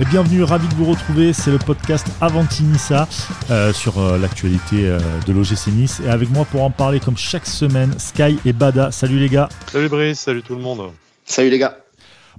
Et 0.00 0.04
bienvenue, 0.04 0.44
ravi 0.44 0.68
de 0.68 0.74
vous 0.74 0.84
retrouver. 0.84 1.32
C'est 1.32 1.50
le 1.50 1.58
podcast 1.58 2.06
Avantinissa 2.20 3.08
euh, 3.50 3.72
sur 3.72 3.98
euh, 3.98 4.16
l'actualité 4.16 4.86
euh, 4.86 5.00
de 5.26 5.32
l'OGC 5.32 5.72
Nice. 5.72 6.00
Et 6.06 6.08
avec 6.08 6.30
moi 6.30 6.44
pour 6.44 6.62
en 6.62 6.70
parler, 6.70 7.00
comme 7.00 7.16
chaque 7.16 7.46
semaine, 7.46 7.98
Sky 7.98 8.38
et 8.44 8.52
Bada. 8.52 8.92
Salut 8.92 9.18
les 9.18 9.28
gars. 9.28 9.48
Salut 9.66 9.88
Brice, 9.88 10.20
salut 10.20 10.42
tout 10.42 10.54
le 10.54 10.60
monde. 10.60 10.92
Salut 11.24 11.50
les 11.50 11.58
gars. 11.58 11.78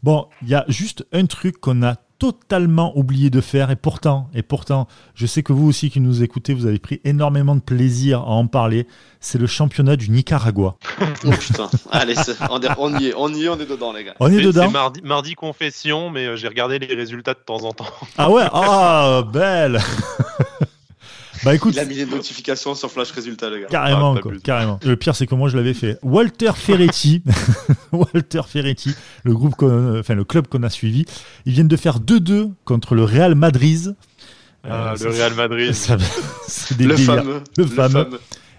Bon, 0.02 0.28
il 0.42 0.48
y 0.48 0.56
a 0.56 0.64
juste 0.70 1.06
un 1.12 1.26
truc 1.26 1.60
qu'on 1.60 1.84
a 1.84 1.96
totalement 2.20 2.96
oublié 2.98 3.30
de 3.30 3.42
faire 3.42 3.72
et 3.72 3.76
pourtant, 3.78 4.30
et 4.34 4.44
pourtant, 4.44 4.88
je 5.16 5.26
sais 5.26 5.42
que 5.42 5.54
vous 5.54 5.68
aussi 5.68 5.90
qui 5.90 6.02
nous 6.02 6.22
écoutez, 6.22 6.54
vous 6.54 6.66
avez 6.66 6.78
pris 6.78 7.00
énormément 7.06 7.56
de 7.56 7.62
plaisir 7.62 8.20
à 8.20 8.32
en 8.32 8.46
parler. 8.46 8.88
C'est 9.22 9.40
le 9.40 9.48
championnat 9.48 9.96
du 9.96 10.12
Nicaragua. 10.12 10.76
oh 11.26 11.30
putain, 11.32 11.70
allez, 11.92 12.16
on, 12.50 12.60
y 13.00 13.08
est, 13.08 13.14
on 13.18 13.34
y 13.34 13.46
est, 13.46 13.50
on 13.50 13.60
est 13.60 13.66
dedans 13.66 13.94
les 13.94 14.04
gars. 14.04 14.16
On 14.20 14.32
est, 14.32 14.42
dedans. 14.42 14.66
C'est 14.66 14.72
mardi, 14.72 15.02
mardi, 15.02 15.36
confession, 15.36 16.10
mais 16.10 16.26
euh, 16.26 16.36
j'ai 16.36 16.50
regardé 16.50 16.78
les 16.78 16.94
résultats 16.94 17.34
de 17.34 17.40
temps 17.40 17.64
en 17.64 17.72
temps. 17.72 17.86
Ah 18.18 18.30
ouais, 18.30 18.46
ah 18.52 19.24
belle. 19.32 19.80
Bah 21.44 21.56
écoute, 21.56 21.74
il 21.76 21.80
a 21.80 21.86
mis 21.86 21.96
des 21.96 22.06
notifications 22.06 22.76
sur 22.76 22.92
Flash 22.92 23.12
Résultats, 23.12 23.50
les 23.50 23.62
gars. 23.62 23.68
Carrément, 23.68 24.16
ah, 24.16 24.22
quoi, 24.22 24.34
carrément. 24.44 24.80
Le 24.84 24.96
pire, 24.96 25.16
c'est 25.16 25.26
que 25.26 25.36
moi, 25.36 25.50
je 25.50 25.58
l'avais 25.58 25.74
fait. 25.74 25.98
Walter 26.04 26.52
Ferretti, 26.56 27.24
Walter 27.92 28.42
Ferretti, 28.48 28.94
le 29.24 29.34
groupe, 29.34 29.56
enfin 29.62 30.16
le 30.16 30.24
club 30.24 30.48
qu'on 30.48 30.64
a 30.64 30.70
suivi, 30.70 31.06
ils 31.46 31.54
viennent 31.54 31.68
de 31.68 31.78
faire 31.78 32.00
2-2 32.00 32.52
contre 32.66 32.96
le 32.96 33.04
Real 33.04 33.36
Madrid. 33.36 33.96
Ah, 34.64 34.94
le 35.00 35.10
Real 35.10 35.34
Madrid. 35.36 35.74
le, 36.80 36.98
fameux, 36.98 37.42
le 37.58 37.66
fameux. 37.66 38.10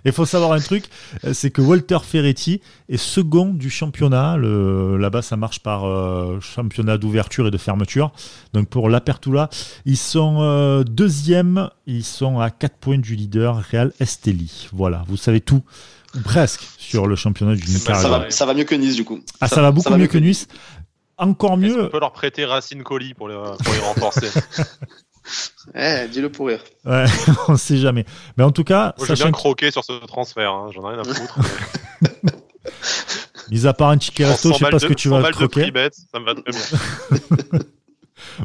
Il 0.04 0.12
faut 0.12 0.24
savoir 0.24 0.52
un 0.52 0.60
truc, 0.60 0.84
euh, 1.24 1.32
c'est 1.32 1.50
que 1.50 1.60
Walter 1.60 1.98
Ferretti 2.02 2.60
est 2.88 2.96
second 2.96 3.46
du 3.46 3.70
championnat. 3.70 4.36
Là-bas, 4.38 5.22
ça 5.22 5.36
marche 5.36 5.60
par 5.60 5.86
euh, 5.86 6.40
championnat 6.40 6.98
d'ouverture 6.98 7.46
et 7.46 7.50
de 7.50 7.58
fermeture. 7.58 8.12
Donc 8.52 8.68
pour 8.68 8.88
l'Apertula, 8.88 9.48
ils 9.84 9.96
sont 9.96 10.38
euh, 10.40 10.84
deuxième, 10.84 11.70
ils 11.86 12.04
sont 12.04 12.40
à 12.40 12.50
4 12.50 12.76
points 12.76 12.98
du 12.98 13.14
leader 13.14 13.62
Real 13.70 13.92
Esteli. 14.00 14.68
Voilà, 14.72 15.04
vous 15.08 15.16
savez 15.16 15.40
tout, 15.40 15.62
presque, 16.24 16.66
sur 16.78 17.06
le 17.06 17.16
championnat 17.16 17.54
du 17.54 17.66
Nicaragua. 17.68 18.30
Ça 18.30 18.46
va, 18.46 18.54
mieux 18.54 18.64
que 18.64 18.74
Nice 18.74 18.96
du 18.96 19.04
coup. 19.04 19.20
Ah, 19.40 19.48
ça, 19.48 19.62
va 19.62 19.70
beaucoup 19.70 19.94
mieux, 19.94 20.06
que 20.06 20.18
Nice. 20.18 20.48
Encore 21.18 21.58
mieux. 21.58 21.84
On 21.84 21.88
peut 21.88 22.00
leur 22.00 22.12
prêter 22.12 22.46
Racine 22.46 22.82
Colli 22.82 23.12
pour 23.12 23.28
les, 23.28 23.34
pour 23.34 23.74
les 23.74 23.80
renforcer? 23.86 24.28
Eh, 25.74 26.08
dis-le 26.08 26.30
pour 26.30 26.48
rire. 26.48 26.62
Ouais, 26.84 27.04
on 27.48 27.56
sait 27.56 27.76
jamais. 27.76 28.04
Mais 28.36 28.44
en 28.44 28.50
tout 28.50 28.64
cas. 28.64 28.94
Moi, 28.98 29.06
j'ai 29.06 29.14
bien 29.14 29.30
croqué 29.30 29.70
sur 29.70 29.84
ce 29.84 29.92
transfert, 30.06 30.52
hein. 30.52 30.70
j'en 30.74 30.90
ai 30.90 30.94
rien 30.94 31.02
à 31.02 31.04
foutre. 31.04 31.38
Mis 33.50 33.66
à 33.66 33.72
part 33.72 33.90
un 33.90 33.98
ticket 33.98 34.26
resto, 34.26 34.52
je 34.52 34.58
sais 34.58 34.70
pas 34.70 34.78
ce 34.78 34.86
que 34.86 34.94
tu 34.94 35.08
vas 35.08 35.28
croquer. 35.30 35.72
ça 36.12 36.20
me 36.20 36.24
va 36.24 36.34
très 36.34 36.52
bien. 36.52 37.60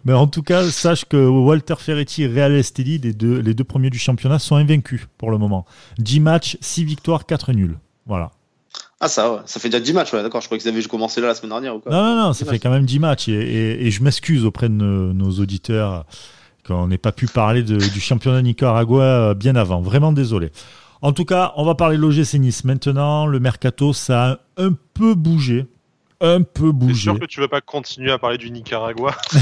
Mais 0.06 0.14
en 0.14 0.28
tout 0.28 0.42
cas, 0.42 0.64
sache 0.64 1.06
que 1.06 1.18
Walter 1.18 1.76
Ferretti 1.78 2.24
et 2.24 2.28
Real 2.28 2.54
Esteli, 2.54 2.98
les 2.98 3.14
deux, 3.14 3.40
les 3.40 3.54
deux 3.54 3.64
premiers 3.64 3.90
du 3.90 4.00
championnat, 4.00 4.40
sont 4.40 4.56
invaincus 4.56 5.08
pour 5.18 5.32
le 5.32 5.38
moment. 5.38 5.66
10 6.00 6.20
matchs, 6.22 6.58
6 6.62 6.86
victoires, 6.86 7.26
4 7.26 7.54
nuls. 7.54 7.78
Voilà. 8.06 8.32
Ah 9.00 9.08
ça, 9.08 9.32
ouais. 9.32 9.40
ça 9.46 9.60
fait 9.60 9.70
déjà 9.70 9.82
10 9.82 9.94
matchs, 9.94 10.14
ouais, 10.14 10.24
d'accord. 10.24 10.42
Je 10.42 10.48
crois 10.48 10.58
qu'ils 10.58 10.70
avaient 10.70 10.82
commencé 10.84 11.22
là 11.22 11.28
la 11.28 11.36
semaine 11.36 11.52
dernière 11.52 11.76
ou 11.76 11.80
quoi. 11.80 11.92
Non, 11.92 12.04
non, 12.04 12.24
non, 12.24 12.34
ça 12.34 12.46
fait 12.46 12.60
quand 12.60 12.70
même 12.70 12.86
10 12.86 13.00
matchs. 13.00 13.28
Et, 13.28 13.86
et, 13.86 13.92
je 13.92 14.02
m'excuse 14.02 14.46
auprès 14.46 14.70
de 14.70 14.74
nos 14.74 15.32
auditeurs 15.32 16.06
qu'on 16.66 16.88
n'ait 16.88 16.98
pas 16.98 17.12
pu 17.12 17.28
parler 17.28 17.64
du 17.64 18.00
championnat 18.00 18.42
Nicaragua 18.42 19.04
euh, 19.04 19.34
bien 19.34 19.56
avant. 19.56 19.82
Vraiment 19.82 20.12
désolé. 20.12 20.52
En 21.02 21.12
tout 21.12 21.26
cas, 21.26 21.54
on 21.56 21.66
va 21.66 21.76
parler 21.76 21.98
de 21.98 22.02
l'OGC 22.02 22.36
Nice. 22.36 22.64
Maintenant, 22.64 23.28
le 23.28 23.40
mercato, 23.40 23.94
ça 23.94 24.32
a 24.32 24.38
un 24.58 24.72
peu 24.94 25.14
bougé. 25.14 25.68
Un 26.22 26.42
peu 26.42 26.72
bougé. 26.72 26.96
C'est 26.96 27.02
sûr 27.02 27.20
que 27.20 27.26
tu 27.26 27.42
veux 27.42 27.48
pas 27.48 27.62
continuer 27.62 28.12
à 28.12 28.18
parler 28.18 28.38
du 28.38 28.50
Nicaragua 28.50 29.16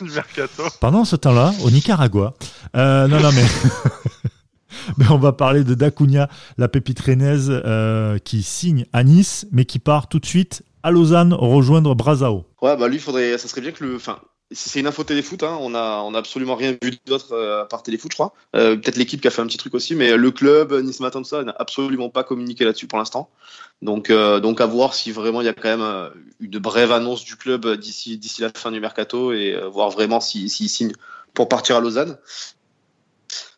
du 0.00 0.10
mercato. 0.10 0.62
Pendant 0.80 1.04
ce 1.04 1.16
temps-là, 1.16 1.52
au 1.64 1.70
Nicaragua. 1.70 2.34
Euh, 2.76 3.08
non, 3.08 3.20
non, 3.20 3.30
mais. 3.32 3.44
mais 4.96 5.10
on 5.10 5.18
va 5.18 5.32
parler 5.32 5.64
de 5.64 5.74
Dacunia, 5.74 6.28
la 6.58 6.68
pépite 6.68 7.00
rennaise 7.00 7.50
euh, 7.50 8.18
qui 8.18 8.42
signe 8.42 8.86
à 8.92 9.02
Nice, 9.02 9.46
mais 9.52 9.64
qui 9.64 9.80
part 9.80 10.08
tout 10.08 10.20
de 10.20 10.26
suite 10.26 10.62
à 10.82 10.90
Lausanne 10.90 11.34
rejoindre 11.34 11.94
Brazao. 11.94 12.46
Ouais, 12.62 12.76
bah 12.76 12.88
lui, 12.88 12.98
faudrait, 12.98 13.36
ça 13.36 13.48
serait 13.48 13.60
bien 13.60 13.72
que 13.72 13.84
le, 13.84 13.96
enfin, 13.96 14.18
c'est 14.52 14.80
une 14.80 14.86
info 14.88 15.04
téléfoot, 15.04 15.42
hein. 15.44 15.56
on 15.60 15.74
a 15.74 16.02
on 16.04 16.14
a 16.14 16.18
absolument 16.18 16.56
rien 16.56 16.76
vu 16.82 16.98
d'autre 17.06 17.32
euh, 17.32 17.62
à 17.62 17.66
part 17.66 17.82
téléfoot, 17.82 18.10
je 18.10 18.16
crois. 18.16 18.34
Euh, 18.56 18.76
peut-être 18.76 18.96
l'équipe 18.96 19.20
qui 19.20 19.28
a 19.28 19.30
fait 19.30 19.42
un 19.42 19.46
petit 19.46 19.58
truc 19.58 19.74
aussi, 19.74 19.94
mais 19.94 20.16
le 20.16 20.30
club, 20.32 20.72
Nice 20.72 20.98
Matin, 21.00 21.20
tout 21.20 21.28
ça, 21.28 21.44
n'a 21.44 21.54
absolument 21.56 22.10
pas 22.10 22.24
communiqué 22.24 22.64
là-dessus 22.64 22.88
pour 22.88 22.98
l'instant. 22.98 23.30
Donc 23.80 24.10
euh, 24.10 24.40
donc 24.40 24.60
à 24.60 24.66
voir 24.66 24.94
si 24.94 25.12
vraiment 25.12 25.40
il 25.40 25.44
y 25.44 25.48
a 25.48 25.52
quand 25.52 25.76
même 25.76 26.10
une 26.40 26.58
brève 26.58 26.90
annonce 26.90 27.24
du 27.24 27.36
club 27.36 27.76
d'ici 27.76 28.20
la 28.40 28.50
fin 28.50 28.72
du 28.72 28.80
mercato 28.80 29.32
et 29.32 29.56
voir 29.70 29.90
vraiment 29.90 30.20
s'il 30.20 30.50
si, 30.50 30.68
signe 30.68 30.92
pour 31.32 31.48
partir 31.48 31.76
à 31.76 31.80
Lausanne. 31.80 32.18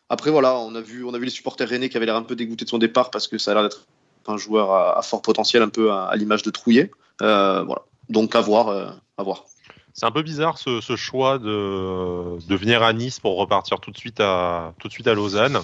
Après 0.09 0.29
voilà, 0.29 0.59
on 0.59 0.75
a 0.75 0.81
vu 0.81 1.03
on 1.03 1.13
a 1.15 1.17
vu 1.17 1.25
les 1.25 1.31
supporters 1.31 1.67
rennais 1.67 1.89
qui 1.89 1.97
avaient 1.97 2.05
l'air 2.05 2.15
un 2.15 2.23
peu 2.23 2.35
dégoûtés 2.35 2.65
de 2.65 2.69
son 2.69 2.77
départ 2.77 3.09
parce 3.09 3.27
que 3.27 3.39
ça 3.39 3.51
a 3.51 3.53
l'air 3.55 3.63
d'être 3.63 3.87
un 4.27 4.37
joueur 4.37 4.71
à, 4.71 5.01
fort 5.01 5.23
potentiel, 5.23 5.63
un 5.63 5.69
peu 5.69 5.91
à, 5.91 6.05
à 6.05 6.15
l'image 6.15 6.43
de 6.43 6.51
Trouillet. 6.51 6.91
voilà. 7.19 7.81
Donc 8.09 8.35
à 8.35 8.41
voir, 8.41 8.99
à 9.17 9.23
voir. 9.23 9.45
C'est 9.93 10.07
un 10.07 10.11
peu 10.11 10.23
bizarre 10.23 10.57
ce, 10.57 10.95
choix 10.95 11.37
de, 11.37 12.39
de, 12.47 12.55
venir 12.55 12.81
à 12.81 12.93
Nice 12.93 13.19
pour 13.19 13.37
repartir 13.37 13.79
tout 13.79 13.91
de 13.91 13.97
suite 13.97 14.19
à, 14.19 14.73
tout 14.79 14.87
de 14.87 14.93
suite 14.93 15.07
à 15.07 15.13
Lausanne. 15.13 15.59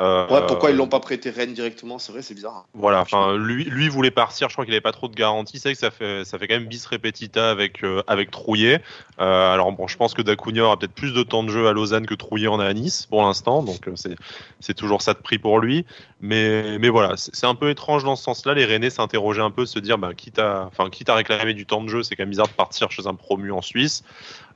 Euh, 0.00 0.26
ouais, 0.28 0.46
pourquoi 0.46 0.70
ils 0.70 0.76
l'ont 0.76 0.88
pas 0.88 1.00
prêté 1.00 1.30
Rennes 1.30 1.52
directement 1.52 1.98
C'est 1.98 2.12
vrai, 2.12 2.22
c'est 2.22 2.34
bizarre. 2.34 2.56
Hein. 2.56 2.64
Voilà, 2.74 3.00
enfin, 3.00 3.36
lui, 3.36 3.64
lui 3.64 3.88
voulait 3.88 4.10
partir. 4.10 4.48
Je 4.48 4.54
crois 4.54 4.64
qu'il 4.64 4.74
avait 4.74 4.80
pas 4.80 4.92
trop 4.92 5.08
de 5.08 5.14
garantie. 5.14 5.58
C'est 5.58 5.68
vrai 5.68 5.74
que 5.74 5.80
ça 5.80 5.90
fait, 5.90 6.24
ça 6.24 6.38
fait 6.38 6.48
quand 6.48 6.54
même 6.54 6.66
bis 6.66 6.84
repetita 6.86 7.50
avec 7.50 7.84
euh, 7.84 8.02
avec 8.06 8.30
Trouillet. 8.30 8.80
Euh, 9.20 9.52
alors 9.52 9.72
bon, 9.72 9.86
je 9.86 9.96
pense 9.96 10.14
que 10.14 10.22
Dacunia 10.22 10.64
aura 10.64 10.78
peut-être 10.78 10.94
plus 10.94 11.12
de 11.12 11.22
temps 11.22 11.42
de 11.42 11.50
jeu 11.50 11.68
à 11.68 11.72
Lausanne 11.72 12.06
que 12.06 12.14
Trouillet 12.14 12.48
en 12.48 12.60
a 12.60 12.66
à 12.66 12.72
Nice 12.72 13.06
pour 13.06 13.22
l'instant. 13.22 13.62
Donc 13.62 13.88
c'est 13.96 14.16
c'est 14.60 14.74
toujours 14.74 15.02
ça 15.02 15.14
de 15.14 15.18
prix 15.18 15.38
pour 15.38 15.58
lui. 15.58 15.84
Mais 16.20 16.78
mais 16.78 16.88
voilà, 16.88 17.14
c'est 17.16 17.46
un 17.46 17.54
peu 17.54 17.70
étrange 17.70 18.04
dans 18.04 18.16
ce 18.16 18.22
sens-là. 18.22 18.54
Les 18.54 18.64
Rennais 18.64 18.90
s'interrogeaient 18.90 19.42
un 19.42 19.50
peu, 19.50 19.66
se 19.66 19.78
dire, 19.78 19.98
bah, 19.98 20.14
quitte 20.14 20.38
à, 20.38 20.66
enfin, 20.66 20.88
quitte 20.90 21.08
à 21.08 21.14
réclamer 21.14 21.54
du 21.54 21.66
temps 21.66 21.82
de 21.82 21.88
jeu, 21.88 22.02
c'est 22.02 22.16
quand 22.16 22.22
même 22.22 22.30
bizarre 22.30 22.48
de 22.48 22.52
partir 22.52 22.90
chez 22.90 23.06
un 23.06 23.14
promu 23.14 23.50
en 23.52 23.62
Suisse. 23.62 24.04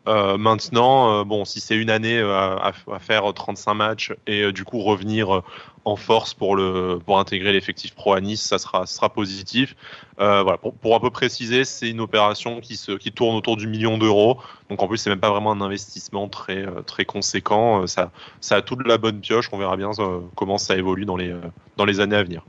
Euh, 0.06 0.38
maintenant, 0.38 1.20
euh, 1.20 1.24
bon, 1.24 1.44
si 1.44 1.60
c'est 1.60 1.76
une 1.76 1.90
année 1.90 2.18
euh, 2.18 2.36
à, 2.36 2.72
à, 2.92 2.98
faire 2.98 3.32
35 3.32 3.74
matchs 3.74 4.12
et 4.26 4.52
du 4.52 4.64
coup 4.64 4.80
revenir 4.80 5.42
en 5.84 5.96
force 5.96 6.34
pour 6.34 6.56
le 6.56 6.98
pour 7.04 7.18
intégrer 7.18 7.52
l'effectif 7.52 7.94
pro 7.94 8.12
à 8.12 8.20
Nice, 8.20 8.42
ça 8.42 8.58
sera 8.58 8.86
ça 8.86 8.96
sera 8.96 9.08
positif. 9.12 9.74
voilà, 10.18 10.58
pour, 10.58 10.74
pour, 10.74 10.94
un 10.94 11.00
peu 11.00 11.10
préciser, 11.10 11.64
c'est 11.64 11.88
une 11.88 12.00
opération 12.00 12.60
qui 12.60 12.76
se 12.76 12.92
qui 12.92 13.12
tourne 13.12 13.36
autour 13.36 13.56
du 13.56 13.66
million 13.66 13.98
d'euros. 13.98 14.38
Donc 14.70 14.82
en 14.82 14.88
plus, 14.88 14.98
c'est 14.98 15.10
même 15.10 15.20
pas 15.20 15.30
vraiment 15.30 15.52
un 15.52 15.60
investissement 15.60 16.28
très 16.28 16.66
très 16.86 17.04
conséquent. 17.04 17.86
Ça 17.86 18.10
ça 18.40 18.56
a 18.56 18.62
toute 18.62 18.86
la 18.86 18.98
bonne 18.98 19.20
pioche. 19.20 19.48
On 19.52 19.58
verra 19.58 19.76
bien 19.76 19.90
comment 20.34 20.58
ça 20.58 20.76
évolue 20.76 21.04
dans 21.04 21.16
les 21.16 21.34
dans 21.76 21.84
les 21.84 22.00
années 22.00 22.16
à 22.16 22.22
venir. 22.22 22.42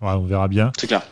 Ouais, 0.00 0.12
on 0.12 0.26
verra 0.26 0.46
bien. 0.48 0.72
C'est 0.78 0.86
clair. 0.86 1.02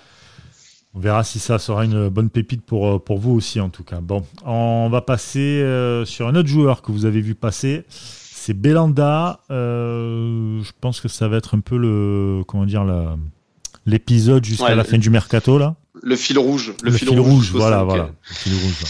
On 0.97 1.01
verra 1.01 1.25
si 1.25 1.39
ça 1.41 1.59
sera 1.59 1.85
une 1.85 2.09
bonne 2.09 2.31
pépite 2.31 2.63
pour, 2.63 2.89
euh, 2.89 2.99
pour 2.99 3.19
vous 3.19 3.33
aussi, 3.33 3.61
en 3.61 3.69
tout 3.69 3.85
cas. 3.85 4.01
Bon, 4.01 4.25
on 4.47 4.89
va 4.91 5.03
passer 5.03 5.41
euh, 5.41 6.07
sur 6.07 6.27
un 6.27 6.35
autre 6.35 6.49
joueur 6.49 6.81
que 6.81 6.91
vous 6.91 7.05
avez 7.05 7.21
vu 7.21 7.35
passer. 7.35 7.85
C'est 7.91 8.55
Belanda. 8.55 9.41
Euh, 9.51 10.63
je 10.63 10.71
pense 10.81 11.03
que 11.03 11.09
ça 11.09 11.29
va 11.29 11.37
être 11.37 11.55
un 11.55 11.61
peu 11.61 11.77
le. 11.77 12.45
Comment 12.49 12.65
dire 12.65 12.87
L'épisode 13.85 14.43
jusqu'à 14.43 14.75
la 14.75 14.85
fin 14.85 14.97
du 14.97 15.11
mercato, 15.11 15.59
là. 15.59 15.77
Le 16.03 16.17
fil 16.17 16.39
rouge. 16.39 16.73
Le, 16.83 16.91
fil, 16.91 17.21
rouge, 17.21 17.51
voilà, 17.53 17.85
voilà. 17.85 18.05
Le 18.29 18.35
fil 18.35 18.55
rouge, 18.55 18.85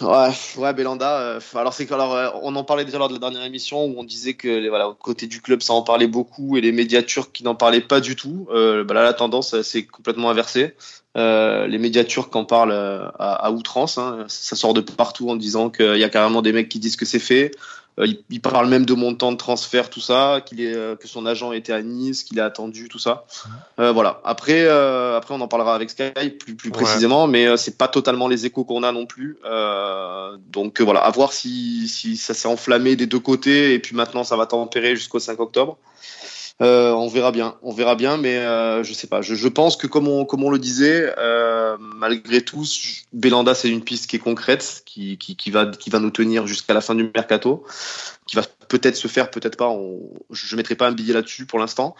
Ouais, 0.00 0.30
ouais, 0.56 0.72
Belanda. 0.72 1.20
Euh, 1.20 1.40
alors 1.54 1.74
c'est 1.74 1.90
alors 1.92 2.14
euh, 2.14 2.30
on 2.42 2.56
en 2.56 2.64
parlait 2.64 2.84
déjà 2.84 2.98
lors 2.98 3.08
de 3.08 3.14
la 3.14 3.18
dernière 3.18 3.44
émission 3.44 3.84
où 3.84 3.94
on 3.98 4.04
disait 4.04 4.34
que 4.34 4.68
voilà, 4.68 4.94
côté 4.98 5.26
du 5.26 5.42
club 5.42 5.60
ça 5.60 5.74
en 5.74 5.82
parlait 5.82 6.06
beaucoup 6.06 6.56
et 6.56 6.62
les 6.62 6.72
médias 6.72 7.02
turcs 7.02 7.32
qui 7.32 7.44
n'en 7.44 7.54
parlaient 7.54 7.82
pas 7.82 8.00
du 8.00 8.16
tout. 8.16 8.48
Euh, 8.50 8.82
bah 8.82 8.94
là 8.94 9.02
la 9.02 9.12
tendance 9.12 9.60
c'est 9.62 9.84
complètement 9.84 10.30
inversée. 10.30 10.74
Euh, 11.16 11.66
les 11.66 11.78
médias 11.78 12.04
turcs 12.04 12.34
en 12.34 12.44
parlent 12.44 12.72
à, 12.72 13.34
à 13.34 13.50
outrance. 13.50 13.98
Hein. 13.98 14.24
Ça 14.28 14.56
sort 14.56 14.72
de 14.72 14.80
partout 14.80 15.28
en 15.28 15.36
disant 15.36 15.68
qu'il 15.68 15.98
y 15.98 16.04
a 16.04 16.08
carrément 16.08 16.40
des 16.40 16.52
mecs 16.52 16.68
qui 16.68 16.78
disent 16.78 16.96
que 16.96 17.04
c'est 17.04 17.18
fait. 17.18 17.50
Euh, 18.00 18.06
il, 18.30 18.40
parle 18.40 18.68
même 18.68 18.86
de 18.86 18.94
montant 18.94 19.32
de 19.32 19.36
transfert, 19.36 19.90
tout 19.90 20.00
ça, 20.00 20.40
qu'il 20.44 20.60
est, 20.60 20.74
euh, 20.74 20.96
que 20.96 21.06
son 21.06 21.26
agent 21.26 21.52
était 21.52 21.72
à 21.72 21.82
Nice, 21.82 22.24
qu'il 22.24 22.40
a 22.40 22.46
attendu, 22.46 22.88
tout 22.88 22.98
ça. 22.98 23.26
Euh, 23.78 23.92
voilà. 23.92 24.20
Après, 24.24 24.66
après, 24.68 25.34
on 25.34 25.40
en 25.40 25.48
parlera 25.48 25.74
avec 25.74 25.90
Sky 25.90 26.30
plus, 26.38 26.54
plus 26.54 26.70
précisément, 26.70 27.26
mais 27.26 27.56
c'est 27.56 27.76
pas 27.76 27.88
totalement 27.88 28.28
les 28.28 28.46
échos 28.46 28.64
qu'on 28.64 28.82
a 28.82 28.92
non 28.92 29.06
plus. 29.06 29.38
donc 30.48 30.80
voilà, 30.80 31.00
à 31.00 31.10
voir 31.10 31.32
si, 31.32 31.88
si 31.88 32.16
ça 32.16 32.34
s'est 32.34 32.48
enflammé 32.48 32.96
des 32.96 33.06
deux 33.06 33.20
côtés 33.20 33.74
et 33.74 33.78
puis 33.78 33.94
maintenant 33.94 34.24
ça 34.24 34.36
va 34.36 34.46
tempérer 34.46 34.96
jusqu'au 34.96 35.18
5 35.18 35.38
octobre. 35.40 35.78
Euh, 36.62 36.92
on 36.92 37.08
verra 37.08 37.32
bien, 37.32 37.56
on 37.62 37.72
verra 37.72 37.94
bien, 37.94 38.18
mais 38.18 38.36
euh, 38.36 38.84
je 38.84 38.92
sais 38.92 39.06
pas. 39.06 39.22
Je, 39.22 39.48
pense 39.48 39.78
que 39.78 39.86
comme 39.86 40.08
on, 40.08 40.26
comme 40.26 40.44
on 40.44 40.50
le 40.50 40.58
disait, 40.58 41.14
euh, 41.16 41.78
malgré 41.78 42.42
tout, 42.42 42.64
Belanda 43.14 43.54
c'est 43.54 43.70
une 43.70 43.82
piste 43.82 44.10
qui 44.10 44.16
est 44.16 44.20
concrète, 44.20 44.82
qui, 44.84 45.16
qui, 45.16 45.50
va, 45.50 45.66
qui 45.66 45.88
va 45.88 46.00
nous 46.00 46.10
tenir 46.10 46.46
jusqu'à 46.46 46.74
la 46.74 46.82
fin 46.82 46.94
du 46.94 47.10
mercato, 47.14 47.64
qui 48.26 48.36
va 48.36 48.42
peut-être 48.68 48.96
se 48.96 49.08
faire, 49.08 49.30
peut-être 49.30 49.56
pas. 49.56 49.74
je 50.30 50.56
mettrai 50.56 50.74
pas 50.74 50.86
un 50.86 50.92
billet 50.92 51.14
là-dessus 51.14 51.46
pour 51.46 51.58
l'instant, 51.58 51.96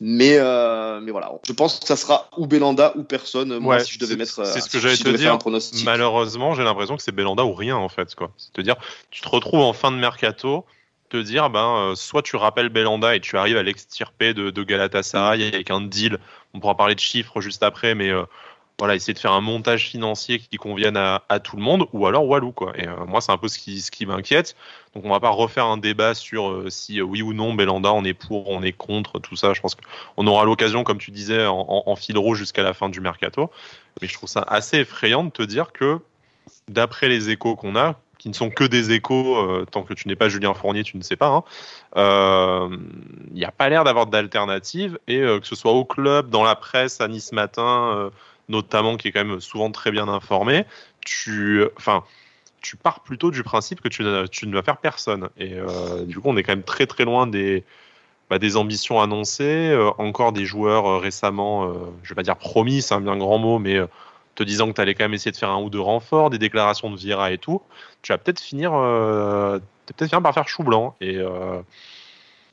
Mais, 0.00 0.36
euh, 0.36 1.00
mais 1.00 1.10
voilà, 1.10 1.32
je 1.42 1.54
pense 1.54 1.80
que 1.80 1.86
ça 1.86 1.96
sera 1.96 2.28
ou 2.36 2.46
Belanda 2.46 2.92
ou 2.96 3.04
personne. 3.04 3.58
Moi, 3.58 3.80
si 3.80 3.94
je 3.94 3.98
devais 3.98 4.16
mettre. 4.16 4.44
C'est 4.44 4.60
ce 4.60 4.68
que 4.68 4.80
j'allais 4.80 4.98
te 4.98 5.08
dire. 5.08 5.38
Malheureusement, 5.86 6.54
j'ai 6.54 6.62
l'impression 6.62 6.98
que 6.98 7.02
c'est 7.02 7.12
Belanda 7.12 7.46
ou 7.46 7.54
rien 7.54 7.76
en 7.76 7.88
fait. 7.88 8.14
quoi. 8.14 8.32
C'est-à-dire, 8.36 8.76
tu 9.10 9.22
te 9.22 9.28
retrouves 9.30 9.60
en 9.60 9.72
fin 9.72 9.90
de 9.90 9.96
mercato, 9.96 10.66
te 11.14 11.22
dire, 11.22 11.48
ben, 11.48 11.76
euh, 11.76 11.94
soit 11.94 12.22
tu 12.22 12.34
rappelles 12.34 12.70
Belanda 12.70 13.14
et 13.14 13.20
tu 13.20 13.38
arrives 13.38 13.56
à 13.56 13.62
l'extirper 13.62 14.34
de, 14.34 14.62
Galatasaray 14.62 15.46
avec 15.46 15.70
un 15.70 15.80
deal. 15.80 16.18
On 16.54 16.60
pourra 16.60 16.76
parler 16.76 16.96
de 16.96 17.00
chiffres 17.00 17.40
juste 17.40 17.62
après, 17.62 17.94
mais 17.94 18.10
euh, 18.10 18.24
voilà, 18.80 18.96
essayer 18.96 19.14
de 19.14 19.18
faire 19.20 19.32
un 19.32 19.40
montage 19.40 19.86
financier 19.86 20.40
qui 20.40 20.56
convienne 20.56 20.96
à, 20.96 21.20
tout 21.38 21.56
le 21.56 21.62
monde, 21.62 21.86
ou 21.92 22.08
alors 22.08 22.26
Walou, 22.26 22.50
quoi. 22.50 22.72
Et 22.76 22.88
euh, 22.88 23.06
moi, 23.06 23.20
c'est 23.20 23.30
un 23.30 23.38
peu 23.38 23.46
ce 23.46 23.60
qui, 23.60 23.80
ce 23.80 23.92
qui 23.92 24.06
m'inquiète. 24.06 24.56
Donc, 24.96 25.04
on 25.04 25.10
va 25.10 25.20
pas 25.20 25.30
refaire 25.30 25.66
un 25.66 25.76
débat 25.76 26.14
sur 26.14 26.64
si 26.68 27.00
oui 27.00 27.22
ou 27.22 27.32
non 27.32 27.54
Belanda, 27.54 27.92
on 27.92 28.04
est 28.04 28.14
pour, 28.14 28.50
on 28.50 28.62
est 28.62 28.72
contre, 28.72 29.20
tout 29.20 29.36
ça. 29.36 29.54
Je 29.54 29.60
pense 29.60 29.76
qu'on 29.76 30.26
aura 30.26 30.44
l'occasion, 30.44 30.82
comme 30.82 30.98
tu 30.98 31.12
disais, 31.12 31.46
en, 31.46 31.94
fil 31.94 32.18
rouge 32.18 32.38
jusqu'à 32.38 32.64
la 32.64 32.74
fin 32.74 32.88
du 32.88 33.00
mercato. 33.00 33.52
Mais 34.02 34.08
je 34.08 34.14
trouve 34.14 34.28
ça 34.28 34.42
assez 34.42 34.78
effrayant 34.78 35.22
de 35.22 35.30
te 35.30 35.44
dire 35.44 35.72
que, 35.72 36.00
d'après 36.68 37.08
les 37.08 37.30
échos 37.30 37.54
qu'on 37.54 37.76
a, 37.76 38.00
qui 38.24 38.30
ne 38.30 38.34
sont 38.34 38.48
que 38.48 38.64
des 38.64 38.90
échos, 38.92 39.66
tant 39.66 39.82
que 39.82 39.92
tu 39.92 40.08
n'es 40.08 40.16
pas 40.16 40.30
Julien 40.30 40.54
Fournier, 40.54 40.82
tu 40.82 40.96
ne 40.96 41.02
sais 41.02 41.14
pas. 41.14 41.44
Il 41.94 42.00
hein, 42.00 42.70
n'y 43.34 43.44
a 43.44 43.52
pas 43.52 43.68
l'air 43.68 43.84
d'avoir 43.84 44.06
d'alternative, 44.06 44.98
et 45.08 45.18
que 45.18 45.42
ce 45.42 45.54
soit 45.54 45.72
au 45.72 45.84
club, 45.84 46.30
dans 46.30 46.42
la 46.42 46.54
presse, 46.54 47.02
à 47.02 47.08
Nice 47.08 47.32
Matin, 47.32 48.10
notamment 48.48 48.96
qui 48.96 49.08
est 49.08 49.12
quand 49.12 49.26
même 49.26 49.40
souvent 49.40 49.70
très 49.70 49.90
bien 49.90 50.08
informé, 50.08 50.64
tu, 51.02 51.64
enfin, 51.76 52.02
tu 52.64 52.76
pars 52.76 53.00
plutôt 53.00 53.30
du 53.30 53.42
principe 53.42 53.82
que 53.82 53.88
tu, 53.88 54.02
ne 54.02 54.54
vas 54.54 54.62
faire 54.62 54.78
personne. 54.78 55.28
Et 55.36 55.52
euh, 55.52 56.06
du 56.06 56.18
coup, 56.18 56.30
on 56.30 56.36
est 56.38 56.42
quand 56.42 56.52
même 56.52 56.62
très 56.62 56.86
très 56.86 57.04
loin 57.04 57.26
des, 57.26 57.62
bah, 58.30 58.38
des 58.38 58.56
ambitions 58.56 59.02
annoncées. 59.02 59.68
Euh, 59.68 59.90
encore 59.98 60.32
des 60.32 60.46
joueurs 60.46 60.86
euh, 60.86 60.98
récemment, 60.98 61.72
je 62.02 62.08
vais 62.08 62.14
pas 62.14 62.22
dire 62.22 62.36
promis, 62.36 62.80
c'est 62.80 62.94
un 62.94 63.02
bien 63.02 63.18
grand 63.18 63.38
mot, 63.38 63.58
mais 63.58 63.78
te 64.34 64.42
disant 64.42 64.68
que 64.68 64.72
tu 64.72 64.80
allais 64.80 64.94
quand 64.94 65.04
même 65.04 65.14
essayer 65.14 65.32
de 65.32 65.36
faire 65.36 65.50
un 65.50 65.60
ou 65.60 65.70
deux 65.70 65.80
renforts, 65.80 66.30
des 66.30 66.38
déclarations 66.38 66.90
de 66.90 66.96
Vira 66.96 67.32
et 67.32 67.38
tout. 67.38 67.62
Tu 68.02 68.12
vas 68.12 68.18
peut-être 68.18 68.40
finir, 68.40 68.72
peut-être 68.72 70.08
finir 70.08 70.22
par 70.22 70.34
faire 70.34 70.48
chou 70.48 70.62
blanc. 70.62 70.96
Et 71.00 71.18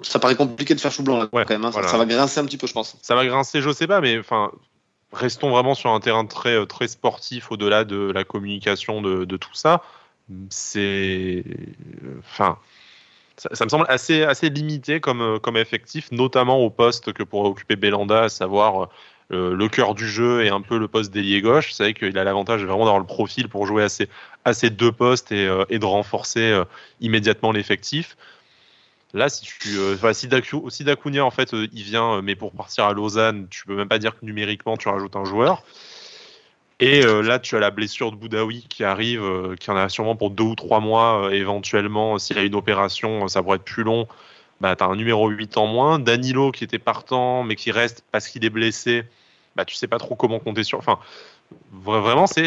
ça 0.02 0.20
paraît 0.20 0.36
compliqué 0.36 0.76
de 0.76 0.80
faire 0.80 0.92
chou 0.92 1.04
blanc 1.04 1.28
quand 1.32 1.50
même. 1.50 1.66
Hein. 1.66 1.72
Ça, 1.72 1.88
ça, 1.88 1.98
va 1.98 2.06
grincer 2.06 2.40
un 2.40 2.46
petit 2.46 2.58
peu, 2.58 2.68
je 2.68 2.74
pense. 2.74 2.98
Ça 3.02 3.16
va 3.16 3.26
grincer, 3.26 3.62
je 3.62 3.72
sais 3.72 3.88
pas, 3.88 4.02
mais 4.02 4.18
enfin, 4.20 4.52
restons 5.14 5.50
vraiment 5.50 5.76
sur 5.76 5.92
un 5.92 6.00
terrain 6.00 6.26
très, 6.26 6.56
euh, 6.56 6.66
très 6.66 6.88
sportif 6.88 7.52
au-delà 7.52 7.84
de 7.84 8.12
la 8.12 8.24
communication 8.24 9.02
de, 9.02 9.26
de 9.26 9.38
tout 9.38 9.54
ça. 9.54 9.84
C'est. 10.50 11.44
Enfin. 12.20 12.58
Ça, 13.38 13.66
me 13.66 13.70
semble 13.70 13.86
assez, 13.90 14.22
assez 14.22 14.50
limité 14.52 15.00
comme, 15.00 15.22
euh, 15.22 15.40
comme 15.40 15.58
effectif, 15.58 16.12
notamment 16.12 16.60
au 16.60 16.70
poste 16.70 17.12
que 17.12 17.24
pourrait 17.24 17.50
occuper 17.50 17.76
Belanda, 17.76 18.24
à 18.24 18.30
savoir 18.30 18.90
euh, 19.32 19.56
le 19.56 19.70
cœur 19.70 19.96
du 19.96 20.08
jeu 20.08 20.44
et 20.44 20.50
un 20.50 20.62
peu 20.62 20.78
le 20.78 20.88
poste 20.88 21.12
d'ailier 21.12 21.42
gauche. 21.42 21.70
Vous 21.70 21.76
savez 21.76 21.94
qu'il 21.94 22.18
a 22.18 22.24
l'avantage 22.24 22.64
vraiment 22.64 22.86
d'avoir 22.86 23.00
le 23.00 23.06
profil 23.06 23.50
pour 23.50 23.66
jouer 23.66 23.88
à 24.46 24.54
ces, 24.54 24.70
deux 24.70 24.92
postes 24.92 25.32
et, 25.32 25.50
et 25.70 25.80
de 25.80 25.86
renforcer 25.86 26.62
immédiatement 27.00 27.52
l'effectif. 27.52 28.18
Là, 29.14 29.28
si 29.28 29.44
tu, 29.44 29.78
euh, 29.78 30.14
si, 30.14 31.20
en 31.20 31.32
fait, 31.32 31.54
euh, 31.54 31.68
il 31.74 31.84
vient, 31.84 32.14
euh, 32.14 32.22
mais 32.22 32.36
pour 32.36 32.52
partir 32.54 32.86
à 32.86 32.94
Lausanne, 32.94 33.48
tu 33.50 33.66
peux 33.66 33.76
même 33.76 33.90
pas 33.90 34.00
dire 34.00 34.18
que 34.18 34.26
numériquement 34.26 34.78
tu 34.78 34.88
rajoutes 34.88 35.16
un 35.16 35.26
joueur. 35.26 35.64
Et 36.80 37.02
là, 37.04 37.38
tu 37.38 37.56
as 37.56 37.60
la 37.60 37.70
blessure 37.70 38.12
de 38.12 38.16
Boudaoui 38.16 38.66
qui 38.68 38.84
arrive, 38.84 39.22
qui 39.60 39.70
en 39.70 39.78
a 39.78 39.88
sûrement 39.88 40.16
pour 40.16 40.32
deux 40.32 40.46
ou 40.46 40.56
trois 40.56 40.80
mois, 40.80 41.30
éventuellement. 41.32 42.18
S'il 42.18 42.38
y 42.38 42.40
a 42.40 42.44
une 42.44 42.56
opération, 42.56 43.28
ça 43.28 43.44
pourrait 43.44 43.58
être 43.58 43.64
plus 43.64 43.84
long. 43.84 44.08
Bah, 44.62 44.76
tu 44.76 44.84
as 44.84 44.88
un 44.88 44.96
numéro 44.96 45.30
8 45.30 45.58
en 45.58 45.68
moins. 45.68 46.00
Danilo 46.00 46.52
qui 46.52 46.64
était 46.64 46.80
partant, 46.80 47.44
mais 47.44 47.56
qui 47.56 47.70
reste 47.70 48.04
parce 48.12 48.28
qu'il 48.28 48.44
est 48.46 48.50
blessé. 48.50 49.04
Bah, 49.56 49.66
tu 49.66 49.76
sais 49.76 49.88
pas 49.88 49.98
trop 49.98 50.16
comment 50.16 50.40
compter 50.40 50.64
sur. 50.64 50.78
Enfin, 50.78 50.98
vraiment, 51.72 52.26
ça, 52.26 52.40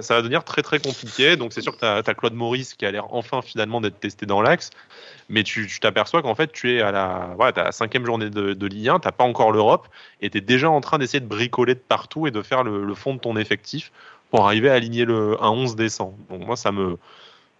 va 0.00 0.18
devenir 0.20 0.44
très 0.44 0.62
très 0.62 0.78
compliqué. 0.78 1.36
Donc, 1.36 1.52
c'est 1.52 1.62
sûr 1.62 1.72
que 1.72 1.78
tu 1.78 2.10
as, 2.10 2.14
Claude 2.14 2.34
Maurice 2.34 2.74
qui 2.74 2.84
a 2.84 2.90
l'air 2.90 3.12
enfin 3.14 3.40
finalement 3.40 3.80
d'être 3.80 3.98
testé 3.98 4.26
dans 4.26 4.42
l'axe. 4.42 4.70
Mais 5.30 5.44
tu, 5.44 5.68
t'aperçois 5.80 6.20
qu'en 6.20 6.34
fait, 6.34 6.52
tu 6.52 6.74
es 6.74 6.82
à 6.82 6.92
la, 6.92 7.32
voilà, 7.36 7.52
as 7.56 7.64
la 7.64 7.72
cinquième 7.72 8.04
journée 8.04 8.28
de, 8.28 8.52
de 8.52 8.66
Ligue 8.66 8.90
1, 8.90 9.00
tu 9.00 9.08
pas 9.10 9.24
encore 9.24 9.52
l'Europe 9.52 9.88
et 10.20 10.28
tu 10.28 10.38
es 10.38 10.40
déjà 10.42 10.68
en 10.68 10.80
train 10.82 10.98
d'essayer 10.98 11.20
de 11.20 11.26
bricoler 11.26 11.74
de 11.74 11.80
partout 11.80 12.26
et 12.26 12.30
de 12.30 12.42
faire 12.42 12.64
le, 12.64 12.94
fond 12.94 13.14
de 13.14 13.20
ton 13.20 13.36
effectif 13.36 13.92
pour 14.30 14.44
arriver 14.44 14.68
à 14.68 14.74
aligner 14.74 15.06
le, 15.06 15.42
un 15.42 15.50
11 15.50 15.74
décembre. 15.74 16.16
Donc, 16.28 16.44
moi, 16.46 16.56
ça 16.56 16.70
me, 16.70 16.98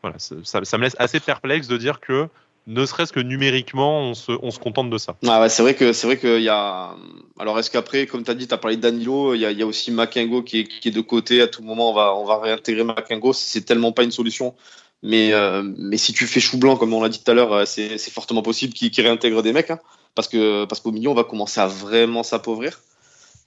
voilà, 0.02 0.18
ça 0.18 0.78
me 0.78 0.82
laisse 0.82 0.96
assez 0.98 1.20
perplexe 1.20 1.66
de 1.66 1.78
dire 1.78 2.00
que 2.00 2.28
ne 2.66 2.86
serait-ce 2.86 3.12
que 3.12 3.20
numériquement, 3.20 4.00
on 4.00 4.14
se, 4.14 4.32
on 4.40 4.50
se 4.50 4.58
contente 4.58 4.88
de 4.88 4.98
ça. 4.98 5.16
Ah 5.26 5.40
ouais, 5.40 5.48
c'est 5.48 5.62
vrai 5.62 5.74
que 5.74 5.92
c'est 5.92 6.06
vrai 6.06 6.16
qu'il 6.16 6.42
y 6.42 6.48
a. 6.48 6.94
Alors 7.38 7.58
est-ce 7.58 7.70
qu'après, 7.70 8.06
comme 8.06 8.22
tu 8.22 8.30
as 8.30 8.34
dit, 8.34 8.46
tu 8.46 8.54
as 8.54 8.58
parlé 8.58 8.76
de 8.76 8.82
Danilo, 8.82 9.34
il 9.34 9.40
y 9.40 9.46
a, 9.46 9.50
il 9.50 9.58
y 9.58 9.62
a 9.62 9.66
aussi 9.66 9.90
Makengo 9.90 10.42
qui 10.42 10.60
est, 10.60 10.64
qui 10.64 10.88
est 10.88 10.92
de 10.92 11.00
côté. 11.00 11.42
À 11.42 11.48
tout 11.48 11.62
moment, 11.62 11.90
on 11.90 11.94
va, 11.94 12.14
on 12.14 12.24
va 12.24 12.38
réintégrer 12.38 12.84
Makengo. 12.84 13.32
C'est 13.32 13.62
tellement 13.62 13.92
pas 13.92 14.04
une 14.04 14.12
solution. 14.12 14.54
Mais, 15.02 15.32
euh, 15.32 15.64
mais 15.64 15.96
si 15.96 16.12
tu 16.12 16.26
fais 16.28 16.38
chou 16.38 16.58
blanc, 16.58 16.76
comme 16.76 16.94
on 16.94 17.02
l'a 17.02 17.08
dit 17.08 17.20
tout 17.22 17.30
à 17.30 17.34
l'heure, 17.34 17.52
euh, 17.52 17.64
c'est 17.64 17.98
fortement 18.10 18.42
possible 18.42 18.72
qu'il 18.72 18.92
réintègre 19.04 19.42
des 19.42 19.52
mecs. 19.52 19.70
Hein, 19.70 19.80
parce 20.14 20.28
que 20.28 20.64
parce 20.64 20.80
qu'au 20.80 20.92
milieu, 20.92 21.08
on 21.08 21.14
va 21.14 21.24
commencer 21.24 21.60
à 21.60 21.66
vraiment 21.66 22.22
s'appauvrir. 22.22 22.80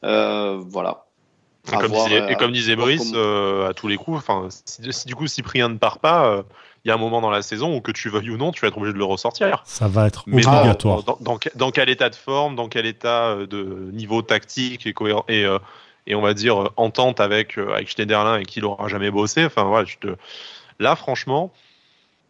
Euh, 0.03 0.61
voilà. 0.67 1.05
Et 1.67 1.77
comme, 1.77 1.93
disait, 1.93 2.31
et 2.31 2.35
comme 2.35 2.51
disait 2.51 2.75
Brice, 2.75 3.13
à 3.13 3.73
tous 3.73 3.87
les 3.87 3.95
coups, 3.95 4.17
enfin, 4.17 4.49
si, 4.65 4.91
si, 4.91 5.07
du 5.07 5.15
coup 5.15 5.25
Cyprien 5.25 5.69
ne 5.69 5.77
part 5.77 5.99
pas 5.99 6.43
il 6.85 6.89
y 6.89 6.91
a 6.91 6.93
un 6.93 6.99
moment 6.99 7.19
dans 7.19 7.31
la 7.31 7.41
saison 7.41 7.75
où 7.75 7.81
que 7.81 7.91
tu 7.91 8.09
veuilles 8.09 8.29
ou 8.29 8.37
non, 8.37 8.51
tu 8.51 8.61
vas 8.61 8.67
être 8.67 8.77
obligé 8.77 8.93
de 8.93 8.99
le 8.99 9.05
ressortir. 9.05 9.63
Ça 9.65 9.87
va 9.87 10.05
être 10.05 10.25
obligatoire. 10.27 11.03
Dans, 11.55 11.71
quel 11.71 11.89
état 11.89 12.11
de 12.11 12.15
forme, 12.15 12.55
dans 12.55 12.69
quel 12.69 12.85
état 12.85 13.29
euh, 13.29 13.47
de 13.47 13.89
niveau 13.91 14.21
tactique 14.21 14.85
et, 14.85 14.93
et, 15.27 15.45
euh, 15.45 15.57
et 16.05 16.13
on 16.13 16.21
va 16.21 16.35
dire 16.35 16.61
euh, 16.61 16.69
entente 16.77 17.19
avec, 17.19 17.57
avec 17.57 17.89
Schneiderlin 17.89 18.37
et 18.37 18.45
qui 18.45 18.61
n'aura 18.61 18.87
jamais 18.87 19.09
bossé. 19.09 19.43
Enfin 19.43 19.63
voilà, 19.63 19.87
te... 19.99 20.15
là 20.77 20.95
franchement, 20.95 21.51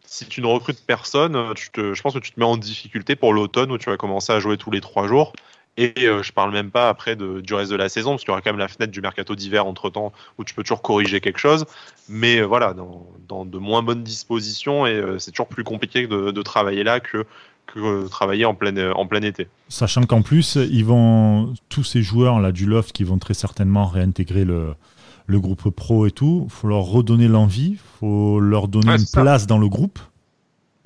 si 0.06 0.24
tu 0.24 0.40
ne 0.40 0.46
recrutes 0.46 0.82
personne, 0.86 1.52
tu 1.54 1.68
te, 1.68 1.92
je 1.92 2.00
pense 2.00 2.14
que 2.14 2.18
tu 2.18 2.32
te 2.32 2.40
mets 2.40 2.46
en 2.46 2.56
difficulté 2.56 3.14
pour 3.14 3.34
l'automne 3.34 3.70
où 3.70 3.76
tu 3.76 3.90
vas 3.90 3.98
commencer 3.98 4.32
à 4.32 4.40
jouer 4.40 4.56
tous 4.56 4.70
les 4.70 4.80
trois 4.80 5.06
jours. 5.06 5.34
Et 5.78 5.92
euh, 6.06 6.22
je 6.22 6.32
parle 6.32 6.52
même 6.52 6.70
pas 6.70 6.88
après 6.88 7.16
de, 7.16 7.40
du 7.40 7.52
reste 7.52 7.70
de 7.70 7.76
la 7.76 7.88
saison, 7.88 8.12
parce 8.12 8.22
qu'il 8.22 8.30
y 8.30 8.32
aura 8.32 8.40
quand 8.40 8.50
même 8.50 8.58
la 8.58 8.68
fenêtre 8.68 8.92
du 8.92 9.02
mercato 9.02 9.34
d'hiver 9.34 9.66
entre 9.66 9.90
temps 9.90 10.12
où 10.38 10.44
tu 10.44 10.54
peux 10.54 10.62
toujours 10.62 10.80
corriger 10.80 11.20
quelque 11.20 11.38
chose. 11.38 11.66
Mais 12.08 12.38
euh, 12.38 12.44
voilà, 12.44 12.72
dans, 12.72 13.06
dans, 13.28 13.44
de 13.44 13.58
moins 13.58 13.82
bonnes 13.82 14.02
dispositions, 14.02 14.86
et 14.86 14.94
euh, 14.94 15.18
c'est 15.18 15.32
toujours 15.32 15.48
plus 15.48 15.64
compliqué 15.64 16.06
de, 16.06 16.30
de 16.30 16.42
travailler 16.42 16.82
là 16.82 17.00
que, 17.00 17.26
que 17.66 18.08
travailler 18.08 18.46
en 18.46 18.54
plein, 18.54 18.92
en 18.92 19.06
plein 19.06 19.20
été. 19.20 19.48
Sachant 19.68 20.04
qu'en 20.04 20.22
plus, 20.22 20.56
ils 20.56 20.84
vont, 20.84 21.52
tous 21.68 21.84
ces 21.84 22.02
joueurs 22.02 22.40
là 22.40 22.52
du 22.52 22.64
loft 22.64 22.92
qui 22.92 23.04
vont 23.04 23.18
très 23.18 23.34
certainement 23.34 23.86
réintégrer 23.86 24.46
le, 24.46 24.74
le 25.26 25.40
groupe 25.40 25.68
pro 25.70 26.06
et 26.06 26.10
tout, 26.10 26.44
il 26.46 26.52
faut 26.52 26.68
leur 26.68 26.84
redonner 26.84 27.28
l'envie, 27.28 27.72
il 27.72 27.98
faut 28.00 28.40
leur 28.40 28.68
donner 28.68 28.92
une 28.92 29.06
place 29.12 29.46
dans 29.46 29.58
le 29.58 29.68
groupe. 29.68 29.98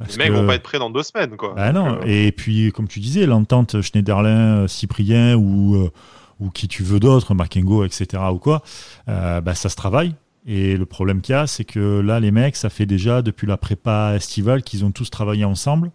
Les 0.08 0.16
mecs 0.16 0.32
vont 0.32 0.46
pas 0.46 0.54
être 0.54 0.62
prêts 0.62 0.78
dans 0.78 0.90
deux 0.90 1.02
semaines, 1.02 1.36
quoi. 1.36 1.54
Bah 1.54 1.72
non. 1.72 1.98
Euh, 1.98 2.00
et 2.06 2.32
puis, 2.32 2.72
comme 2.72 2.88
tu 2.88 3.00
disais, 3.00 3.26
l'entente 3.26 3.80
Schneiderlin, 3.82 4.66
Cyprien 4.66 5.36
ou, 5.36 5.76
euh, 5.76 5.90
ou 6.38 6.50
qui 6.50 6.68
tu 6.68 6.82
veux 6.82 7.00
d'autres, 7.00 7.34
Makengo, 7.34 7.84
etc. 7.84 8.22
ou 8.32 8.38
quoi, 8.38 8.62
euh, 9.08 9.40
bah, 9.40 9.54
ça 9.54 9.68
se 9.68 9.76
travaille. 9.76 10.14
Et 10.46 10.76
le 10.76 10.86
problème 10.86 11.20
qu'il 11.20 11.34
y 11.34 11.36
a, 11.36 11.46
c'est 11.46 11.64
que 11.64 12.00
là, 12.00 12.18
les 12.18 12.30
mecs, 12.30 12.56
ça 12.56 12.70
fait 12.70 12.86
déjà 12.86 13.20
depuis 13.20 13.46
la 13.46 13.58
prépa 13.58 14.14
estivale 14.14 14.62
qu'ils 14.62 14.84
ont 14.84 14.90
tous 14.90 15.10
travaillé 15.10 15.44
ensemble, 15.44 15.90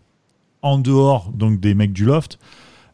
en 0.62 0.78
dehors 0.78 1.32
donc 1.32 1.60
des 1.60 1.74
mecs 1.74 1.94
du 1.94 2.06
loft. 2.06 2.38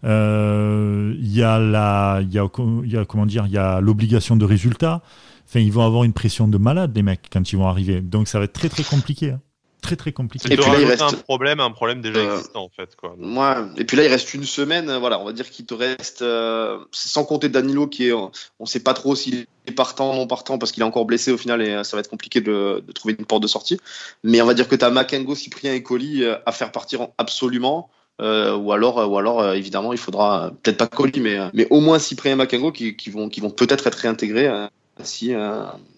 Il 0.04 0.10
y 0.10 1.44
a 1.44 1.60
la, 1.60 2.20
il 2.22 2.32
y 2.32 2.40
a, 2.40 2.48
y 2.86 2.98
a 2.98 3.06
comment 3.06 3.26
dire, 3.26 3.46
il 3.48 3.52
y 3.52 3.58
a 3.58 3.82
l'obligation 3.82 4.38
de 4.38 4.46
résultat. 4.46 5.02
Enfin, 5.46 5.60
ils 5.60 5.74
vont 5.74 5.86
avoir 5.86 6.06
une 6.06 6.14
pression 6.14 6.48
de 6.48 6.58
malade, 6.58 6.94
les 6.96 7.04
mecs, 7.04 7.28
quand 7.30 7.52
ils 7.52 7.58
vont 7.58 7.68
arriver. 7.68 8.00
Donc, 8.00 8.30
ça 8.30 8.40
va 8.40 8.46
être 8.46 8.54
très 8.54 8.70
très 8.70 8.84
compliqué. 8.84 9.32
Hein 9.32 9.42
très 9.82 9.96
très 9.96 10.12
compliqué. 10.12 10.54
Et 10.54 10.58
puis 10.58 10.72
là, 10.72 10.80
il 10.80 10.86
reste 10.86 11.02
un 11.02 11.12
problème, 11.12 11.60
un 11.60 11.72
problème 11.72 12.02
déjà 12.02 12.20
euh, 12.20 12.36
existant 12.36 12.64
en 12.64 12.70
fait. 12.70 12.96
Quoi. 12.96 13.16
Ouais. 13.20 13.66
Et 13.78 13.84
puis 13.84 13.98
là, 13.98 14.06
il 14.06 14.08
reste 14.08 14.34
une 14.34 14.46
semaine. 14.46 14.96
Voilà, 14.98 15.20
on 15.20 15.26
va 15.26 15.34
dire 15.34 15.50
qu'il 15.50 15.66
te 15.66 15.74
reste, 15.74 16.22
euh, 16.22 16.78
sans 16.92 17.26
compter 17.26 17.50
Danilo 17.50 17.88
qui 17.88 18.08
est, 18.08 18.14
on 18.14 18.32
ne 18.60 18.66
sait 18.66 18.80
pas 18.80 18.94
trop 18.94 19.16
s'il 19.16 19.48
est 19.66 19.72
partant, 19.72 20.16
non 20.16 20.28
partant, 20.28 20.58
parce 20.58 20.72
qu'il 20.72 20.82
est 20.82 20.86
encore 20.86 21.06
blessé 21.06 21.32
au 21.32 21.38
final 21.38 21.62
et 21.62 21.72
euh, 21.72 21.84
ça 21.84 21.98
va 21.98 22.02
être 22.02 22.10
compliqué 22.10 22.42
de, 22.42 22.84
de 22.86 22.92
trouver 22.94 23.16
une 23.18 23.26
porte 23.26 23.44
de 23.44 23.48
sortie. 23.48 23.80
Mais 24.24 24.42
on 24.42 24.46
va 24.46 24.54
dire 24.54 24.68
que 24.68 24.76
tu 24.76 24.86
as 24.86 24.90
Makengo, 24.90 25.36
Cyprien 25.36 25.74
et 25.74 25.84
Colli 25.84 26.24
à 26.26 26.52
faire 26.52 26.72
partir 26.72 27.08
absolument. 27.18 27.90
Euh, 28.22 28.56
ou 28.56 28.72
alors, 28.72 29.12
ou 29.12 29.18
alors 29.18 29.54
évidemment, 29.54 29.94
il 29.94 30.00
faudra 30.00 30.52
peut-être 30.62 30.78
pas 30.78 30.88
Colli, 30.88 31.20
mais, 31.20 31.38
mais 31.54 31.66
au 31.72 31.80
moins 31.80 31.98
Cyprien 31.98 32.34
et 32.34 32.36
Makengo 32.36 32.72
qui, 32.72 32.96
qui 32.96 33.10
vont, 33.10 33.30
qui 33.30 33.42
vont 33.42 33.50
peut-être 33.50 33.88
être 33.88 33.96
réintégrés 33.96 34.68
si, 35.02 35.34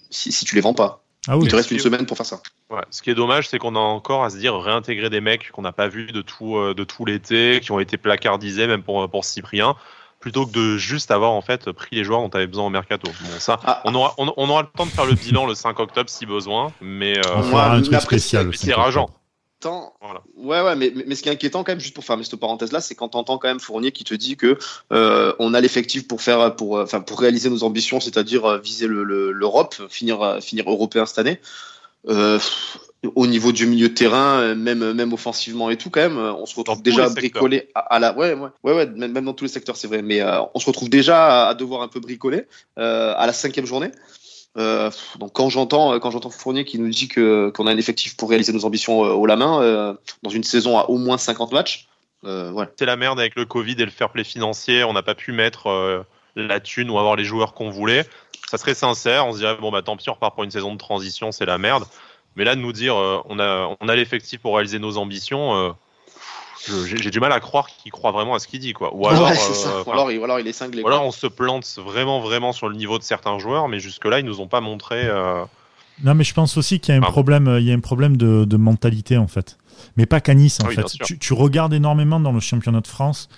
si, 0.09 0.31
si 0.31 0.45
tu 0.45 0.55
les 0.55 0.61
vends 0.61 0.73
pas. 0.73 1.02
Ah 1.27 1.37
oui. 1.37 1.45
Il 1.45 1.51
te 1.51 1.55
reste 1.55 1.71
une 1.71 1.79
semaine 1.79 2.05
pour 2.05 2.17
faire 2.17 2.25
ça. 2.25 2.41
Ouais. 2.69 2.81
Ce 2.89 3.01
qui 3.01 3.09
est 3.09 3.15
dommage, 3.15 3.47
c'est 3.47 3.57
qu'on 3.57 3.75
a 3.75 3.79
encore 3.79 4.23
à 4.23 4.29
se 4.29 4.37
dire 4.37 4.55
réintégrer 4.59 5.09
des 5.09 5.21
mecs 5.21 5.51
qu'on 5.51 5.61
n'a 5.61 5.71
pas 5.71 5.87
vus 5.87 6.11
de 6.11 6.21
tout, 6.21 6.57
euh, 6.57 6.73
de 6.73 6.83
tout 6.83 7.05
l'été, 7.05 7.59
qui 7.61 7.71
ont 7.71 7.79
été 7.79 7.97
placardisés, 7.97 8.67
même 8.67 8.83
pour, 8.83 9.09
pour 9.09 9.23
Cyprien, 9.23 9.75
plutôt 10.19 10.45
que 10.45 10.51
de 10.51 10.77
juste 10.77 11.11
avoir 11.11 11.31
en 11.31 11.41
fait 11.41 11.71
pris 11.71 11.95
les 11.95 12.03
joueurs 12.03 12.21
dont 12.21 12.29
tu 12.29 12.37
avais 12.37 12.47
besoin 12.47 12.65
au 12.65 12.69
mercato. 12.69 13.09
Bon, 13.21 13.39
ça, 13.39 13.59
ah. 13.65 13.81
on, 13.85 13.95
aura, 13.95 14.13
on, 14.17 14.49
aura 14.49 14.63
le 14.63 14.67
temps 14.75 14.85
de 14.85 14.91
faire 14.91 15.05
le 15.05 15.15
bilan 15.15 15.45
le 15.45 15.55
5 15.55 15.79
octobre 15.79 16.09
si 16.09 16.25
besoin, 16.25 16.71
mais 16.81 17.17
euh, 17.17 17.35
on 17.35 17.43
fera 17.43 17.73
un 17.73 17.81
truc 17.81 18.01
spécial. 18.01 18.49
C'est 18.53 18.73
rageant. 18.73 19.09
Inquiétant, 19.65 19.93
ouais, 20.37 20.61
ouais, 20.61 20.75
mais, 20.75 20.91
mais, 21.05 21.15
ce 21.15 21.23
qui 21.23 21.29
est 21.29 21.31
inquiétant 21.31 21.63
quand 21.63 21.71
même, 21.71 21.79
juste 21.79 21.95
pour 21.95 22.03
fermer 22.03 22.23
cette 22.23 22.39
parenthèse 22.39 22.71
là, 22.71 22.81
c'est 22.81 22.95
quand 22.95 23.09
t'entends 23.09 23.37
quand 23.37 23.47
même 23.47 23.59
Fournier 23.59 23.91
qui 23.91 24.03
te 24.03 24.13
dit 24.13 24.37
que 24.37 24.57
euh, 24.91 25.33
on 25.39 25.53
a 25.53 25.61
l'effectif 25.61 26.07
pour 26.07 26.21
faire, 26.21 26.55
pour, 26.55 26.79
enfin, 26.79 27.01
pour 27.01 27.19
réaliser 27.19 27.49
nos 27.49 27.63
ambitions, 27.63 27.99
c'est-à-dire 27.99 28.59
viser 28.59 28.87
l'Europe, 28.87 29.75
le, 29.79 29.87
finir, 29.87 30.37
finir 30.41 30.69
européen 30.69 31.05
cette 31.05 31.19
année. 31.19 31.39
Euh, 32.09 32.39
au 33.15 33.27
niveau 33.27 33.51
du 33.51 33.65
milieu 33.65 33.89
de 33.89 33.93
terrain, 33.93 34.55
même 34.55 34.93
même 34.93 35.11
offensivement 35.11 35.69
et 35.69 35.77
tout, 35.77 35.89
quand 35.89 36.01
même, 36.01 36.17
on 36.17 36.45
se 36.45 36.55
retrouve 36.55 36.81
déjà 36.81 37.09
bricolé 37.09 37.69
à, 37.75 37.99
la, 37.99 38.15
ouais, 38.15 38.33
ouais, 38.33 38.49
ouais, 38.63 38.73
ouais, 38.73 38.85
même, 38.85 39.25
dans 39.25 39.33
tous 39.33 39.43
les 39.43 39.49
secteurs, 39.49 39.75
c'est 39.75 39.87
vrai, 39.87 40.01
mais 40.01 40.21
on 40.53 40.59
se 40.59 40.65
retrouve 40.65 40.89
déjà 40.89 41.49
à, 41.49 41.53
devoir 41.53 41.81
un 41.81 41.89
peu 41.89 41.99
bricoler 41.99 42.45
à 42.77 43.25
la 43.25 43.33
cinquième 43.33 43.65
journée. 43.65 43.91
Euh, 44.57 44.91
donc 45.17 45.33
quand 45.33 45.49
j'entends 45.49 45.99
quand 45.99 46.11
j'entends 46.11 46.29
Fournier 46.29 46.63
qui 46.63 46.77
nous 46.77 46.89
dit 46.89 47.07
que 47.07 47.49
qu'on 47.49 47.65
a 47.65 47.71
un 47.71 47.77
effectif 47.77 48.15
pour 48.15 48.29
réaliser 48.29 48.53
nos 48.53 48.65
ambitions 48.65 49.03
euh, 49.03 49.09
au 49.09 49.25
la 49.25 49.35
main 49.35 49.61
euh, 49.63 49.95
dans 50.21 50.29
une 50.29 50.43
saison 50.43 50.77
à 50.77 50.89
au 50.89 50.97
moins 50.97 51.17
50 51.17 51.51
matchs. 51.51 51.87
C'est 52.23 52.85
la 52.85 52.95
merde 52.95 53.19
avec 53.19 53.35
le 53.35 53.45
Covid 53.45 53.73
et 53.73 53.85
le 53.85 53.91
fair 53.91 54.09
play 54.09 54.23
financier. 54.23 54.85
On 54.85 54.93
n'a 54.93 55.03
pas 55.03 55.15
pu 55.15 55.33
mettre 55.33 56.05
la 56.37 56.61
thune 56.61 56.89
ou 56.89 56.97
avoir 56.97 57.17
les 57.17 57.25
joueurs 57.25 57.53
qu'on 57.53 57.69
voulait. 57.69 58.07
Ça 58.49 58.57
serait 58.57 58.75
sincère. 58.75 59.27
On 59.27 59.33
se 59.33 59.39
dirait 59.39 59.57
bon 59.59 59.71
bah 59.71 59.81
tant 59.81 59.97
pis, 59.97 60.09
on 60.09 60.13
repart 60.13 60.33
pour 60.33 60.45
une 60.45 60.51
saison 60.51 60.71
de 60.71 60.77
transition, 60.77 61.33
c'est 61.33 61.45
la 61.45 61.57
merde. 61.57 61.83
Mais 62.37 62.45
là 62.45 62.55
de 62.55 62.61
nous 62.61 62.71
dire 62.71 62.95
on 62.95 63.39
a 63.39 63.75
on 63.77 63.89
a 63.89 63.95
l'effectif 63.97 64.39
pour 64.39 64.55
réaliser 64.55 64.79
nos 64.79 64.97
ambitions 64.97 65.75
j'ai 66.67 67.11
du 67.11 67.19
mal 67.19 67.31
à 67.31 67.39
croire 67.39 67.67
qu'il 67.67 67.91
croit 67.91 68.11
vraiment 68.11 68.35
à 68.35 68.39
ce 68.39 68.47
qu'il 68.47 68.59
dit 68.59 68.73
quoi. 68.73 68.95
Ou 68.95 69.07
alors, 69.07 69.29
euh, 69.29 69.91
alors, 69.91 70.39
il, 70.39 70.47
est 70.47 70.53
cinglé. 70.53 70.81
Ou 70.81 70.87
alors 70.87 71.05
on 71.05 71.11
se 71.11 71.27
plante 71.27 71.77
vraiment 71.83 72.21
vraiment 72.21 72.53
sur 72.53 72.69
le 72.69 72.75
niveau 72.75 72.97
de 72.97 73.03
certains 73.03 73.37
joueurs, 73.39 73.67
mais 73.67 73.79
jusque 73.79 74.05
là 74.05 74.19
ils 74.19 74.25
nous 74.25 74.39
ont 74.39 74.47
pas 74.47 74.61
montré. 74.61 75.03
Euh, 75.05 75.43
non, 76.03 76.15
mais 76.15 76.23
je 76.23 76.33
pense 76.33 76.57
aussi 76.57 76.79
qu'il 76.79 76.95
y 76.95 76.97
a 76.97 77.01
un 77.01 77.03
problème, 77.03 77.57
il 77.59 77.65
y 77.65 77.71
a 77.71 77.75
un 77.75 77.79
problème 77.79 78.17
de, 78.17 78.57
mentalité 78.57 79.17
en 79.17 79.27
fait, 79.27 79.57
mais 79.97 80.05
pas 80.05 80.21
qu'à 80.21 80.33
Nice 80.33 80.59
en 80.63 80.69
fait. 80.69 80.85
Tu, 81.19 81.33
regardes 81.33 81.73
énormément 81.73 82.19
dans 82.19 82.31
le 82.31 82.39
championnat 82.39 82.81
de 82.81 82.87
France. 82.87 83.29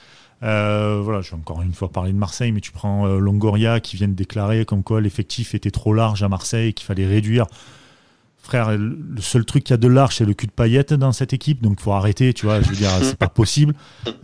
Euh, 0.44 1.00
voilà, 1.02 1.22
je 1.22 1.32
vais 1.32 1.38
encore 1.38 1.62
une 1.62 1.74
fois 1.74 1.90
parler 1.90 2.12
de 2.12 2.18
Marseille, 2.18 2.52
mais 2.52 2.62
tu 2.62 2.72
prends 2.72 3.08
Longoria 3.08 3.80
qui 3.80 3.96
vient 3.96 4.08
de 4.08 4.14
déclarer 4.14 4.66
comme 4.66 4.84
quoi 4.84 5.02
l'effectif 5.02 5.56
était 5.56 5.72
trop 5.72 5.94
large 5.94 6.24
à 6.24 6.30
Marseille, 6.30 6.74
qu'il 6.74 6.86
fallait 6.86 7.08
réduire 7.08 7.46
frère, 8.46 8.78
le 8.78 9.22
seul 9.22 9.44
truc 9.44 9.64
qui 9.64 9.74
a 9.74 9.78
de 9.78 9.88
large, 9.88 10.16
c'est 10.16 10.26
le 10.26 10.34
cul 10.34 10.48
de 10.48 10.52
paillette 10.52 10.94
dans 10.94 11.12
cette 11.12 11.34
équipe, 11.34 11.62
donc 11.62 11.80
faut 11.80 11.92
arrêter, 11.92 12.34
tu 12.34 12.46
vois, 12.46 12.62
je 12.62 12.70
veux 12.70 12.76
dire, 12.76 12.92
c'est 13.02 13.18
pas 13.18 13.28
possible. 13.28 13.74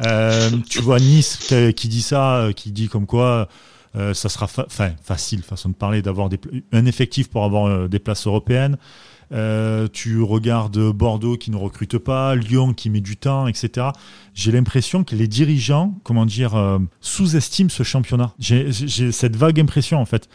Euh, 0.06 0.50
tu 0.70 0.80
vois 0.80 1.00
Nice 1.00 1.54
qui 1.76 1.88
dit 1.88 2.02
ça, 2.02 2.38
euh, 2.38 2.52
qui 2.54 2.72
dit 2.72 2.88
comme 2.88 3.06
quoi 3.06 3.50
euh, 3.96 4.14
ça 4.14 4.30
sera 4.30 4.48
facile, 4.48 5.44
façon 5.44 5.70
de 5.70 5.74
parler, 5.74 6.02
d'avoir 6.02 6.30
un 6.72 6.86
effectif 6.86 7.30
pour 7.30 7.44
avoir 7.44 7.90
des 7.90 8.00
places 8.00 8.26
européennes. 8.28 8.78
tu 9.92 10.22
regardes 10.22 10.80
Bordeaux 10.92 11.36
qui 11.36 11.52
ne 11.52 11.58
recrute 11.58 11.98
pas, 11.98 12.36
Lyon 12.36 12.74
qui 12.74 12.90
met 12.90 13.02
du 13.02 13.18
temps, 13.18 13.48
etc. 13.48 13.88
J'ai 14.34 14.52
l'impression 14.52 15.04
que 15.04 15.16
les 15.16 15.28
dirigeants, 15.28 15.96
comment 16.04 16.26
dire, 16.26 16.80
sous-estiment 17.02 17.70
ce 17.70 17.84
championnat. 17.84 18.34
J'ai 18.40 18.72
cette 19.12 19.36
vague 19.36 19.60
impression 19.60 20.00
en 20.00 20.06
fait 20.06 20.30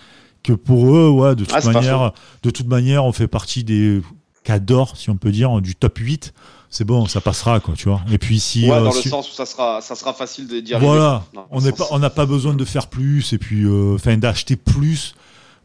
que 0.46 0.52
pour 0.52 0.94
eux, 0.94 1.10
ouais, 1.10 1.34
de 1.34 1.44
toute, 1.44 1.54
ah, 1.54 1.72
manière, 1.72 2.12
de 2.42 2.50
toute 2.50 2.68
manière, 2.68 3.04
on 3.04 3.12
fait 3.12 3.26
partie 3.26 3.64
des 3.64 4.00
cadors, 4.44 4.96
si 4.96 5.10
on 5.10 5.16
peut 5.16 5.32
dire, 5.32 5.60
du 5.60 5.74
top 5.74 5.98
8. 5.98 6.32
C'est 6.70 6.84
bon, 6.84 7.06
ça 7.06 7.20
passera, 7.20 7.58
quoi, 7.60 7.74
tu 7.74 7.88
vois. 7.88 8.02
Et 8.10 8.18
puis 8.18 8.38
si. 8.38 8.62
Ouais, 8.62 8.80
dans 8.80 8.92
euh, 8.92 9.02
le 9.04 9.10
sens 9.10 9.30
où 9.30 9.34
ça 9.34 9.46
sera, 9.46 9.80
ça 9.80 9.94
sera 9.94 10.12
facile 10.12 10.46
de 10.46 10.60
dire. 10.60 10.78
Voilà. 10.78 11.24
on 11.50 11.60
n'est 11.60 11.72
pas, 11.72 11.86
on 11.90 11.98
n'a 11.98 12.10
pas 12.10 12.26
besoin 12.26 12.54
de 12.54 12.64
faire 12.64 12.88
plus 12.88 13.32
et 13.32 13.38
puis, 13.38 13.64
euh, 13.64 13.94
enfin, 13.94 14.16
d'acheter 14.16 14.56
plus 14.56 15.14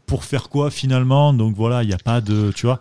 pour 0.06 0.24
faire 0.24 0.48
quoi 0.48 0.70
finalement. 0.70 1.32
Donc 1.32 1.54
voilà, 1.54 1.82
il 1.82 1.88
n'y 1.88 1.94
a 1.94 1.98
pas 1.98 2.20
de, 2.20 2.52
tu 2.52 2.66
vois. 2.66 2.80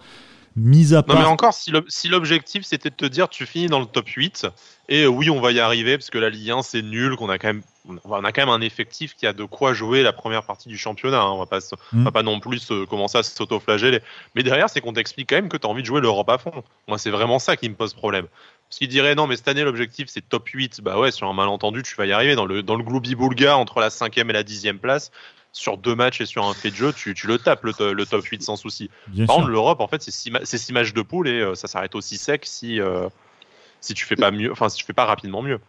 Mise 0.56 0.94
à 0.94 1.02
part. 1.02 1.16
Non, 1.16 1.22
mais 1.22 1.28
encore, 1.28 1.54
si 1.54 2.08
l'objectif 2.10 2.64
c'était 2.66 2.90
de 2.90 2.96
te 2.96 3.06
dire 3.06 3.30
tu 3.30 3.46
finis 3.46 3.68
dans 3.68 3.80
le 3.80 3.86
top 3.86 4.08
8, 4.08 4.48
et 4.90 5.08
oui, 5.08 5.30
on 5.30 5.40
va 5.40 5.52
y 5.52 5.60
arriver 5.60 5.98
parce 5.98 6.10
que 6.10 6.18
la 6.18 6.30
Ligue 6.30 6.52
1 6.52 6.62
c'est 6.62 6.82
nul, 6.82 7.16
qu'on 7.16 7.30
a 7.30 7.38
quand 7.38 7.48
même 7.48 7.62
on 7.88 8.24
a 8.24 8.32
quand 8.32 8.42
même 8.42 8.54
un 8.54 8.62
effectif 8.62 9.16
qui 9.16 9.26
a 9.26 9.34
de 9.34 9.44
quoi 9.44 9.74
jouer 9.74 10.04
la 10.04 10.14
première 10.14 10.44
partie 10.44 10.70
du 10.70 10.78
championnat. 10.78 11.22
Hein. 11.22 11.32
On 11.32 11.40
va 11.40 11.46
pas, 11.46 11.60
va 11.60 11.78
mm. 11.92 12.12
pas 12.12 12.24
non 12.24 12.40
plus 12.40 12.72
commencer 12.90 13.18
à 13.18 13.24
s'auto-flageller. 13.24 14.02
Mais 14.36 14.44
derrière, 14.44 14.70
c'est 14.70 14.82
qu'on 14.82 14.94
t'explique 14.94 15.30
quand 15.30 15.36
même 15.36 15.50
que 15.50 15.58
tu 15.58 15.66
as 15.66 15.70
envie 15.70 15.82
de 15.82 15.88
jouer 15.88 16.02
l'Europe 16.02 16.30
à 16.30 16.38
fond. 16.38 16.64
Moi, 16.88 16.98
c'est 16.98 17.10
vraiment 17.10 17.40
ça 17.40 17.58
qui 17.58 17.70
me 17.70 17.76
pose 17.76 17.94
problème. 17.94 18.28
Parce 18.70 18.78
qu'il 18.80 18.88
dirait 18.88 19.16
non, 19.16 19.28
mais 19.28 19.36
cette 19.36 19.48
année, 19.48 19.64
l'objectif 19.64 20.08
c'est 20.10 20.28
top 20.28 20.48
8. 20.48 20.82
Bah 20.82 20.98
ouais, 20.98 21.12
sur 21.12 21.28
un 21.28 21.34
malentendu, 21.34 21.84
tu 21.84 21.96
vas 21.96 22.06
y 22.06 22.12
arriver. 22.12 22.36
Dans 22.36 22.46
le, 22.46 22.64
dans 22.64 22.76
le 22.76 22.84
gloubi-boulga 22.84 23.58
entre 23.58 23.80
la 23.80 23.90
5 23.90 24.18
et 24.18 24.24
la 24.24 24.44
10 24.44 24.74
place, 24.82 25.12
sur 25.52 25.78
deux 25.78 25.96
matchs 25.96 26.22
et 26.22 26.26
sur 26.26 26.46
un 26.46 26.54
fait 26.54 26.72
de 26.72 26.76
jeu, 26.76 26.94
tu, 26.94 27.14
le 27.26 27.38
tapes 27.38 27.64
le, 27.64 28.06
top 28.06 28.24
8 28.24 28.42
sans 28.42 28.56
souci. 28.56 28.90
Par 29.28 29.36
contre, 29.36 29.48
l'Europe, 29.50 29.82
en 29.82 29.88
fait, 29.88 30.02
c'est 30.02 30.12
6 30.12 30.72
matchs 30.74 30.94
de 30.94 31.02
poule 31.02 31.28
et 31.28 31.42
euh, 31.42 31.56
ça 31.56 31.68
s'arrête 31.68 31.96
aussi 31.96 32.18
sec 32.18 32.44
si, 32.46 32.80
euh, 32.80 33.10
si 33.82 33.94
tu 33.94 34.06
fais 34.06 34.16
pas 34.16 34.32
mieux, 34.32 34.52
enfin 34.52 34.70
si 34.70 34.78
tu 34.78 34.86
fais 34.86 34.94
pas 34.94 35.06
rapidement 35.06 35.42
mieux. 35.42 35.60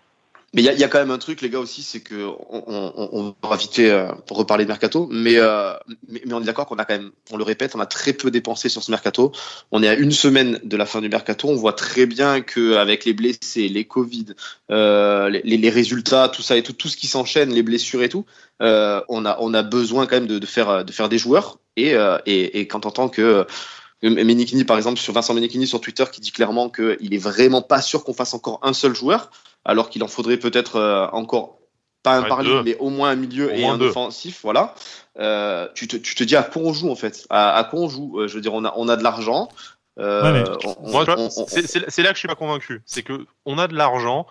Mais 0.54 0.62
il 0.62 0.78
y 0.78 0.84
a, 0.84 0.88
quand 0.88 0.98
même 0.98 1.10
un 1.10 1.18
truc, 1.18 1.40
les 1.40 1.48
gars, 1.48 1.60
aussi, 1.60 1.82
c'est 1.82 2.00
que 2.00 2.26
on, 2.50 2.62
on, 2.66 3.34
on, 3.42 3.48
va 3.48 3.56
vite 3.56 3.74
fait 3.74 3.90
euh, 3.90 4.12
reparler 4.28 4.64
de 4.64 4.68
mercato, 4.68 5.08
mais, 5.10 5.36
euh, 5.36 5.72
mais, 6.08 6.20
on 6.30 6.42
est 6.42 6.44
d'accord 6.44 6.66
qu'on 6.66 6.76
a 6.76 6.84
quand 6.84 6.92
même, 6.92 7.10
on 7.30 7.38
le 7.38 7.42
répète, 7.42 7.74
on 7.74 7.80
a 7.80 7.86
très 7.86 8.12
peu 8.12 8.30
dépensé 8.30 8.68
sur 8.68 8.82
ce 8.82 8.90
mercato. 8.90 9.32
On 9.70 9.82
est 9.82 9.88
à 9.88 9.94
une 9.94 10.12
semaine 10.12 10.60
de 10.62 10.76
la 10.76 10.84
fin 10.84 11.00
du 11.00 11.08
mercato. 11.08 11.48
On 11.48 11.56
voit 11.56 11.72
très 11.72 12.04
bien 12.04 12.42
que 12.42 12.74
avec 12.74 13.06
les 13.06 13.14
blessés, 13.14 13.68
les 13.68 13.86
Covid, 13.86 14.26
euh, 14.70 15.30
les, 15.30 15.40
les, 15.42 15.70
résultats, 15.70 16.28
tout 16.28 16.42
ça 16.42 16.54
et 16.58 16.62
tout, 16.62 16.74
tout 16.74 16.88
ce 16.88 16.98
qui 16.98 17.06
s'enchaîne, 17.06 17.50
les 17.50 17.62
blessures 17.62 18.02
et 18.02 18.10
tout, 18.10 18.26
euh, 18.60 19.00
on 19.08 19.24
a 19.24 19.38
on 19.40 19.54
a 19.54 19.62
besoin 19.62 20.06
quand 20.06 20.16
même 20.16 20.26
de, 20.26 20.38
de 20.38 20.46
faire 20.46 20.84
de 20.84 20.92
faire 20.92 21.08
des 21.08 21.18
joueurs. 21.18 21.60
Et 21.76 21.94
euh, 21.94 22.18
et, 22.26 22.60
et 22.60 22.66
quand 22.68 22.84
on 22.84 22.90
entend 22.90 23.08
que 23.08 23.46
Menikini, 24.02 24.64
par 24.64 24.76
exemple, 24.76 24.98
sur 24.98 25.12
Vincent 25.12 25.34
Menikini 25.34 25.66
sur 25.66 25.80
Twitter, 25.80 26.04
qui 26.10 26.20
dit 26.20 26.32
clairement 26.32 26.68
qu'il 26.68 27.14
est 27.14 27.22
vraiment 27.22 27.62
pas 27.62 27.80
sûr 27.80 28.04
qu'on 28.04 28.14
fasse 28.14 28.34
encore 28.34 28.58
un 28.62 28.72
seul 28.72 28.94
joueur 28.94 29.30
alors 29.64 29.90
qu'il 29.90 30.02
en 30.02 30.08
faudrait 30.08 30.38
peut-être 30.38 30.76
euh, 30.76 31.06
encore 31.12 31.58
pas 32.02 32.16
un 32.16 32.22
ouais, 32.28 32.62
mais 32.64 32.76
au 32.78 32.90
moins 32.90 33.10
un 33.10 33.16
milieu 33.16 33.54
et 33.54 33.64
un 33.64 33.80
offensif, 33.80 34.40
voilà. 34.42 34.74
Euh, 35.18 35.68
tu, 35.74 35.86
te, 35.86 35.96
tu 35.96 36.14
te 36.14 36.24
dis 36.24 36.34
à 36.34 36.42
quoi 36.42 36.62
on 36.62 36.72
joue 36.72 36.90
en 36.90 36.96
fait? 36.96 37.26
À, 37.30 37.54
à 37.54 37.64
quoi 37.64 37.80
on 37.80 37.88
joue? 37.88 38.20
Euh, 38.20 38.28
Je 38.28 38.34
veux 38.34 38.40
dire, 38.40 38.54
on 38.54 38.64
a, 38.64 38.72
on 38.76 38.88
a 38.88 38.96
de 38.96 39.04
l'argent. 39.04 39.48
Euh, 40.00 40.44
c'est 41.46 42.02
là 42.02 42.08
que 42.08 42.14
je 42.14 42.18
suis 42.18 42.28
pas 42.28 42.34
convaincu. 42.34 42.82
C'est 42.86 43.02
que 43.02 43.26
on 43.44 43.58
a 43.58 43.68
de 43.68 43.76
l'argent. 43.76 44.26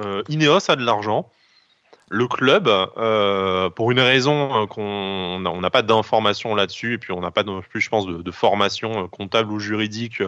Euh, 0.00 0.22
Ineos 0.28 0.70
a 0.70 0.76
de 0.76 0.84
l'argent. 0.84 1.30
Le 2.14 2.28
club, 2.28 2.68
euh, 2.68 3.70
pour 3.70 3.90
une 3.90 4.00
raison 4.00 4.66
qu'on 4.66 5.40
n'a 5.40 5.70
pas 5.70 5.80
d'informations 5.80 6.54
là-dessus, 6.54 6.92
et 6.92 6.98
puis 6.98 7.10
on 7.10 7.22
n'a 7.22 7.30
pas 7.30 7.42
non 7.42 7.62
plus, 7.62 7.80
je 7.80 7.88
pense, 7.88 8.06
de, 8.06 8.30
formation 8.30 9.08
comptable 9.08 9.50
ou 9.50 9.58
juridique 9.58 10.22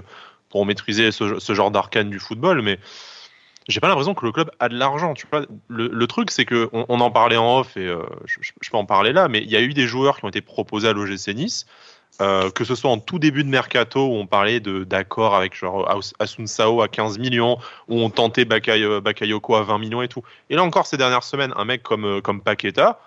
pour 0.49 0.65
maîtriser 0.65 1.13
ce, 1.13 1.55
genre 1.55 1.71
d'arcane 1.71 2.09
du 2.09 2.19
football, 2.19 2.63
mais 2.63 2.79
j'ai 3.69 3.81
pas 3.81 3.89
l'impression 3.89 4.15
que 4.15 4.25
le 4.25 4.33
club 4.33 4.51
a 4.61 4.71
de 4.71 4.79
l'argent. 4.79 5.13
Le, 5.69 6.07
truc, 6.07 6.31
c'est 6.31 6.47
que 6.47 6.71
on, 6.73 7.01
en 7.01 7.11
parlait 7.11 7.37
en 7.37 7.59
off 7.59 7.77
et 7.77 7.87
euh, 7.87 8.03
je, 8.25 8.71
peux 8.71 8.77
en 8.79 8.87
parler 8.87 9.13
là, 9.13 9.29
mais 9.29 9.43
il 9.43 9.51
y 9.51 9.57
a 9.57 9.61
eu 9.61 9.75
des 9.75 9.87
joueurs 9.87 10.19
qui 10.19 10.25
ont 10.25 10.29
été 10.29 10.41
proposés 10.41 10.89
à 10.89 10.95
l'OGC 10.95 11.35
Nice, 11.35 11.67
euh, 12.21 12.51
que 12.51 12.65
ce 12.65 12.75
soit 12.75 12.91
en 12.91 12.99
tout 12.99 13.19
début 13.19 13.45
de 13.45 13.49
mercato 13.49 14.07
où 14.07 14.15
on 14.15 14.27
parlait 14.27 14.61
de 14.61 14.85
d'accord 14.85 15.35
avec 15.35 15.55
genre 15.55 15.89
Asun 16.19 16.47
Sao 16.47 16.81
à 16.83 16.89
15 16.89 17.19
millions, 17.19 17.59
où 17.89 18.01
on 18.01 18.11
tentait 18.11 18.45
Bakayoko 18.45 19.57
à 19.57 19.63
20 19.63 19.79
millions 19.79 20.03
et 20.03 20.09
tout. 20.09 20.23
Et 20.51 20.57
là 20.57 20.63
encore 20.63 20.87
ces 20.87 20.97
dernières 20.97 21.25
semaines, 21.25 21.53
un 21.57 21.65
mec 21.65 21.83
comme 21.83 22.05
euh, 22.05 22.21
comme 22.21 22.41
Paqueta, 22.41 23.01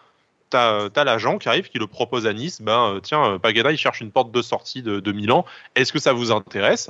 t'as 0.49 0.89
as, 0.95 1.03
l'agent 1.03 1.37
qui 1.37 1.49
arrive, 1.49 1.69
qui 1.69 1.79
le 1.79 1.87
propose 1.87 2.27
à 2.27 2.33
Nice, 2.33 2.61
ben 2.61 2.99
tiens, 3.03 3.39
Paqueta 3.39 3.71
il 3.71 3.77
cherche 3.77 4.01
une 4.01 4.11
porte 4.11 4.31
de 4.31 4.41
sortie 4.41 4.81
de, 4.81 4.99
de 4.99 5.11
Milan. 5.11 5.45
Est-ce 5.75 5.93
que 5.93 5.99
ça 5.99 6.13
vous 6.13 6.31
intéresse? 6.31 6.89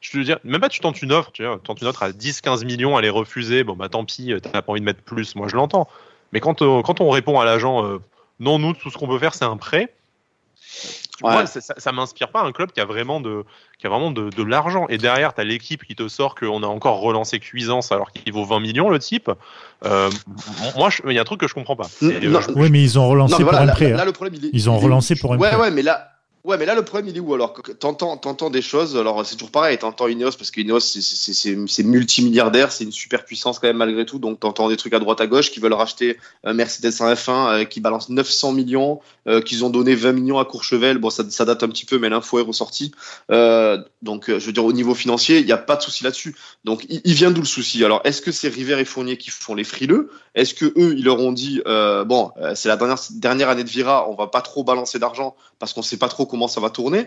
Je 0.00 0.18
veux 0.18 0.24
dire, 0.24 0.38
même 0.44 0.60
pas 0.60 0.68
tu 0.68 0.80
tentes 0.80 1.00
une 1.00 1.12
offre, 1.12 1.32
tu 1.32 1.44
vois, 1.44 1.58
tentes 1.62 1.80
une 1.80 1.88
offre 1.88 2.02
à 2.02 2.10
10-15 2.10 2.64
millions, 2.66 2.96
à 2.96 3.00
les 3.02 3.08
refuser, 3.08 3.64
bon 3.64 3.74
bah 3.74 3.88
tant 3.88 4.04
pis, 4.04 4.34
t'as 4.42 4.62
pas 4.62 4.72
envie 4.72 4.80
de 4.80 4.84
mettre 4.84 5.00
plus, 5.00 5.34
moi 5.34 5.48
je 5.48 5.56
l'entends. 5.56 5.88
Mais 6.34 6.40
quand, 6.40 6.62
euh, 6.62 6.82
quand 6.82 7.00
on 7.00 7.10
répond 7.10 7.38
à 7.38 7.44
l'agent, 7.44 7.86
euh, 7.86 8.00
non, 8.40 8.58
nous, 8.58 8.74
tout 8.74 8.90
ce 8.90 8.98
qu'on 8.98 9.06
peut 9.06 9.20
faire, 9.20 9.34
c'est 9.34 9.44
un 9.44 9.56
prêt, 9.56 9.94
moi, 11.22 11.46
ça, 11.46 11.60
ça, 11.60 11.92
m'inspire 11.92 12.28
pas 12.28 12.42
un 12.42 12.52
club 12.52 12.72
qui 12.72 12.80
a 12.80 12.84
vraiment 12.84 13.20
de, 13.20 13.44
qui 13.78 13.86
a 13.86 13.90
vraiment 13.90 14.10
de, 14.10 14.30
de 14.30 14.42
l'argent. 14.42 14.86
Et 14.88 14.98
derrière, 14.98 15.34
tu 15.34 15.40
as 15.40 15.44
l'équipe 15.44 15.84
qui 15.84 15.94
te 15.94 16.08
sort 16.08 16.34
qu'on 16.34 16.62
a 16.62 16.66
encore 16.66 17.00
relancé 17.00 17.38
Cuisance 17.38 17.92
alors 17.92 18.10
qu'il 18.10 18.32
vaut 18.32 18.44
20 18.44 18.60
millions 18.60 18.90
le 18.90 18.98
type. 18.98 19.30
Euh, 19.84 20.10
moi, 20.76 20.90
il 21.06 21.12
y 21.12 21.18
a 21.18 21.22
un 21.22 21.24
truc 21.24 21.40
que 21.40 21.48
je 21.48 21.54
comprends 21.54 21.76
pas. 21.76 21.88
oui, 22.02 22.70
mais 22.70 22.82
ils 22.82 22.98
ont 22.98 23.08
relancé 23.08 23.42
pour 23.42 23.54
un 23.54 23.66
prêt. 23.68 23.90
Là, 23.90 24.04
le 24.04 24.12
problème, 24.12 24.34
il 24.40 24.46
est, 24.46 24.50
ils 24.52 24.70
ont 24.70 24.78
relancé 24.78 25.14
pour 25.14 25.32
un 25.32 25.38
ouais, 25.38 25.50
prêt. 25.50 25.60
Ouais, 25.60 25.70
mais 25.70 25.82
là, 25.82 26.13
Ouais, 26.44 26.58
mais 26.58 26.66
là, 26.66 26.74
le 26.74 26.84
problème, 26.84 27.08
il 27.08 27.16
est 27.16 27.20
où 27.20 27.32
Alors, 27.32 27.54
t'entends, 27.78 28.18
t'entends 28.18 28.50
des 28.50 28.60
choses. 28.60 28.98
Alors, 28.98 29.24
c'est 29.24 29.36
toujours 29.36 29.50
pareil. 29.50 29.78
T'entends 29.78 30.08
Ineos 30.08 30.32
parce 30.32 30.50
qu'Ineos, 30.50 30.80
c'est, 30.80 31.82
multimilliardaire. 31.84 32.70
C'est 32.70 32.84
une 32.84 32.92
super 32.92 33.24
puissance 33.24 33.58
quand 33.58 33.66
même, 33.66 33.78
malgré 33.78 34.04
tout. 34.04 34.18
Donc, 34.18 34.40
t'entends 34.40 34.68
des 34.68 34.76
trucs 34.76 34.92
à 34.92 34.98
droite, 34.98 35.22
à 35.22 35.26
gauche 35.26 35.50
qui 35.50 35.58
veulent 35.58 35.72
racheter 35.72 36.18
euh, 36.44 36.52
Mercedes 36.52 37.00
en 37.00 37.10
F1, 37.10 37.30
euh, 37.30 37.64
qui 37.64 37.80
balance 37.80 38.10
900 38.10 38.52
millions, 38.52 39.00
euh, 39.26 39.40
qu'ils 39.40 39.64
ont 39.64 39.70
donné 39.70 39.94
20 39.94 40.12
millions 40.12 40.38
à 40.38 40.44
Courchevel. 40.44 40.98
Bon, 40.98 41.08
ça, 41.08 41.22
date 41.46 41.62
un 41.62 41.68
petit 41.68 41.86
peu, 41.86 41.98
mais 41.98 42.10
l'info 42.10 42.38
est 42.38 42.42
ressortie. 42.42 42.92
donc, 44.02 44.26
je 44.28 44.44
veux 44.44 44.52
dire, 44.52 44.66
au 44.66 44.72
niveau 44.74 44.94
financier, 44.94 45.38
il 45.38 45.46
n'y 45.46 45.52
a 45.52 45.56
pas 45.56 45.76
de 45.76 45.82
souci 45.82 46.04
là-dessus. 46.04 46.36
Donc, 46.64 46.84
il, 46.90 47.14
vient 47.14 47.30
d'où 47.30 47.40
le 47.40 47.46
souci? 47.46 47.82
Alors, 47.82 48.02
est-ce 48.04 48.20
que 48.20 48.32
c'est 48.32 48.48
River 48.48 48.78
et 48.78 48.84
Fournier 48.84 49.16
qui 49.16 49.30
font 49.30 49.54
les 49.54 49.64
frileux? 49.64 50.10
Est-ce 50.34 50.52
que 50.52 50.66
eux, 50.66 50.94
ils 50.98 51.04
leur 51.04 51.20
ont 51.20 51.32
dit, 51.32 51.62
bon, 51.64 52.32
c'est 52.54 52.68
la 52.68 52.76
dernière, 52.76 52.98
dernière 53.12 53.48
année 53.48 53.64
de 53.64 53.70
Vira, 53.70 54.10
on 54.10 54.14
va 54.14 54.26
pas 54.26 54.42
trop 54.42 54.62
balancer 54.62 54.98
d'argent 54.98 55.34
parce 55.58 55.72
qu'on 55.72 55.80
sait 55.80 55.96
pas 55.96 56.08
trop 56.08 56.26
comment 56.34 56.48
ça 56.48 56.60
va 56.60 56.70
tourner 56.70 57.06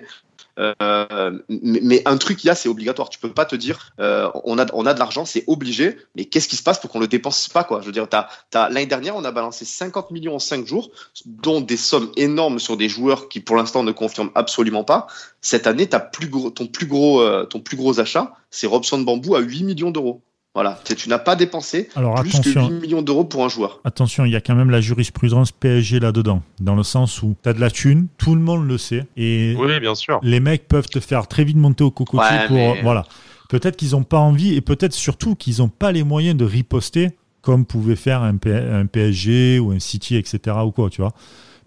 Euh, 0.59 1.37
mais, 1.49 2.01
un 2.07 2.17
truc 2.17 2.43
il 2.43 2.47
y 2.47 2.49
a, 2.49 2.55
c'est 2.55 2.69
obligatoire. 2.69 3.09
Tu 3.09 3.19
peux 3.19 3.31
pas 3.31 3.45
te 3.45 3.55
dire, 3.55 3.91
euh, 3.99 4.31
on 4.43 4.57
a, 4.57 4.65
on 4.73 4.87
a 4.87 4.93
de 4.95 4.99
l'argent, 4.99 5.23
c'est 5.25 5.43
obligé. 5.45 5.97
Mais 6.15 6.25
qu'est-ce 6.25 6.47
qui 6.47 6.55
se 6.55 6.63
passe 6.63 6.79
pour 6.79 6.89
qu'on 6.89 6.99
le 6.99 7.07
dépense 7.07 7.47
pas 7.49 7.63
quoi? 7.63 7.81
Je 7.81 7.85
veux 7.85 7.91
dire, 7.91 8.07
t'as, 8.09 8.27
t'as, 8.49 8.67
l'année 8.69 8.87
dernière, 8.87 9.15
on 9.15 9.23
a 9.23 9.31
balancé 9.31 9.65
50 9.65 10.09
millions 10.09 10.35
en 10.35 10.39
5 10.39 10.65
jours, 10.65 10.89
dont 11.25 11.61
des 11.61 11.77
sommes 11.77 12.11
énormes 12.15 12.57
sur 12.57 12.75
des 12.75 12.89
joueurs 12.89 13.29
qui 13.29 13.39
pour 13.39 13.55
l'instant 13.55 13.83
ne 13.83 13.91
confirment 13.91 14.31
absolument 14.33 14.83
pas. 14.83 15.07
Cette 15.41 15.67
année, 15.67 15.87
t'as 15.87 15.99
plus 15.99 16.27
gros, 16.27 16.49
ton 16.49 16.65
plus 16.65 16.87
gros, 16.87 17.21
euh, 17.21 17.45
ton 17.45 17.59
plus 17.59 17.77
gros 17.77 17.99
achat, 17.99 18.33
c'est 18.49 18.65
Robson 18.65 18.99
Bambou 18.99 19.35
à 19.35 19.41
8 19.41 19.63
millions 19.63 19.91
d'euros. 19.91 20.23
Voilà, 20.53 20.79
tu 20.83 21.07
n'as 21.07 21.19
pas 21.19 21.35
dépensé 21.35 21.87
plus 22.19 22.41
que 22.41 22.49
8 22.49 22.81
millions 22.81 23.01
d'euros 23.03 23.25
pour 23.25 23.45
un 23.45 23.49
joueur. 23.49 23.79
Attention, 23.83 24.25
il 24.25 24.31
y 24.31 24.35
a 24.35 24.41
quand 24.41 24.55
même 24.55 24.71
la 24.71 24.81
jurisprudence 24.81 25.51
PSG 25.51 25.99
là-dedans, 25.99 26.41
dans 26.59 26.73
le 26.75 26.81
sens 26.81 27.21
où 27.21 27.35
tu 27.43 27.49
as 27.49 27.53
de 27.53 27.59
la 27.59 27.69
thune, 27.69 28.07
tout 28.17 28.33
le 28.33 28.41
monde 28.41 28.67
le 28.67 28.79
sait, 28.79 29.05
et 29.17 29.55
oui, 29.57 29.79
bien 29.79 29.93
sûr. 29.93 30.19
les 30.23 30.39
mecs 30.39 30.67
peuvent 30.67 30.87
te 30.87 30.99
faire 30.99 31.27
très 31.27 31.43
vite 31.43 31.57
monter 31.57 31.83
au 31.83 31.91
cocotier 31.91 32.47
pour... 32.47 32.75
Voilà. 32.81 33.05
Peut-être 33.49 33.77
qu'ils 33.77 33.91
n'ont 33.91 34.03
pas 34.03 34.17
envie, 34.17 34.55
et 34.55 34.61
peut-être 34.61 34.93
surtout 34.93 35.35
qu'ils 35.35 35.59
n'ont 35.59 35.69
pas 35.69 35.91
les 35.91 36.03
moyens 36.03 36.35
de 36.35 36.43
riposter 36.43 37.11
comme 37.41 37.65
pouvait 37.65 37.95
faire 37.95 38.23
un, 38.23 38.35
un 38.45 38.85
PSG 38.87 39.59
ou 39.59 39.71
un 39.71 39.79
City, 39.79 40.17
etc. 40.17 40.57
ou 40.65 40.71
quoi, 40.71 40.89
tu 40.89 41.01
vois. 41.01 41.13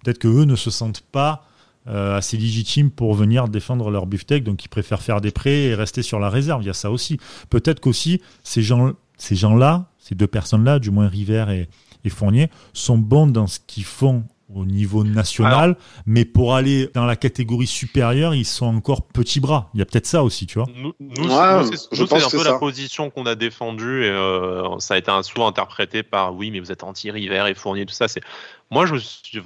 Peut-être 0.05 0.19
qu'eux 0.19 0.45
ne 0.45 0.57
se 0.57 0.71
sentent 0.71 1.03
pas 1.13 1.47
euh, 1.91 2.17
assez 2.17 2.37
légitimes 2.37 2.91
pour 2.91 3.15
venir 3.15 3.49
défendre 3.49 3.91
leur 3.91 4.07
beefsteak, 4.07 4.45
donc 4.45 4.65
ils 4.65 4.69
préfèrent 4.69 5.03
faire 5.03 5.21
des 5.21 5.33
prêts 5.33 5.65
et 5.65 5.75
rester 5.75 6.03
sur 6.03 6.21
la 6.21 6.31
réserve. 6.31 6.63
Il 6.63 6.67
y 6.67 6.71
a 6.71 6.75
ça 6.75 6.91
aussi. 6.91 7.19
Peut-être 7.49 7.81
qu'aussi 7.81 8.21
ces 8.45 8.63
gens, 8.63 8.93
ces 9.17 9.35
gens-là, 9.35 9.87
ces 9.99 10.15
deux 10.15 10.29
personnes-là, 10.29 10.79
du 10.79 10.93
moins 10.93 11.09
River 11.09 11.67
et, 12.05 12.11
Fournier, 12.11 12.49
sont 12.75 12.97
bons 12.97 13.27
dans 13.27 13.49
ce 13.49 13.59
qu'ils 13.67 13.85
font 13.85 14.23
au 14.55 14.65
niveau 14.65 15.03
national, 15.05 15.77
mais 16.07 16.25
pour 16.25 16.55
aller 16.55 16.89
dans 16.95 17.07
la 17.07 17.17
catégorie 17.17 17.67
supérieure, 17.67 18.35
ils 18.35 18.45
sont 18.45 18.67
encore 18.67 19.03
petits 19.03 19.41
bras. 19.41 19.69
Il 19.75 19.79
y 19.79 19.83
a 19.83 19.85
peut-être 19.85 20.07
ça 20.07 20.23
aussi, 20.23 20.47
tu 20.47 20.59
vois. 20.59 20.69
Nous, 20.77 20.95
c'est 21.01 22.25
un 22.25 22.31
peu 22.31 22.45
la 22.45 22.59
position 22.59 23.11
qu'on 23.11 23.27
a 23.27 23.35
défendue 23.35 24.05
et 24.05 24.11
euh, 24.11 24.79
ça 24.79 24.95
a 24.95 24.99
été 24.99 25.11
un 25.11 25.23
souvent 25.23 25.49
interprété 25.49 26.03
par 26.03 26.35
oui, 26.35 26.53
mais 26.53 26.61
vous 26.61 26.71
êtes 26.71 26.85
anti-River 26.85 27.47
et 27.49 27.55
Fournier, 27.55 27.85
tout 27.85 27.95
ça. 27.95 28.07
C'est 28.07 28.23
moi, 28.71 28.87
je 28.87 28.95
me 28.95 28.99
suis 28.99 29.43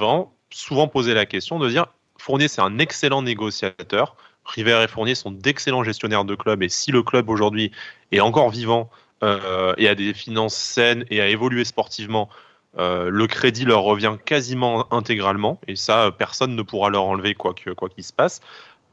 souvent 0.51 0.89
posé 0.89 1.15
la 1.15 1.27
question 1.27 1.59
de 1.59 1.69
dire 1.69 1.87
Fournier, 2.25 2.49
c'est 2.49 2.63
un 2.63 2.79
excellent 2.79 3.21
négociateur. 3.21 4.17
River 4.47 4.81
et 4.83 4.89
Fournier 4.89 5.15
sont 5.15 5.31
d'excellents 5.31 5.85
gestionnaires 5.85 6.25
de 6.25 6.35
club. 6.35 6.63
Et 6.63 6.71
si 6.71 6.91
le 6.91 7.03
club 7.03 7.29
aujourd'hui 7.29 7.71
est 8.13 8.21
encore 8.21 8.49
vivant 8.49 8.89
euh, 9.23 9.75
et 9.77 9.89
a 9.89 9.95
des 9.95 10.15
finances 10.15 10.55
saines 10.55 11.05
et 11.11 11.21
a 11.21 11.29
évolué 11.29 11.65
sportivement, 11.65 12.31
euh, 12.79 13.11
le 13.11 13.27
crédit 13.27 13.67
leur 13.67 13.83
revient 13.83 14.17
quasiment 14.25 14.91
intégralement. 14.91 15.61
Et 15.69 15.77
ça, 15.77 16.11
personne 16.17 16.57
ne 16.57 16.63
pourra 16.63 16.89
leur 16.89 17.05
enlever 17.05 17.35
quoi 17.35 17.53
qu'il 17.53 17.75
quoi 17.75 17.91
se 17.99 18.13
passe. 18.15 18.41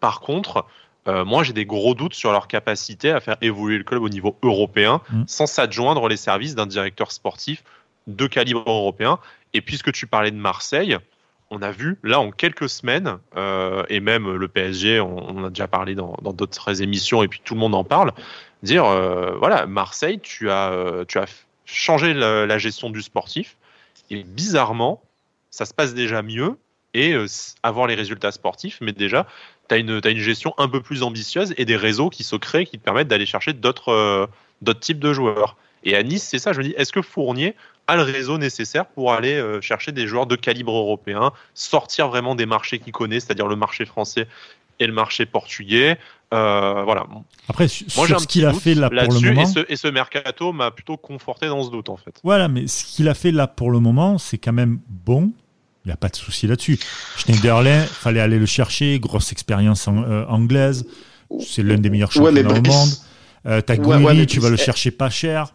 Par 0.01 0.19
contre, 0.19 0.65
euh, 1.07 1.23
moi, 1.23 1.43
j'ai 1.43 1.53
des 1.53 1.65
gros 1.65 1.95
doutes 1.95 2.15
sur 2.15 2.33
leur 2.33 2.49
capacité 2.49 3.11
à 3.11 3.21
faire 3.21 3.37
évoluer 3.39 3.77
le 3.77 3.85
club 3.85 4.03
au 4.03 4.09
niveau 4.09 4.37
européen 4.43 4.99
mmh. 5.09 5.23
sans 5.27 5.47
s'adjoindre 5.47 6.09
les 6.09 6.17
services 6.17 6.53
d'un 6.53 6.67
directeur 6.67 7.13
sportif 7.13 7.63
de 8.07 8.27
calibre 8.27 8.69
européen. 8.69 9.19
Et 9.53 9.61
puisque 9.61 9.93
tu 9.93 10.05
parlais 10.05 10.31
de 10.31 10.35
Marseille, 10.35 10.97
on 11.51 11.61
a 11.61 11.69
vu 11.69 11.99
là 12.01 12.19
en 12.19 12.31
quelques 12.31 12.69
semaines, 12.69 13.19
euh, 13.35 13.83
et 13.89 13.99
même 13.99 14.33
le 14.33 14.47
PSG, 14.47 15.01
on, 15.01 15.43
a 15.43 15.49
déjà 15.49 15.67
parlé 15.67 15.93
dans 15.93 16.15
d'autres 16.33 16.81
émissions, 16.81 17.21
et 17.21 17.27
puis 17.27 17.41
tout 17.43 17.53
le 17.53 17.59
monde 17.59 17.75
en 17.75 17.83
parle, 17.83 18.13
dire 18.63 18.85
euh, 18.85 19.35
voilà, 19.37 19.67
Marseille, 19.67 20.19
tu 20.19 20.49
as, 20.49 20.71
euh, 20.71 21.05
tu 21.05 21.19
as 21.19 21.27
changé 21.65 22.13
la, 22.13 22.57
gestion 22.57 22.89
du 22.89 23.01
sportif, 23.01 23.57
et 24.09 24.23
bizarrement, 24.23 25.03
ça 25.51 25.65
se 25.65 25.73
passe 25.73 25.93
déjà 25.93 26.21
mieux, 26.21 26.57
et 26.93 27.15
avoir 27.63 27.87
les 27.87 27.95
résultats 27.95 28.31
sportifs, 28.31 28.79
mais 28.81 28.93
déjà, 28.93 29.27
tu 29.69 29.75
as 29.75 29.77
une, 29.77 30.01
gestion 30.17 30.53
un 30.57 30.67
peu 30.67 30.81
plus 30.81 31.03
ambitieuse 31.03 31.53
et 31.57 31.65
des 31.65 31.77
réseaux 31.77 32.09
qui 32.09 32.23
se 32.23 32.35
créent 32.35 32.65
qui 32.65 32.79
te 32.79 32.83
permettent 32.83 33.07
d'aller 33.07 33.25
chercher 33.25 33.53
d'autres 33.53 34.29
types 34.79 34.99
de 34.99 35.13
joueurs. 35.13 35.57
Et 35.83 35.95
à 35.95 36.03
Nice, 36.03 36.23
c'est 36.23 36.39
ça, 36.39 36.53
je 36.53 36.59
me 36.59 36.63
dis, 36.63 36.73
est-ce 36.77 36.91
que 36.91 37.01
Fournier 37.01 37.55
a 37.87 37.95
le 37.95 38.03
réseau 38.03 38.37
nécessaire 38.37 38.85
pour 38.85 39.13
aller 39.13 39.33
euh, 39.33 39.61
chercher 39.61 39.91
des 39.91 40.07
joueurs 40.07 40.25
de 40.25 40.35
calibre 40.35 40.75
européen, 40.75 41.31
sortir 41.53 42.07
vraiment 42.07 42.35
des 42.35 42.45
marchés 42.45 42.79
qu'il 42.79 42.93
connaît, 42.93 43.19
c'est-à-dire 43.19 43.47
le 43.47 43.55
marché 43.55 43.85
français 43.85 44.27
et 44.79 44.87
le 44.87 44.93
marché 44.93 45.25
portugais. 45.25 45.97
Euh, 46.33 46.83
voilà. 46.83 47.05
Après, 47.49 47.67
Moi, 47.97 48.07
sur 48.07 48.21
ce 48.21 48.27
qu'il 48.27 48.45
a 48.45 48.53
fait 48.53 48.73
là 48.73 48.89
pour 48.89 49.13
le 49.13 49.19
moment, 49.19 49.41
et 49.41 49.45
ce, 49.45 49.59
et 49.67 49.75
ce 49.75 49.87
mercato 49.87 50.53
m'a 50.53 50.71
plutôt 50.71 50.97
conforté 50.97 51.47
dans 51.47 51.63
ce 51.63 51.69
doute 51.69 51.89
en 51.89 51.97
fait. 51.97 52.19
Voilà, 52.23 52.47
mais 52.47 52.67
ce 52.67 52.85
qu'il 52.85 53.09
a 53.09 53.13
fait 53.13 53.31
là 53.31 53.47
pour 53.47 53.71
le 53.71 53.79
moment, 53.79 54.17
c'est 54.17 54.37
quand 54.37 54.53
même 54.53 54.79
bon. 54.87 55.31
Il 55.83 55.87
n'y 55.87 55.93
a 55.93 55.97
pas 55.97 56.09
de 56.09 56.15
souci 56.15 56.47
là-dessus. 56.47 56.79
Schneiderlin, 57.17 57.83
fallait 57.83 58.19
aller 58.19 58.37
le 58.37 58.45
chercher, 58.45 58.99
grosse 58.99 59.31
expérience 59.31 59.87
euh, 59.87 60.25
anglaise. 60.27 60.85
C'est 61.39 61.63
l'un 61.63 61.77
des 61.77 61.89
meilleurs 61.89 62.11
champions 62.11 62.49
au 62.49 62.61
monde. 62.61 62.89
Euh, 63.47 63.61
T'as 63.61 63.75
ouais, 63.77 64.25
tu 64.27 64.39
vas 64.39 64.49
le 64.49 64.57
chercher 64.57 64.91
pas 64.91 65.09
cher. 65.09 65.53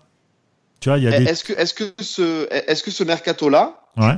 Tu 0.86 0.90
vois, 0.90 0.98
il 0.98 1.02
y 1.02 1.08
a 1.08 1.20
Est-ce 1.20 1.42
que, 1.42 1.52
est-ce 1.54 1.74
que 1.74 1.92
ce, 2.00 2.46
est-ce 2.70 2.84
que 2.84 2.92
ce 2.92 3.02
mercato-là, 3.02 3.74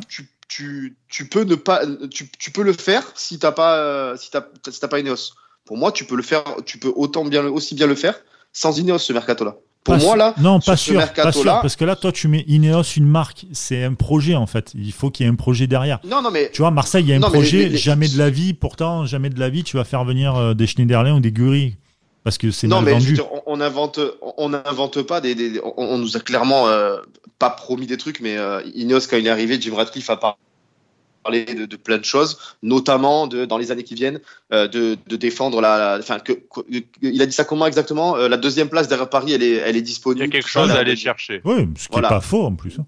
tu, 0.07 0.29
tu, 0.49 0.99
tu, 1.09 1.27
peux 1.27 1.45
ne 1.45 1.55
pas, 1.55 1.81
tu, 2.11 2.29
tu 2.39 2.51
peux 2.51 2.63
le 2.63 2.75
faire 2.75 3.11
si 3.15 3.39
t'as 3.39 3.53
pas, 3.53 3.79
euh, 3.79 4.17
si 4.19 4.31
t'as, 4.31 4.43
si 4.69 4.79
t'as 4.79 4.89
pas 4.89 4.99
Ineos. 4.99 5.33
Pour 5.65 5.79
moi, 5.79 5.93
tu 5.93 6.05
peux 6.05 6.15
le 6.15 6.23
faire, 6.23 6.45
tu 6.67 6.77
peux 6.77 6.93
autant 6.95 7.25
bien, 7.25 7.43
aussi 7.47 7.75
bien 7.75 7.87
le 7.87 7.95
faire 7.95 8.21
sans 8.53 8.79
Ineos 8.79 8.99
ce 8.99 9.15
mercato-là. 9.15 9.57
Pour 9.83 9.97
moi, 9.97 10.15
là, 10.15 10.35
non, 10.39 10.61
pas 10.61 10.77
sûr, 10.77 11.03
pas 11.15 11.33
sûr, 11.33 11.45
parce 11.45 11.75
que 11.75 11.87
là, 11.87 11.97
toi, 11.97 12.13
tu 12.13 12.29
mets 12.29 12.45
Ineos 12.47 12.83
une 12.99 13.09
marque, 13.09 13.47
c'est 13.53 13.83
un 13.83 13.95
projet 13.95 14.35
en 14.35 14.47
fait. 14.47 14.73
Il 14.75 14.93
faut 14.93 15.11
qu'il 15.11 15.25
y 15.25 15.27
ait 15.27 15.33
un 15.33 15.37
projet 15.37 15.67
derrière. 15.67 16.01
Non, 16.05 16.21
non, 16.21 16.31
mais 16.31 16.51
tu 16.53 16.61
vois, 16.61 16.71
Marseille, 16.71 17.05
il 17.05 17.09
y 17.09 17.15
a 17.15 17.17
un 17.17 17.21
projet, 17.21 17.75
jamais 17.79 18.09
de 18.09 18.19
la 18.19 18.29
vie. 18.29 18.53
Pourtant, 18.53 19.07
jamais 19.07 19.31
de 19.31 19.41
la 19.41 19.49
vie, 19.49 19.65
tu 19.65 19.79
vas 19.79 19.85
faire 19.85 20.05
venir 20.05 20.37
euh, 20.37 20.53
des 20.53 20.67
Schneiderlin 20.67 21.15
ou 21.15 21.21
des 21.21 21.33
Gury 21.33 21.79
parce 22.29 22.37
que 22.37 22.51
c'est 22.51 22.67
non, 22.67 22.83
mais 22.83 22.93
vendu. 22.93 23.19
on, 23.47 23.59
invente, 23.63 23.99
on 24.37 24.51
n'invente 24.51 25.01
pas 25.01 25.23
des, 25.23 25.59
on, 25.79 25.97
nous 25.97 26.19
a 26.19 26.21
clairement 26.21 26.69
euh, 26.69 26.99
pas 27.39 27.49
promis 27.49 27.87
des 27.87 27.97
trucs, 27.97 28.21
mais 28.21 28.37
euh, 28.37 28.61
Ineos 28.75 29.01
quand 29.09 29.17
il 29.17 29.27
est 29.27 29.31
arrivé, 29.31 29.59
Jim 29.59 29.75
Ratcliffe 29.75 30.11
a 30.11 30.19
parlé 30.19 31.47
de, 31.47 31.77
plein 31.77 31.97
de 31.97 32.05
choses, 32.05 32.39
notamment 32.63 33.29
de, 33.29 33.47
dans 33.47 33.57
les 33.57 33.73
années 33.73 33.83
qui 33.83 33.95
viennent, 33.95 34.21
euh, 34.53 34.69
de, 34.69 34.99
défendre 35.17 35.63
la, 35.63 35.97
enfin 35.99 36.19
que, 36.19 36.35
il 37.01 37.23
a 37.23 37.25
dit 37.25 37.33
ça 37.33 37.45
comment 37.45 37.65
exactement 37.65 38.15
La 38.15 38.37
deuxième 38.37 38.69
place 38.69 38.89
derrière 38.89 39.09
Paris, 39.09 39.33
elle 39.33 39.43
est, 39.43 39.55
elle 39.55 39.79
est 39.79 39.81
disponible. 39.81 40.27
Il 40.27 40.29
y 40.29 40.29
a 40.29 40.33
quelque 40.33 40.51
chose 40.51 40.71
à 40.71 40.81
aller 40.81 40.97
chercher. 40.97 41.41
Oui, 41.47 41.67
ce 41.79 41.89
qui 41.89 41.97
n'est 41.97 42.03
pas 42.03 42.21
faux 42.21 42.45
en 42.45 42.57
plus. 42.57 42.79
Hein. 42.79 42.85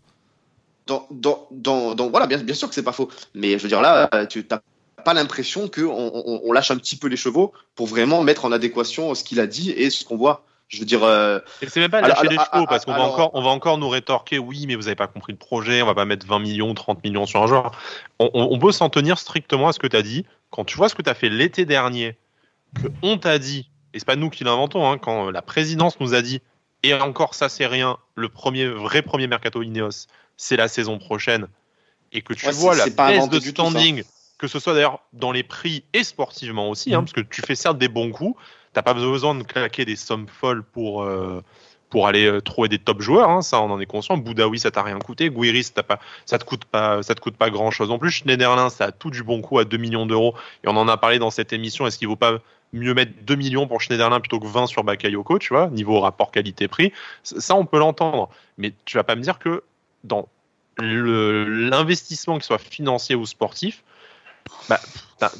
Donc, 0.87 2.11
voilà, 2.11 2.27
bien, 2.27 2.37
bien 2.37 2.55
sûr 2.55 2.69
que 2.69 2.75
c'est 2.75 2.83
pas 2.83 2.93
faux, 2.93 3.09
mais 3.35 3.53
je 3.57 3.63
veux 3.63 3.69
dire 3.71 3.81
là, 3.81 4.07
tu 4.29 4.45
as 4.51 4.61
pas 5.01 5.15
l'impression 5.15 5.69
qu'on 5.69 6.41
on, 6.45 6.53
lâche 6.53 6.71
un 6.71 6.77
petit 6.77 6.97
peu 6.97 7.09
les 7.09 7.17
chevaux 7.17 7.53
pour 7.75 7.87
vraiment 7.87 8.23
mettre 8.23 8.45
en 8.45 8.53
adéquation 8.53 9.15
ce 9.15 9.25
qu'il 9.25 9.41
a 9.41 9.47
dit 9.47 9.71
et 9.71 9.91
ce 9.91 10.05
qu'on 10.05 10.17
voit. 10.17 10.45
Je 10.69 10.79
veux 10.79 10.87
dire. 10.87 11.03
Euh... 11.03 11.41
c'est 11.67 11.81
même 11.81 11.91
pas 11.91 12.01
lâcher 12.01 12.29
les 12.29 12.37
chevaux 12.37 12.67
parce 12.67 12.85
qu'on 12.85 12.93
va 12.93 13.03
encore, 13.03 13.31
on 13.35 13.43
va 13.43 13.51
encore 13.51 13.79
nous 13.79 13.89
rétorquer. 13.89 14.39
Oui, 14.39 14.67
mais 14.69 14.77
vous 14.77 14.87
avez 14.87 14.95
pas 14.95 15.09
compris 15.09 15.33
le 15.33 15.39
projet. 15.39 15.83
On 15.83 15.87
va 15.87 15.95
pas 15.95 16.05
mettre 16.05 16.27
20 16.27 16.39
millions, 16.39 16.73
30 16.73 17.03
millions 17.03 17.27
sur 17.27 17.43
un 17.43 17.49
joueur. 17.49 17.73
On, 18.21 18.31
on, 18.33 18.59
peut 18.59 18.71
s'en 18.71 18.89
tenir 18.89 19.19
strictement 19.19 19.69
à 19.69 19.73
ce 19.73 19.81
que 19.81 19.89
tu 19.89 19.97
as 19.97 20.03
dit. 20.03 20.27
Quand 20.51 20.65
tu 20.65 20.77
vois 20.77 20.89
ce 20.89 20.95
que 20.95 21.03
tu 21.03 21.11
as 21.11 21.15
fait 21.15 21.29
l'été 21.29 21.65
dernier, 21.65 22.17
que 22.81 22.89
on 23.03 23.19
t'a 23.19 23.39
dit, 23.41 23.69
et 23.95 23.99
c'est 23.99 24.05
pas 24.05 24.17
nous 24.17 24.31
qui 24.31 24.45
l'inventons, 24.45 24.89
hein, 24.89 24.99
quand 24.99 25.31
la 25.31 25.43
présidence 25.43 25.99
nous 25.99 26.15
a 26.15 26.23
dit, 26.23 26.41
et 26.83 26.95
encore 26.95 27.35
ça 27.35 27.49
c'est 27.49 27.67
rien, 27.67 27.99
le 28.15 28.29
premier 28.29 28.67
vrai 28.69 29.03
premier 29.03 29.27
mercato 29.27 29.63
Ineos, 29.63 30.07
c'est 30.37 30.57
la 30.57 30.69
saison 30.69 30.99
prochaine, 30.99 31.49
et 32.13 32.23
que 32.23 32.33
tu 32.33 32.49
vois 32.51 32.77
la 32.77 32.87
baisse 32.89 33.29
de 33.29 33.41
standing 33.41 34.05
que 34.41 34.49
ce 34.49 34.59
soit 34.59 34.73
d'ailleurs 34.73 35.01
dans 35.13 35.33
les 35.33 35.43
prix 35.43 35.85
et 35.93 36.03
sportivement 36.03 36.71
aussi, 36.71 36.95
hein, 36.95 37.03
mm. 37.03 37.05
parce 37.05 37.13
que 37.13 37.21
tu 37.21 37.43
fais 37.43 37.55
certes 37.55 37.77
des 37.77 37.89
bons 37.89 38.11
coups, 38.11 38.41
t'as 38.73 38.81
pas 38.81 38.95
besoin 38.95 39.35
de 39.35 39.43
claquer 39.43 39.85
des 39.85 39.97
sommes 39.97 40.29
folles 40.29 40.65
pour 40.65 41.03
euh, 41.03 41.45
pour 41.91 42.07
aller 42.07 42.25
euh, 42.25 42.41
trouver 42.41 42.69
des 42.69 42.79
top 42.79 43.03
joueurs, 43.03 43.29
hein, 43.29 43.43
ça 43.43 43.61
on 43.61 43.71
en 43.71 43.79
est 43.81 43.87
conscient. 43.87 44.17
Boudaoui 44.17 44.59
ça 44.59 44.71
t'a 44.71 44.83
rien 44.83 44.99
coûté, 44.99 45.29
Guiris 45.29 45.73
ça 45.75 45.83
pas, 45.83 46.01
ça 46.25 46.39
te 46.39 46.45
coûte 46.45 46.65
pas, 46.65 47.03
ça 47.03 47.15
te 47.15 47.21
coûte 47.21 47.37
pas 47.37 47.51
grand 47.51 47.71
chose 47.71 47.91
en 47.91 47.99
plus. 47.99 48.11
Schneiderlin 48.11 48.71
ça 48.71 48.87
a 48.87 48.93
tout 48.93 49.11
du 49.11 49.23
bon 49.23 49.43
coup 49.43 49.59
à 49.59 49.67
2 49.67 49.77
millions 49.77 50.07
d'euros 50.07 50.35
et 50.65 50.69
on 50.69 50.77
en 50.77 50.89
a 50.89 50.97
parlé 50.97 51.19
dans 51.19 51.31
cette 51.31 51.53
émission. 51.53 51.87
Est-ce 51.87 51.99
qu'il 51.99 52.09
vaut 52.09 52.17
pas 52.17 52.39
mieux 52.73 52.95
mettre 52.95 53.13
2 53.23 53.35
millions 53.35 53.67
pour 53.67 53.83
Schneiderlin 53.83 54.21
plutôt 54.21 54.41
que 54.41 54.47
20 54.47 54.69
sur 54.69 54.85
Bakayoko, 54.85 55.39
tu 55.39 55.53
vois, 55.53 55.69
niveau 55.69 56.01
rapport 56.01 56.31
qualité-prix? 56.31 56.95
Ça 57.25 57.57
on 57.57 57.67
peut 57.67 57.79
l'entendre, 57.79 58.31
mais 58.57 58.73
tu 58.87 58.97
vas 58.97 59.05
pas 59.05 59.17
me 59.17 59.23
dire 59.23 59.39
que 59.39 59.65
dans 60.03 60.29
l'investissement, 60.79 62.37
qu'il 62.37 62.45
soit 62.45 62.57
financier 62.57 63.15
ou 63.15 63.27
sportif, 63.27 63.83
bah, 64.69 64.81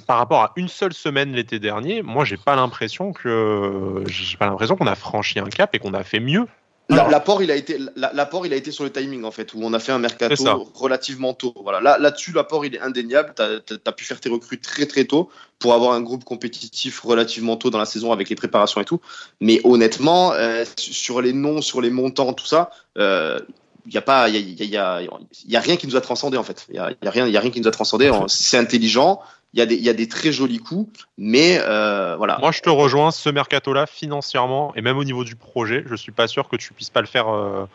par 0.07 0.19
rapport 0.19 0.43
à 0.43 0.53
une 0.57 0.69
seule 0.69 0.93
semaine 0.93 1.33
l'été 1.33 1.59
dernier, 1.59 2.03
moi 2.03 2.25
j'ai 2.25 2.37
pas 2.37 2.57
l'impression 2.57 3.13
que 3.13 4.05
j'ai 4.07 4.37
pas 4.37 4.47
l'impression 4.47 4.77
qu'on 4.77 4.87
a 4.87 4.95
franchi 4.95 5.39
un 5.39 5.49
cap 5.49 5.75
et 5.75 5.79
qu'on 5.79 5.95
a 5.95 6.05
fait 6.05 6.21
mieux. 6.21 6.47
L'apport 6.91 7.41
il 7.43 7.51
a 7.53 7.55
été 7.55 7.79
l'apport 7.95 8.47
il 8.47 8.53
a 8.53 8.57
été 8.57 8.73
sur 8.73 8.83
le 8.83 8.91
timing 8.91 9.23
en 9.23 9.31
fait 9.31 9.55
où 9.55 9.61
on 9.63 9.73
a 9.73 9.79
fait 9.79 9.93
un 9.93 10.01
mercato 10.01 10.69
relativement 10.75 11.35
tôt. 11.35 11.55
Voilà 11.63 11.81
là 11.81 11.99
là-dessus 11.99 12.33
l'apport 12.33 12.67
il 12.67 12.75
est 12.75 12.81
indéniable. 12.81 13.33
Tu 13.37 13.75
as, 13.85 13.93
pu 13.93 14.05
faire 14.05 14.21
tes 14.21 14.29
recrues 14.29 14.61
très 14.61 14.87
très 14.87 15.05
tôt 15.05 15.31
pour 15.61 15.75
avoir 15.75 15.93
un 15.93 16.01
groupe 16.01 16.25
compétitif 16.25 17.01
relativement 17.01 17.57
tôt 17.57 17.71
dans 17.71 17.79
la 17.79 17.85
saison 17.85 18.11
avec 18.13 18.29
les 18.29 18.35
préparations 18.35 18.81
et 18.81 18.85
tout. 18.85 19.01
Mais 19.41 19.61
honnêtement 19.63 20.33
euh, 20.33 20.65
sur 20.77 21.23
les 21.23 21.33
noms, 21.33 21.63
sur 21.63 21.81
les 21.81 21.91
montants, 21.91 22.33
tout 22.33 22.47
ça, 22.47 22.71
euh, 22.99 23.39
il 23.87 23.95
y 23.95 23.99
a 23.99 24.03
pas, 24.03 24.29
il 24.29 24.35
y 24.37 24.63
a, 24.63 24.65
y, 24.65 24.77
a, 24.77 25.03
y 25.49 25.57
a, 25.57 25.61
rien 25.61 25.77
qui 25.77 25.87
nous 25.87 25.97
a 25.97 26.01
transcendé 26.01 26.37
en 26.37 26.43
fait. 26.43 26.67
Il 26.71 26.77
y 26.77 26.79
a, 26.79 26.91
y 26.91 27.07
a, 27.07 27.11
rien, 27.11 27.27
il 27.27 27.33
y 27.33 27.37
a 27.37 27.41
rien 27.41 27.51
qui 27.51 27.61
nous 27.61 27.69
a 27.69 27.73
transcendé. 27.73 28.11
C'est 28.29 28.59
intelligent. 28.59 29.21
il 29.55 29.59
y, 29.59 29.63
a 29.63 29.67
des, 29.67 29.75
il 29.77 29.83
y 29.83 29.89
a 29.89 29.93
des 29.95 30.09
très 30.09 30.33
jolis 30.33 30.59
coups, 30.59 31.05
mais 31.19 31.59
euh, 31.61 32.17
voilà. 32.17 32.39
Moi, 32.41 32.53
je 32.53 32.61
te 32.61 32.71
rejoins. 32.71 33.11
Ce 33.11 33.29
mercato-là, 33.31 33.87
financièrement 33.87 34.73
et 34.77 34.83
même 34.83 34.97
au 34.99 35.05
niveau 35.05 35.25
du 35.25 35.37
projet, 35.37 35.85
je 35.89 35.95
suis 35.95 36.13
pas 36.13 36.29
sûr 36.29 36.49
que 36.49 36.57
tu 36.57 36.73
puisses 36.73 36.91
pas 36.91 37.01
le 37.01 37.07
faire, 37.07 37.29
euh, 37.29 37.67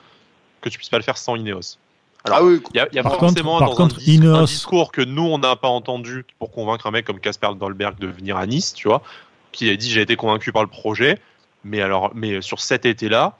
que 0.61 0.69
tu 0.69 0.77
puisses 0.77 0.89
pas 0.89 0.97
le 0.97 1.03
faire 1.03 1.17
sans 1.17 1.35
Ineos. 1.35 1.77
Alors, 2.23 2.39
ah 2.39 2.43
oui, 2.43 2.59
il 2.73 2.77
y 2.77 2.79
a, 2.79 2.87
il 2.91 2.95
y 2.95 2.99
a 2.99 3.03
Par 3.03 3.17
forcément 3.19 3.51
contre- 3.51 3.59
par 3.59 3.69
dans 3.69 3.75
contre, 3.75 3.95
un, 3.97 3.99
dis- 3.99 4.17
un 4.17 4.23
Ineos- 4.43 4.47
discours 4.47 4.91
que 4.91 5.01
nous 5.01 5.21
on 5.23 5.37
n'a 5.37 5.55
pas 5.55 5.67
entendu 5.67 6.25
pour 6.39 6.49
convaincre 6.51 6.87
un 6.87 6.91
mec 6.91 7.05
comme 7.05 7.19
Casper 7.19 7.49
Dolberg 7.59 7.99
de 7.99 8.07
venir 8.07 8.35
à 8.37 8.47
Nice, 8.47 8.73
tu 8.73 8.87
vois, 8.87 9.03
qui 9.51 9.69
a 9.69 9.75
dit 9.75 9.91
j'ai 9.91 10.01
été 10.01 10.15
convaincu 10.15 10.51
par 10.51 10.63
le 10.63 10.67
projet, 10.69 11.19
mais 11.63 11.81
alors, 11.81 12.11
mais 12.15 12.41
sur 12.41 12.61
cet 12.61 12.85
été-là, 12.87 13.37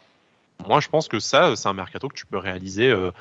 moi 0.68 0.80
je 0.80 0.90
pense 0.90 1.08
que 1.08 1.20
ça, 1.20 1.56
c'est 1.56 1.68
un 1.68 1.74
mercato 1.74 2.08
que 2.08 2.16
tu 2.16 2.26
peux 2.26 2.38
réaliser 2.38 2.90
euh, 2.90 3.12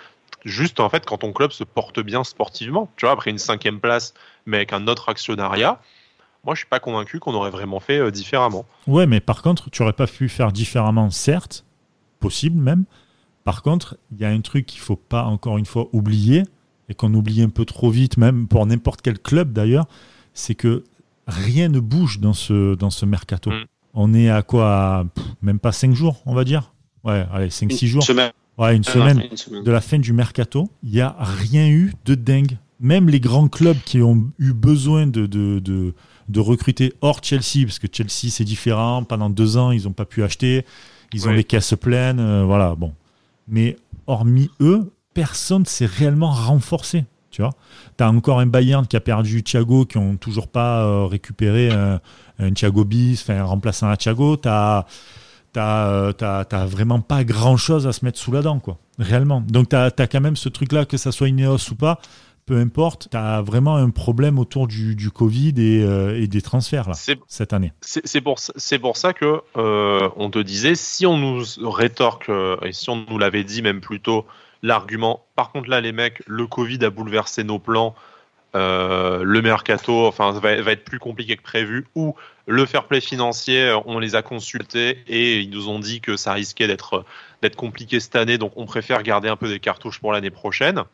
juste 0.45 0.81
en 0.81 0.89
fait 0.89 1.05
quand 1.05 1.19
ton 1.19 1.33
club 1.33 1.53
se 1.53 1.65
porte 1.65 2.01
bien 2.01 2.25
sportivement, 2.25 2.91
tu 2.97 3.07
vois, 3.07 3.13
après 3.13 3.31
une 3.31 3.39
cinquième 3.39 3.81
place, 3.81 4.15
mais 4.47 4.59
avec 4.59 4.73
un 4.73 4.87
autre 4.89 5.09
actionnariat. 5.09 5.81
Moi, 6.45 6.55
je 6.55 6.59
suis 6.59 6.69
pas 6.69 6.81
convaincu 6.81 7.21
qu'on 7.21 7.33
aurait 7.33 7.51
vraiment 7.51 7.81
fait 7.81 7.99
euh, 7.99 8.11
différemment. 8.11 8.67
Ouais, 8.87 9.07
mais 9.07 9.21
par 9.21 9.41
contre, 9.41 9.71
tu 9.71 9.83
aurais 9.83 9.95
pas 9.95 10.07
pu 10.07 10.29
faire 10.29 10.53
différemment, 10.53 11.09
certes, 11.11 11.65
possible 12.21 12.61
même. 12.61 12.85
Par 13.45 13.63
contre, 13.63 13.97
il 14.13 14.21
y 14.21 14.27
a 14.27 14.29
un 14.29 14.41
truc 14.43 14.67
qu'il 14.67 14.81
faut 14.81 14.97
pas 14.97 15.25
encore 15.25 15.57
une 15.57 15.65
fois 15.65 15.89
oublier 15.93 16.43
et 16.91 16.95
qu'on 16.95 17.13
oublie 17.15 17.43
un 17.43 17.49
peu 17.49 17.65
trop 17.65 17.91
vite, 17.91 18.19
même 18.19 18.47
pour 18.47 18.67
n'importe 18.67 19.01
quel 19.01 19.19
club 19.19 19.53
d'ailleurs, 19.53 19.87
c'est 20.35 20.55
que 20.55 20.85
rien 21.27 21.69
ne 21.69 21.81
bouge 21.81 22.21
dans 22.21 22.35
ce 22.35 22.75
dans 22.75 22.91
ce 22.91 23.07
mercato. 23.07 23.51
Mm. 23.51 23.65
On 23.95 24.13
est 24.13 24.29
à 24.29 24.43
quoi 24.43 24.99
à, 24.99 25.05
pff, 25.05 25.25
Même 25.41 25.59
pas 25.59 25.73
5 25.73 25.95
jours, 25.95 26.23
on 26.27 26.35
va 26.35 26.45
dire. 26.45 26.74
Ouais, 27.05 27.27
allez, 27.33 27.49
5-6 27.51 27.87
jours. 27.87 28.03
Semaine. 28.03 28.33
Ouais, 28.57 28.77
une 28.77 28.83
Ah, 28.87 28.91
semaine 28.93 29.23
une 29.31 29.37
semaine. 29.37 29.65
de 29.65 29.71
la 29.71 29.81
fin 29.81 29.99
du 29.99 30.13
mercato, 30.13 30.69
il 30.83 30.91
n'y 30.91 31.01
a 31.01 31.15
rien 31.19 31.69
eu 31.69 31.93
de 32.05 32.15
dingue. 32.15 32.57
Même 32.81 33.09
les 33.09 33.21
grands 33.21 33.49
clubs 33.49 33.79
qui 33.85 34.01
ont 34.03 34.31
eu 34.39 34.53
besoin 34.53 35.07
de, 35.07 35.27
de, 35.27 35.59
de, 35.59 35.95
de 36.29 36.41
recruter 36.41 36.93
hors 37.01 37.19
Chelsea, 37.23 37.65
parce 37.67 37.79
que 37.79 37.87
Chelsea 37.93 38.31
c'est 38.31 38.45
différent, 38.45 39.03
pendant 39.05 39.29
deux 39.31 39.57
ans 39.57 39.71
ils 39.73 39.85
n'ont 39.85 39.93
pas 39.93 40.05
pu 40.05 40.23
acheter, 40.23 40.65
ils 41.13 41.27
ont 41.27 41.31
Oui. 41.31 41.37
les 41.37 41.45
caisses 41.45 41.75
pleines, 41.81 42.21
euh, 42.21 42.45
voilà, 42.45 42.75
bon. 42.77 42.93
Mais 43.49 43.77
hormis 44.07 44.51
eux, 44.61 44.93
personne 45.15 45.67
s'est 45.67 45.87
réellement 45.87 46.31
renforcé. 46.31 47.05
Tu 47.31 47.43
vois, 47.43 47.51
t'as 47.97 48.09
encore 48.09 48.39
un 48.39 48.47
Bayern 48.47 48.87
qui 48.87 48.95
a 48.97 49.01
perdu 49.01 49.43
Thiago, 49.43 49.85
qui 49.87 49.99
ont 49.99 50.17
toujours 50.17 50.47
pas 50.47 50.85
euh, 50.85 51.07
récupéré 51.07 51.71
un, 51.73 52.01
un 52.39 52.53
Thiago 52.53 52.85
bis, 52.85 53.21
enfin 53.23 53.41
un 53.41 53.45
remplaçant 53.45 53.89
à 53.89 53.97
Thiago. 53.97 54.37
T'as 54.37 54.87
t'as 55.55 55.89
euh, 55.89 56.13
t'as- 56.13 56.67
vraiment 56.67 57.01
pas 57.01 57.25
grand 57.25 57.57
chose 57.57 57.87
à 57.87 57.93
se 57.93 58.05
mettre 58.05 58.19
sous 58.19 58.33
la 58.33 58.43
dent, 58.43 58.59
quoi. 58.59 58.77
Réellement. 58.99 59.41
Donc 59.41 59.71
t'as 59.71 59.87
as 59.97 60.07
quand 60.07 60.21
même 60.21 60.37
ce 60.37 60.51
truc-là, 60.51 60.85
que 60.85 60.99
ça 60.99 61.13
soit 61.13 61.29
Ineos 61.29 61.71
ou 61.71 61.75
pas, 61.75 61.99
peu 62.47 62.59
importe, 62.59 63.09
t'as 63.11 63.41
vraiment 63.41 63.77
un 63.77 63.89
problème 63.89 64.39
autour 64.39 64.67
du, 64.67 64.95
du 64.95 65.11
Covid 65.11 65.55
et, 65.57 65.83
euh, 65.83 66.21
et 66.21 66.27
des 66.27 66.43
transferts 66.43 66.89
là 66.89 66.95
cette 67.27 67.53
année. 67.55 67.73
C'est 67.81 68.21
pour, 68.21 68.39
pour 68.83 68.97
ça 68.99 69.13
que 69.15 69.41
euh, 69.57 70.09
on 70.17 70.29
te 70.29 70.39
disait, 70.39 70.75
si 70.75 71.07
on 71.07 71.17
nous 71.17 71.43
rétorque, 71.71 72.31
et 72.63 72.73
si 72.73 72.91
on 72.91 73.07
nous 73.09 73.19
l'avait 73.19 73.45
dit 73.45 73.63
même 73.63 73.81
plus 73.81 74.01
tôt, 74.01 74.27
l'argument, 74.63 75.25
par 75.37 75.53
contre 75.53 75.71
là 75.71 75.81
les 75.81 75.93
mecs, 75.93 76.23
le 76.27 76.47
Covid 76.47 76.85
a 76.85 76.91
bouleversé 76.91 77.45
nos 77.45 77.59
plans, 77.59 77.95
euh, 78.55 79.23
le 79.23 79.43
mercato 79.43 80.07
enfin, 80.07 80.33
va, 80.33 80.61
va 80.61 80.73
être 80.73 80.85
plus 80.85 80.99
compliqué 80.99 81.37
que 81.37 81.43
prévu, 81.43 81.87
ou 81.95 82.15
le 82.47 82.67
fair 82.67 82.85
play 82.85 83.01
financier, 83.01 83.63
euh, 83.63 83.79
on 83.87 83.99
les 83.99 84.15
a 84.15 84.23
consultés 84.23 85.03
et 85.09 85.41
ils 85.41 85.51
nous 85.51 85.69
ont 85.69 85.79
dit 85.79 86.01
que 86.01 86.17
ça 86.17 86.33
risquait 86.33 86.67
d'être 86.67 87.05
d'être 87.43 87.57
compliqué 87.57 88.01
cette 88.01 88.17
année, 88.17 88.39
donc 88.39 88.53
on 88.57 88.65
préfère 88.65 89.03
garder 89.03 89.29
un 89.29 89.37
peu 89.37 89.49
des 89.49 89.61
cartouches 89.61 90.01
pour 90.01 90.13
l'année 90.13 90.31
prochaine. 90.31 90.85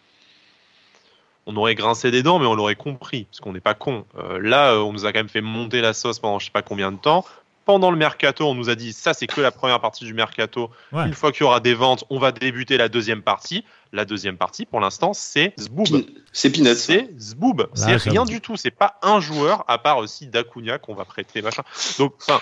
On 1.46 1.56
aurait 1.56 1.74
grincé 1.74 2.10
des 2.10 2.22
dents, 2.22 2.38
mais 2.38 2.46
on 2.46 2.54
l'aurait 2.54 2.74
compris, 2.74 3.24
parce 3.24 3.40
qu'on 3.40 3.52
n'est 3.52 3.60
pas 3.60 3.74
con. 3.74 4.04
Euh, 4.18 4.38
là, 4.40 4.72
euh, 4.72 4.78
on 4.78 4.92
nous 4.92 5.06
a 5.06 5.12
quand 5.12 5.20
même 5.20 5.28
fait 5.28 5.40
monter 5.40 5.80
la 5.80 5.92
sauce 5.92 6.18
pendant 6.18 6.38
je 6.38 6.46
sais 6.46 6.50
pas 6.50 6.62
combien 6.62 6.92
de 6.92 6.98
temps. 6.98 7.24
Pendant 7.64 7.90
le 7.90 7.96
mercato, 7.96 8.46
on 8.46 8.54
nous 8.54 8.68
a 8.68 8.74
dit 8.74 8.92
ça, 8.92 9.14
c'est 9.14 9.26
que 9.26 9.40
la 9.40 9.50
première 9.50 9.80
partie 9.80 10.04
du 10.04 10.14
mercato. 10.14 10.70
Ouais. 10.92 11.06
Une 11.06 11.14
fois 11.14 11.30
qu'il 11.30 11.42
y 11.42 11.44
aura 11.44 11.60
des 11.60 11.74
ventes, 11.74 12.04
on 12.10 12.18
va 12.18 12.32
débuter 12.32 12.76
la 12.76 12.88
deuxième 12.88 13.22
partie. 13.22 13.64
La 13.92 14.04
deuxième 14.04 14.36
partie, 14.36 14.66
pour 14.66 14.78
l'instant, 14.78 15.12
c'est 15.12 15.52
Zboob. 15.58 16.04
C'est 16.32 16.50
Peanuts. 16.50 16.76
C'est 16.76 17.10
Zboob. 17.18 17.68
C'est 17.74 17.86
rien 18.10 18.24
du 18.24 18.40
tout. 18.40 18.56
C'est 18.56 18.70
pas 18.70 18.98
un 19.02 19.18
joueur, 19.20 19.64
à 19.66 19.78
part 19.78 19.98
aussi 19.98 20.28
Dacunia 20.28 20.78
qu'on 20.78 20.94
va 20.94 21.04
prêter, 21.04 21.42
machin. 21.42 21.62
Donc, 21.98 22.14
enfin, 22.20 22.40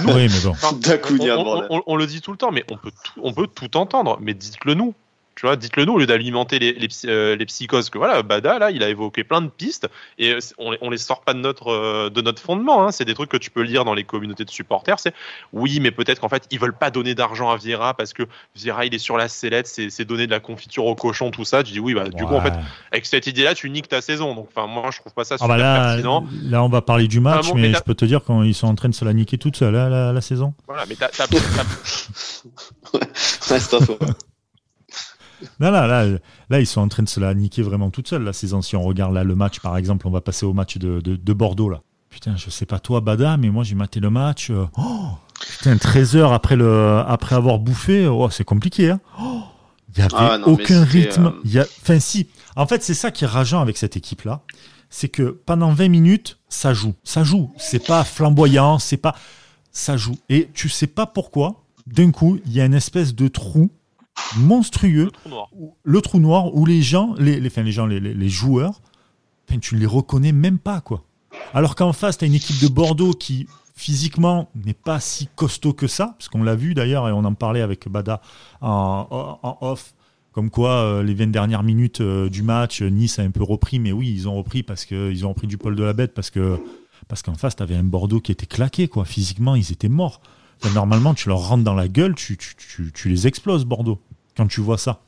nous, 0.00 0.08
Oui, 0.12 0.28
mais 0.28 0.40
bon. 0.42 0.50
Enfin, 0.50 0.72
Dacunia, 0.72 1.36
on, 1.36 1.40
on- 1.40 1.44
bordel. 1.44 1.68
on- 1.70 1.82
on 1.86 1.96
le 1.96 2.06
dit 2.06 2.20
tout 2.20 2.32
le 2.32 2.36
temps, 2.36 2.50
mais 2.50 2.64
on 2.70 2.76
peut 2.76 2.90
tout, 3.04 3.20
on 3.22 3.32
peut 3.32 3.46
tout 3.46 3.76
entendre. 3.76 4.18
Mais 4.20 4.34
dites-le 4.34 4.74
nous. 4.74 4.92
Tu 5.38 5.46
vois, 5.46 5.54
dites-le 5.54 5.84
nous 5.84 5.92
au 5.92 5.98
lieu 5.98 6.06
d'alimenter 6.06 6.58
les, 6.58 6.72
les, 6.72 6.88
euh, 7.04 7.36
les 7.36 7.46
psychoses. 7.46 7.90
Que 7.90 7.98
voilà, 7.98 8.24
Bada, 8.24 8.58
là, 8.58 8.72
il 8.72 8.82
a 8.82 8.88
évoqué 8.88 9.22
plein 9.22 9.40
de 9.40 9.46
pistes 9.46 9.86
et 10.18 10.32
euh, 10.32 10.38
on, 10.58 10.72
les- 10.72 10.78
on 10.80 10.90
les 10.90 10.98
sort 10.98 11.20
pas 11.20 11.32
de 11.32 11.38
notre, 11.38 11.68
euh, 11.68 12.10
de 12.10 12.20
notre 12.22 12.42
fondement. 12.42 12.84
hein. 12.84 12.90
C'est 12.90 13.04
des 13.04 13.14
trucs 13.14 13.30
que 13.30 13.36
tu 13.36 13.48
peux 13.52 13.62
lire 13.62 13.84
dans 13.84 13.94
les 13.94 14.02
communautés 14.02 14.44
de 14.44 14.50
supporters. 14.50 14.98
C'est 14.98 15.14
oui, 15.52 15.78
mais 15.78 15.92
peut-être 15.92 16.20
qu'en 16.20 16.28
fait, 16.28 16.48
ils 16.50 16.58
veulent 16.58 16.76
pas 16.76 16.90
donner 16.90 17.14
d'argent 17.14 17.50
à 17.50 17.56
Vieira 17.56 17.94
parce 17.94 18.14
que 18.14 18.24
Vieira, 18.56 18.84
il 18.84 18.92
est 18.94 18.98
sur 18.98 19.16
la 19.16 19.28
sellette, 19.28 19.68
c'est 19.68 19.90
c'est 19.90 20.04
donner 20.04 20.26
de 20.26 20.32
la 20.32 20.40
confiture 20.40 20.86
au 20.86 20.96
cochon, 20.96 21.30
tout 21.30 21.44
ça. 21.44 21.62
Tu 21.62 21.70
dis 21.72 21.78
oui, 21.78 21.94
bah, 21.94 22.08
du 22.08 22.24
coup, 22.24 22.34
en 22.34 22.40
fait, 22.40 22.54
avec 22.90 23.06
cette 23.06 23.28
idée-là, 23.28 23.54
tu 23.54 23.70
niques 23.70 23.86
ta 23.88 24.00
saison. 24.00 24.34
Donc, 24.34 24.48
enfin, 24.52 24.66
moi, 24.66 24.90
je 24.92 24.98
trouve 24.98 25.14
pas 25.14 25.22
ça 25.22 25.36
Ah 25.36 25.44
super 25.44 25.56
bah 25.56 25.62
là, 25.62 25.86
pertinent. 25.92 26.26
là, 26.50 26.64
on 26.64 26.68
va 26.68 26.82
parler 26.82 27.06
du 27.06 27.20
match, 27.20 27.44
Ah 27.44 27.48
bon, 27.50 27.54
mais 27.54 27.68
mais 27.68 27.74
je 27.74 27.82
peux 27.84 27.94
te 27.94 28.04
dire 28.04 28.24
qu'ils 28.24 28.54
sont 28.56 28.66
en 28.66 28.74
train 28.74 28.88
de 28.88 28.94
se 28.94 29.04
la 29.04 29.12
niquer 29.12 29.38
toute 29.38 29.54
seule, 29.54 29.76
hein, 29.76 29.88
la, 29.88 30.12
la 30.12 30.20
saison. 30.20 30.52
Voilà, 30.66 30.84
mais 30.88 30.96
t'as- 30.96 31.10
faux. 35.40 35.46
Non, 35.60 35.70
là, 35.70 35.86
là, 35.86 36.06
là, 36.50 36.60
ils 36.60 36.66
sont 36.66 36.80
en 36.80 36.88
train 36.88 37.02
de 37.02 37.08
se 37.08 37.20
la 37.20 37.34
niquer 37.34 37.62
vraiment 37.62 37.90
toute 37.90 38.08
seule, 38.08 38.22
la 38.22 38.32
saison. 38.32 38.62
Si 38.62 38.76
on 38.76 38.82
regarde 38.82 39.14
là 39.14 39.24
le 39.24 39.34
match, 39.34 39.60
par 39.60 39.76
exemple, 39.76 40.06
on 40.06 40.10
va 40.10 40.20
passer 40.20 40.46
au 40.46 40.52
match 40.52 40.78
de, 40.78 41.00
de, 41.00 41.16
de 41.16 41.32
Bordeaux, 41.32 41.68
là. 41.68 41.82
Putain, 42.10 42.36
je 42.36 42.48
sais 42.50 42.66
pas 42.66 42.78
toi, 42.78 43.00
Bada, 43.00 43.36
mais 43.36 43.50
moi, 43.50 43.64
j'ai 43.64 43.74
maté 43.74 44.00
le 44.00 44.10
match. 44.10 44.50
euh, 44.50 44.64
oh, 44.78 45.08
putain, 45.58 45.76
13 45.76 46.16
heures 46.16 46.32
après, 46.32 46.56
le, 46.56 47.02
après 47.06 47.36
avoir 47.36 47.58
bouffé, 47.58 48.06
oh, 48.06 48.28
c'est 48.30 48.44
compliqué, 48.44 48.90
hein. 48.90 49.00
Oh, 49.20 49.42
Il 49.94 49.98
y 49.98 50.02
avait 50.02 50.14
Ah, 50.16 50.38
non, 50.38 50.46
aucun 50.48 50.84
rythme. 50.84 51.26
euh, 51.26 51.40
Il. 51.44 51.60
Enfin, 51.82 52.00
si. 52.00 52.28
En 52.56 52.66
fait, 52.66 52.82
c'est 52.82 52.94
ça 52.94 53.10
qui 53.10 53.24
est 53.24 53.28
rageant 53.28 53.60
avec 53.60 53.76
cette 53.76 53.96
équipe-là. 53.96 54.40
C'est 54.90 55.08
que 55.10 55.38
pendant 55.44 55.70
20 55.72 55.88
minutes, 55.88 56.38
ça 56.48 56.72
joue. 56.72 56.94
Ça 57.04 57.22
joue. 57.24 57.52
C'est 57.58 57.86
pas 57.86 58.04
flamboyant, 58.04 58.78
c'est 58.78 58.96
pas. 58.96 59.14
Ça 59.70 59.96
joue. 59.98 60.16
Et 60.30 60.48
tu 60.54 60.70
sais 60.70 60.86
pas 60.86 61.04
pourquoi, 61.06 61.62
d'un 61.86 62.10
coup, 62.10 62.38
il 62.46 62.52
y 62.52 62.60
a 62.60 62.64
une 62.64 62.74
espèce 62.74 63.14
de 63.14 63.28
trou 63.28 63.70
monstrueux 64.36 65.04
le 65.04 65.10
trou 65.10 65.28
noir. 65.30 65.48
où- 65.54 65.74
le 65.82 66.00
trou 66.00 66.18
noir 66.20 66.54
où 66.54 66.66
les 66.66 66.82
gens, 66.82 67.14
les, 67.18 67.40
les, 67.40 67.48
enfin, 67.48 67.62
les 67.62 67.72
gens, 67.72 67.86
les, 67.86 68.00
les- 68.00 68.14
les 68.14 68.28
joueurs, 68.28 68.80
tu 69.60 69.76
les 69.76 69.86
reconnais 69.86 70.32
même 70.32 70.58
pas, 70.58 70.80
quoi. 70.80 71.02
Alors 71.54 71.74
qu'en 71.74 71.92
face, 71.92 72.18
tu 72.18 72.24
as 72.24 72.28
une 72.28 72.34
équipe 72.34 72.60
de 72.60 72.68
Bordeaux 72.68 73.12
qui, 73.12 73.46
physiquement, 73.74 74.50
n'est 74.64 74.74
pas 74.74 75.00
si 75.00 75.28
costaud 75.34 75.72
que 75.72 75.86
ça, 75.86 76.14
parce 76.18 76.28
qu'on 76.28 76.42
l'a 76.42 76.54
vu 76.54 76.74
d'ailleurs, 76.74 77.08
et 77.08 77.12
on 77.12 77.24
en 77.24 77.34
parlait 77.34 77.62
avec 77.62 77.88
Bada 77.88 78.20
en, 78.60 79.38
off, 79.60 79.94
comme 80.32 80.50
quoi 80.50 80.70
euh, 80.70 81.02
les 81.02 81.14
20 81.14 81.28
dernières 81.28 81.62
minutes 81.62 82.00
euh, 82.00 82.28
du 82.28 82.42
match, 82.42 82.82
Nice 82.82 83.18
a 83.18 83.22
un 83.22 83.30
peu 83.30 83.42
repris, 83.42 83.78
mais 83.78 83.92
oui, 83.92 84.12
ils 84.14 84.28
ont 84.28 84.36
repris 84.36 84.62
parce 84.62 84.84
qu'ils 84.84 85.24
ont 85.24 85.30
repris 85.30 85.46
du 85.46 85.56
poil 85.58 85.74
de 85.74 85.82
la 85.82 85.92
bête, 85.94 86.12
parce 86.14 86.30
que 86.30 86.60
parce 87.08 87.22
qu'en 87.22 87.34
face, 87.34 87.56
tu 87.56 87.62
avais 87.62 87.76
un 87.76 87.84
Bordeaux 87.84 88.20
qui 88.20 88.32
était 88.32 88.44
claqué, 88.46 88.86
quoi. 88.88 89.06
Physiquement, 89.06 89.54
ils 89.54 89.72
étaient 89.72 89.88
morts. 89.88 90.20
Enfin, 90.62 90.74
normalement, 90.74 91.14
tu 91.14 91.28
leur 91.30 91.48
rentres 91.48 91.64
dans 91.64 91.74
la 91.74 91.88
gueule, 91.88 92.14
tu, 92.14 92.36
tu, 92.36 92.54
tu, 92.56 92.92
tu 92.92 93.08
les 93.08 93.26
exploses, 93.26 93.64
Bordeaux, 93.64 93.98
quand 94.38 94.46
tu 94.46 94.60
vois 94.62 94.78
ça. 94.78 95.00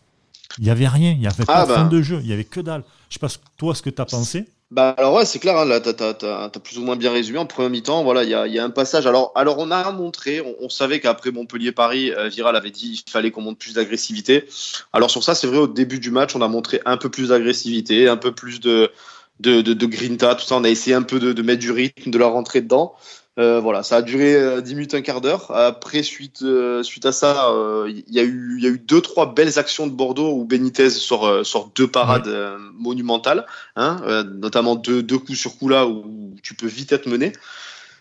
Il 0.59 0.65
n'y 0.65 0.71
avait 0.71 0.89
rien, 0.89 1.13
il 1.13 1.21
n'y 1.21 1.27
avait 1.29 1.47
pas 1.47 1.55
Ah, 1.55 1.63
de 1.65 1.69
bah. 1.69 1.79
fond 1.79 1.87
de 1.87 2.03
jeu, 2.03 2.19
il 2.21 2.27
n'y 2.27 2.33
avait 2.33 2.45
que 2.45 2.61
dalle. 2.61 2.83
Je 3.09 3.15
sais 3.15 3.21
pas 3.21 3.29
toi 3.57 3.75
ce 3.75 3.83
que 3.83 3.91
tu 3.91 4.03
as 4.03 4.05
pensé. 4.05 4.47
Bah 4.73 4.95
alors 4.99 5.15
ouais, 5.15 5.25
c'est 5.25 5.41
clair, 5.41 5.57
hein, 5.59 5.65
là, 5.65 5.81
t'as, 5.81 6.49
plus 6.61 6.79
ou 6.79 6.83
moins 6.83 6.95
bien 6.97 7.11
résumé. 7.11 7.39
En 7.39 7.47
premier 7.47 7.69
mi-temps, 7.71 8.05
voilà, 8.05 8.23
il 8.23 8.31
y 8.31 8.35
a, 8.35 8.47
il 8.47 8.53
y 8.55 8.59
a 8.61 8.65
un 8.65 8.71
passage. 8.71 9.05
Alors, 9.07 9.33
alors 9.35 9.59
on 9.59 9.71
a 9.73 9.91
montré, 9.91 10.41
on, 10.41 10.55
on 10.61 10.69
savait 10.69 11.01
qu'après 11.01 11.33
Montpellier-Paris, 11.33 12.13
euh, 12.13 12.29
Viral 12.29 12.55
avait 12.55 12.71
dit 12.71 13.03
qu'il 13.03 13.11
fallait 13.11 13.31
qu'on 13.33 13.41
monte 13.43 13.59
plus 13.59 13.75
d'agressivité. 13.75 14.45
Alors 14.93 15.11
sur 15.11 15.25
ça, 15.25 15.35
c'est 15.35 15.49
vrai, 15.49 15.59
au 15.59 15.67
début 15.67 15.99
du 15.99 16.11
match, 16.13 16.37
on 16.37 16.43
a 16.43 16.49
montré 16.49 16.81
un 16.85 16.97
peu 16.97 17.09
plus 17.11 17.29
d'agressivité, 17.31 18.09
un 18.09 18.17
peu 18.17 18.33
plus 18.33 18.61
de, 18.61 18.93
de, 19.41 19.61
de, 19.61 19.73
de 19.73 19.87
grinta, 19.87 20.37
tout 20.37 20.45
ça. 20.45 20.55
On 20.57 20.63
a 20.65 20.69
essayé 20.69 20.95
un 20.95 21.03
peu 21.03 21.19
de, 21.19 21.33
de 21.33 21.43
mettre 21.43 21.61
du 21.61 21.73
rythme, 21.73 22.11
de 22.13 22.19
la 22.19 22.27
rentrer 22.29 22.61
dedans. 22.61 22.95
Euh, 23.41 23.59
voilà, 23.59 23.83
ça 23.83 23.97
a 23.97 24.03
duré 24.03 24.35
euh, 24.35 24.61
10 24.61 24.75
minutes, 24.75 24.95
un 24.95 25.01
quart 25.01 25.23
d'heure. 25.23 25.51
Après, 25.51 26.03
suite, 26.03 26.43
euh, 26.43 26.83
suite 26.83 27.07
à 27.07 27.13
ça, 27.13 27.49
euh, 27.51 27.91
il 27.91 28.15
y, 28.15 28.21
a 28.21 28.23
eu, 28.23 28.57
il 28.59 28.63
y 28.63 28.67
a 28.67 28.71
eu 28.71 28.79
deux, 28.79 29.01
trois 29.01 29.33
belles 29.35 29.59
actions 29.59 29.87
de 29.87 29.93
Bordeaux 29.93 30.31
où 30.35 30.45
Benitez 30.45 30.91
sort, 30.91 31.27
euh, 31.27 31.43
sort 31.43 31.73
deux 31.75 31.89
parades 31.89 32.29
euh, 32.29 32.59
monumentales, 32.75 33.47
hein, 33.77 34.03
euh, 34.07 34.25
notamment 34.25 34.77
deux, 34.77 35.03
deux 35.03 35.19
coups 35.19 35.39
sur 35.39 35.57
coup 35.57 35.69
là 35.69 35.87
où 35.87 36.35
tu 36.43 36.55
peux 36.55 36.67
vite 36.67 36.93
être 36.93 37.07
mené. 37.07 37.33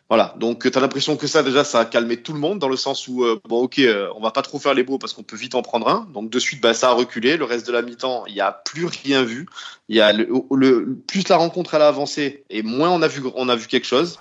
Voilà, 0.10 0.34
donc 0.40 0.70
tu 0.72 0.76
as 0.76 0.82
l'impression 0.82 1.18
que 1.18 1.28
ça 1.28 1.44
déjà 1.44 1.64
ça 1.64 1.82
a 1.82 1.86
calmé 1.86 2.18
tout 2.18 2.34
le 2.34 2.40
monde 2.40 2.58
dans 2.58 2.68
le 2.68 2.76
sens 2.78 3.08
où 3.08 3.24
euh, 3.24 3.40
bon 3.48 3.62
ok 3.62 3.78
euh, 3.78 4.10
on 4.16 4.22
va 4.22 4.32
pas 4.32 4.42
trop 4.42 4.58
faire 4.58 4.74
les 4.74 4.82
beaux 4.84 4.98
parce 4.98 5.14
qu'on 5.14 5.22
peut 5.22 5.36
vite 5.38 5.54
en 5.54 5.62
prendre 5.62 5.88
un. 5.88 6.08
Donc 6.14 6.32
de 6.32 6.40
suite 6.40 6.62
bah, 6.62 6.74
ça 6.74 6.90
a 6.90 6.94
reculé. 6.94 7.38
Le 7.38 7.46
reste 7.46 7.68
de 7.68 7.72
la 7.72 7.84
mi-temps 7.84 8.24
il 8.28 8.34
y 8.34 8.42
a 8.42 8.52
plus 8.52 8.86
rien 8.88 9.24
vu. 9.24 9.46
Il 9.88 9.96
y 9.96 10.02
a 10.02 10.12
le, 10.12 10.28
le- 10.52 10.98
plus 11.08 11.28
la 11.30 11.38
rencontre 11.38 11.76
elle 11.76 11.84
a 11.84 11.88
avancé 11.88 12.44
et 12.50 12.64
moins 12.64 12.90
on 12.90 13.04
a 13.04 13.08
vu 13.08 13.22
on 13.36 13.50
a 13.50 13.56
vu 13.56 13.68
quelque 13.68 13.86
chose. 13.86 14.18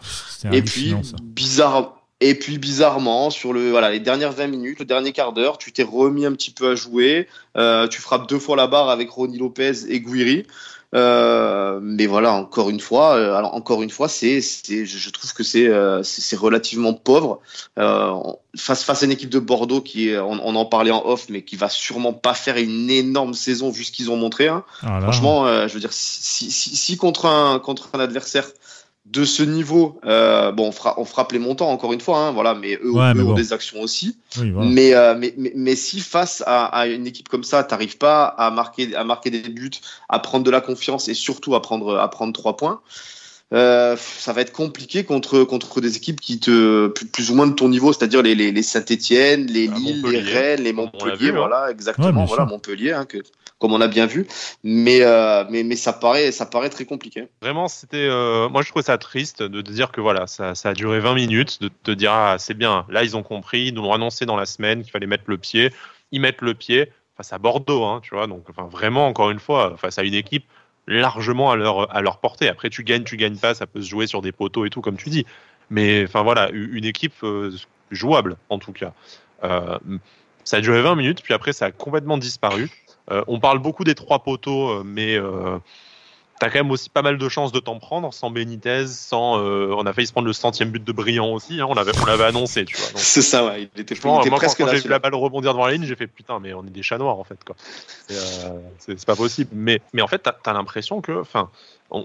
Et 0.52 0.60
puis 0.62 0.90
bizarre 1.22 1.94
et 2.20 2.34
puis 2.34 2.58
bizarrement 2.58 3.30
sur 3.30 3.52
le 3.54 3.70
voilà 3.70 3.90
les 3.90 4.00
dernières 4.00 4.32
20 4.32 4.48
minutes 4.48 4.80
le 4.80 4.84
dernier 4.84 5.12
quart 5.12 5.32
d'heure 5.32 5.56
tu 5.56 5.72
t'es 5.72 5.84
remis 5.84 6.26
un 6.26 6.32
petit 6.32 6.50
peu 6.50 6.68
à 6.70 6.74
jouer. 6.74 7.28
Euh, 7.56 7.88
tu 7.88 8.00
frappes 8.02 8.28
deux 8.28 8.38
fois 8.40 8.56
la 8.56 8.66
barre 8.66 8.90
avec 8.90 9.08
Ronny 9.08 9.38
Lopez 9.38 9.72
et 9.88 10.00
Guiri 10.00 10.44
Euh, 10.94 11.80
mais 11.82 12.06
voilà, 12.06 12.32
encore 12.32 12.70
une 12.70 12.80
fois, 12.80 13.16
euh, 13.16 13.34
alors 13.34 13.54
encore 13.54 13.82
une 13.82 13.90
fois, 13.90 14.08
c'est, 14.08 14.40
c'est, 14.40 14.86
je 14.86 15.10
trouve 15.10 15.32
que 15.34 15.42
c'est, 15.42 15.68
euh, 15.68 16.02
c'est 16.02 16.36
relativement 16.36 16.94
pauvre 16.94 17.40
euh, 17.78 18.14
face 18.56 18.84
face 18.84 19.02
à 19.02 19.06
une 19.06 19.12
équipe 19.12 19.28
de 19.28 19.38
Bordeaux 19.38 19.82
qui, 19.82 20.08
est, 20.08 20.18
on, 20.18 20.40
on, 20.42 20.56
en 20.56 20.64
parlait 20.64 20.90
en 20.90 21.04
off, 21.04 21.26
mais 21.28 21.42
qui 21.42 21.56
va 21.56 21.68
sûrement 21.68 22.14
pas 22.14 22.32
faire 22.32 22.56
une 22.56 22.88
énorme 22.88 23.34
saison 23.34 23.70
vu 23.70 23.84
ce 23.84 23.92
qu'ils 23.92 24.10
ont 24.10 24.16
montré. 24.16 24.48
Hein. 24.48 24.64
Ah 24.82 25.00
Franchement, 25.02 25.46
je 25.68 25.74
veux 25.74 25.80
dire, 25.80 25.92
si, 25.92 26.50
si, 26.50 26.76
si, 26.76 26.96
contre 26.96 27.26
un 27.26 27.58
contre 27.58 27.90
un 27.92 28.00
adversaire 28.00 28.48
de 29.10 29.24
ce 29.24 29.42
niveau, 29.42 29.98
euh, 30.04 30.52
bon, 30.52 30.68
on, 30.68 30.72
fera, 30.72 31.00
on 31.00 31.04
frappe 31.04 31.32
les 31.32 31.38
montants 31.38 31.70
encore 31.70 31.92
une 31.92 32.00
fois, 32.00 32.18
hein, 32.18 32.32
voilà, 32.32 32.54
mais 32.54 32.78
eux, 32.82 32.92
ont 32.94 33.32
des 33.32 33.52
actions 33.52 33.80
aussi. 33.80 34.18
mais, 34.38 34.94
euh, 34.94 35.14
mais, 35.16 35.34
mais, 35.38 35.52
mais, 35.54 35.76
si 35.76 36.00
face 36.00 36.42
à, 36.46 36.66
à 36.66 36.86
une 36.86 37.06
équipe 37.06 37.28
comme 37.28 37.44
ça, 37.44 37.64
t'arrives 37.64 37.96
pas 37.96 38.24
à 38.24 38.50
marquer, 38.50 38.94
à 38.94 39.04
marquer 39.04 39.30
des 39.30 39.48
buts, 39.48 39.70
à 40.08 40.18
prendre 40.18 40.44
de 40.44 40.50
la 40.50 40.60
confiance 40.60 41.08
et 41.08 41.14
surtout 41.14 41.54
à 41.54 41.62
prendre, 41.62 41.98
à 41.98 42.08
prendre 42.10 42.32
trois 42.34 42.56
points, 42.56 42.80
euh, 43.54 43.96
ça 43.96 44.34
va 44.34 44.42
être 44.42 44.52
compliqué 44.52 45.04
contre 45.04 45.42
contre 45.44 45.80
des 45.80 45.96
équipes 45.96 46.20
qui 46.20 46.38
te 46.38 46.88
plus, 46.88 47.30
ou 47.30 47.34
moins 47.34 47.46
de 47.46 47.54
ton 47.54 47.70
niveau, 47.70 47.94
c'est-à-dire 47.94 48.20
les, 48.20 48.34
les, 48.34 48.52
les 48.52 48.62
Saint-Étienne, 48.62 49.46
les 49.46 49.68
bah, 49.68 49.76
Lille, 49.78 50.04
les 50.04 50.20
Rennes, 50.20 50.62
les 50.64 50.74
Montpellier, 50.74 51.30
hein. 51.30 51.34
voilà, 51.34 51.70
exactement, 51.70 52.26
voilà 52.26 52.44
Montpellier, 52.44 52.92
hein, 52.92 53.06
que 53.06 53.22
comme 53.58 53.72
on 53.72 53.80
a 53.80 53.88
bien 53.88 54.06
vu. 54.06 54.26
Mais, 54.62 55.02
euh, 55.02 55.44
mais, 55.50 55.62
mais 55.62 55.76
ça, 55.76 55.92
paraît, 55.92 56.32
ça 56.32 56.46
paraît 56.46 56.70
très 56.70 56.84
compliqué. 56.84 57.28
Vraiment, 57.42 57.68
c'était. 57.68 57.96
Euh, 58.08 58.48
moi, 58.48 58.62
je 58.62 58.68
trouvais 58.68 58.84
ça 58.84 58.98
triste 58.98 59.42
de 59.42 59.60
te 59.60 59.70
dire 59.70 59.90
que 59.90 60.00
voilà, 60.00 60.26
ça, 60.26 60.54
ça 60.54 60.70
a 60.70 60.74
duré 60.74 61.00
20 61.00 61.14
minutes, 61.14 61.60
de 61.60 61.68
te 61.68 61.90
dire, 61.90 62.12
ah, 62.12 62.36
c'est 62.38 62.54
bien, 62.54 62.86
là, 62.88 63.02
ils 63.02 63.16
ont 63.16 63.22
compris, 63.22 63.66
ils 63.66 63.74
nous 63.74 63.82
l'ont 63.82 63.92
annoncé 63.92 64.26
dans 64.26 64.36
la 64.36 64.46
semaine 64.46 64.82
qu'il 64.82 64.90
fallait 64.90 65.06
mettre 65.06 65.24
le 65.26 65.38
pied. 65.38 65.72
Ils 66.12 66.20
mettent 66.20 66.42
le 66.42 66.54
pied 66.54 66.90
face 67.16 67.32
à 67.32 67.38
Bordeaux, 67.38 67.84
hein, 67.84 68.00
tu 68.02 68.14
vois. 68.14 68.26
Donc, 68.26 68.44
enfin, 68.48 68.68
vraiment, 68.70 69.08
encore 69.08 69.30
une 69.30 69.40
fois, 69.40 69.76
face 69.76 69.98
à 69.98 70.04
une 70.04 70.14
équipe 70.14 70.44
largement 70.86 71.50
à 71.50 71.56
leur, 71.56 71.94
à 71.94 72.00
leur 72.00 72.18
portée. 72.18 72.48
Après, 72.48 72.70
tu 72.70 72.84
gagnes, 72.84 73.04
tu 73.04 73.16
gagnes 73.16 73.36
pas, 73.36 73.54
ça 73.54 73.66
peut 73.66 73.82
se 73.82 73.88
jouer 73.88 74.06
sur 74.06 74.22
des 74.22 74.32
poteaux 74.32 74.64
et 74.64 74.70
tout, 74.70 74.80
comme 74.80 74.96
tu 74.96 75.10
dis. 75.10 75.26
Mais 75.70 76.04
enfin 76.04 76.22
voilà, 76.22 76.48
une 76.50 76.86
équipe 76.86 77.12
euh, 77.24 77.52
jouable 77.90 78.38
en 78.48 78.58
tout 78.58 78.72
cas. 78.72 78.94
Ça 80.44 80.56
a 80.56 80.60
duré 80.62 80.80
20 80.80 80.94
minutes, 80.96 81.22
puis 81.22 81.34
après 81.34 81.52
ça 81.52 81.66
a 81.66 81.72
complètement 81.72 82.16
disparu. 82.16 82.70
Euh, 83.10 83.22
on 83.26 83.40
parle 83.40 83.58
beaucoup 83.58 83.84
des 83.84 83.94
trois 83.94 84.22
poteaux, 84.22 84.68
euh, 84.68 84.82
mais 84.84 85.16
euh, 85.16 85.58
t'as 86.38 86.50
quand 86.50 86.58
même 86.58 86.70
aussi 86.70 86.90
pas 86.90 87.02
mal 87.02 87.16
de 87.16 87.28
chances 87.28 87.52
de 87.52 87.58
t'en 87.58 87.78
prendre 87.78 88.12
sans 88.12 88.30
Benitez, 88.30 88.86
sans. 88.86 89.38
on 89.38 89.86
a 89.86 89.92
failli 89.92 90.06
se 90.06 90.12
prendre 90.12 90.26
le 90.26 90.32
centième 90.32 90.70
but 90.70 90.84
de 90.84 90.92
Brillant 90.92 91.32
aussi. 91.32 91.60
Hein, 91.60 91.66
on 91.68 91.74
l'avait, 91.74 91.92
on 92.00 92.04
l'avait 92.04 92.24
annoncé, 92.24 92.64
tu 92.64 92.76
vois. 92.76 92.88
C'est 92.96 93.22
ça, 93.22 93.46
ouais. 93.46 93.70
Il 93.74 93.80
était, 93.80 93.94
il 93.94 94.20
était 94.20 94.30
presque 94.30 94.58
quand, 94.58 94.68
j'ai 94.68 94.80
vu 94.80 94.88
la 94.88 94.98
balle 94.98 95.14
rebondir 95.14 95.52
devant 95.52 95.66
la 95.66 95.72
ligne, 95.72 95.84
j'ai 95.84 95.96
fait 95.96 96.06
putain, 96.06 96.38
mais 96.38 96.52
on 96.52 96.64
est 96.64 96.70
des 96.70 96.82
chats 96.82 96.98
noirs 96.98 97.18
en 97.18 97.24
fait, 97.24 97.38
quoi. 97.44 97.56
C'est, 98.78 99.04
pas 99.06 99.16
possible. 99.16 99.50
Mais, 99.54 99.80
mais 99.94 100.02
en 100.02 100.08
fait, 100.08 100.18
t'as, 100.18 100.34
as, 100.44 100.52
l'impression 100.52 101.00
que, 101.00 101.12
enfin, 101.12 101.48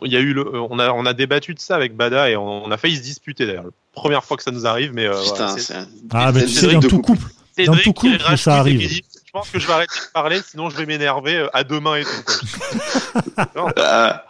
il 0.03 0.11
y 0.11 0.15
a 0.15 0.19
eu 0.19 0.33
le, 0.33 0.61
on 0.61 0.79
a, 0.79 0.91
on 0.91 1.05
a 1.05 1.13
débattu 1.13 1.53
de 1.53 1.59
ça 1.59 1.75
avec 1.75 1.95
Bada 1.95 2.29
et 2.29 2.37
on, 2.37 2.71
a 2.71 2.77
failli 2.77 2.95
se 2.95 3.01
disputer 3.01 3.45
d'ailleurs. 3.45 3.65
Première 3.91 4.23
fois 4.23 4.37
que 4.37 4.43
ça 4.43 4.51
nous 4.51 4.65
arrive, 4.65 4.93
mais. 4.93 5.09
Putain, 5.09 5.57
c'est, 5.57 5.75
Ah, 6.13 6.31
mais 6.31 6.43
tu 6.43 6.49
sais, 6.49 6.71
dans 6.71 6.79
tout 6.79 7.01
couple. 7.01 7.27
Dans 7.65 7.75
tout 7.75 7.93
couple, 7.93 8.37
ça 8.37 8.55
arrive 8.55 8.81
je 8.81 9.01
pense 9.33 9.49
que 9.49 9.59
je 9.59 9.67
vais 9.67 9.73
arrêter 9.73 9.99
de 9.99 10.11
parler, 10.13 10.41
sinon 10.41 10.69
je 10.69 10.77
vais 10.77 10.85
m'énerver 10.85 11.35
euh, 11.35 11.49
à 11.53 11.63
demain 11.63 11.97
et 11.97 12.03
tout. 12.03 12.11
non. 13.55 13.67
Ah, 13.77 14.25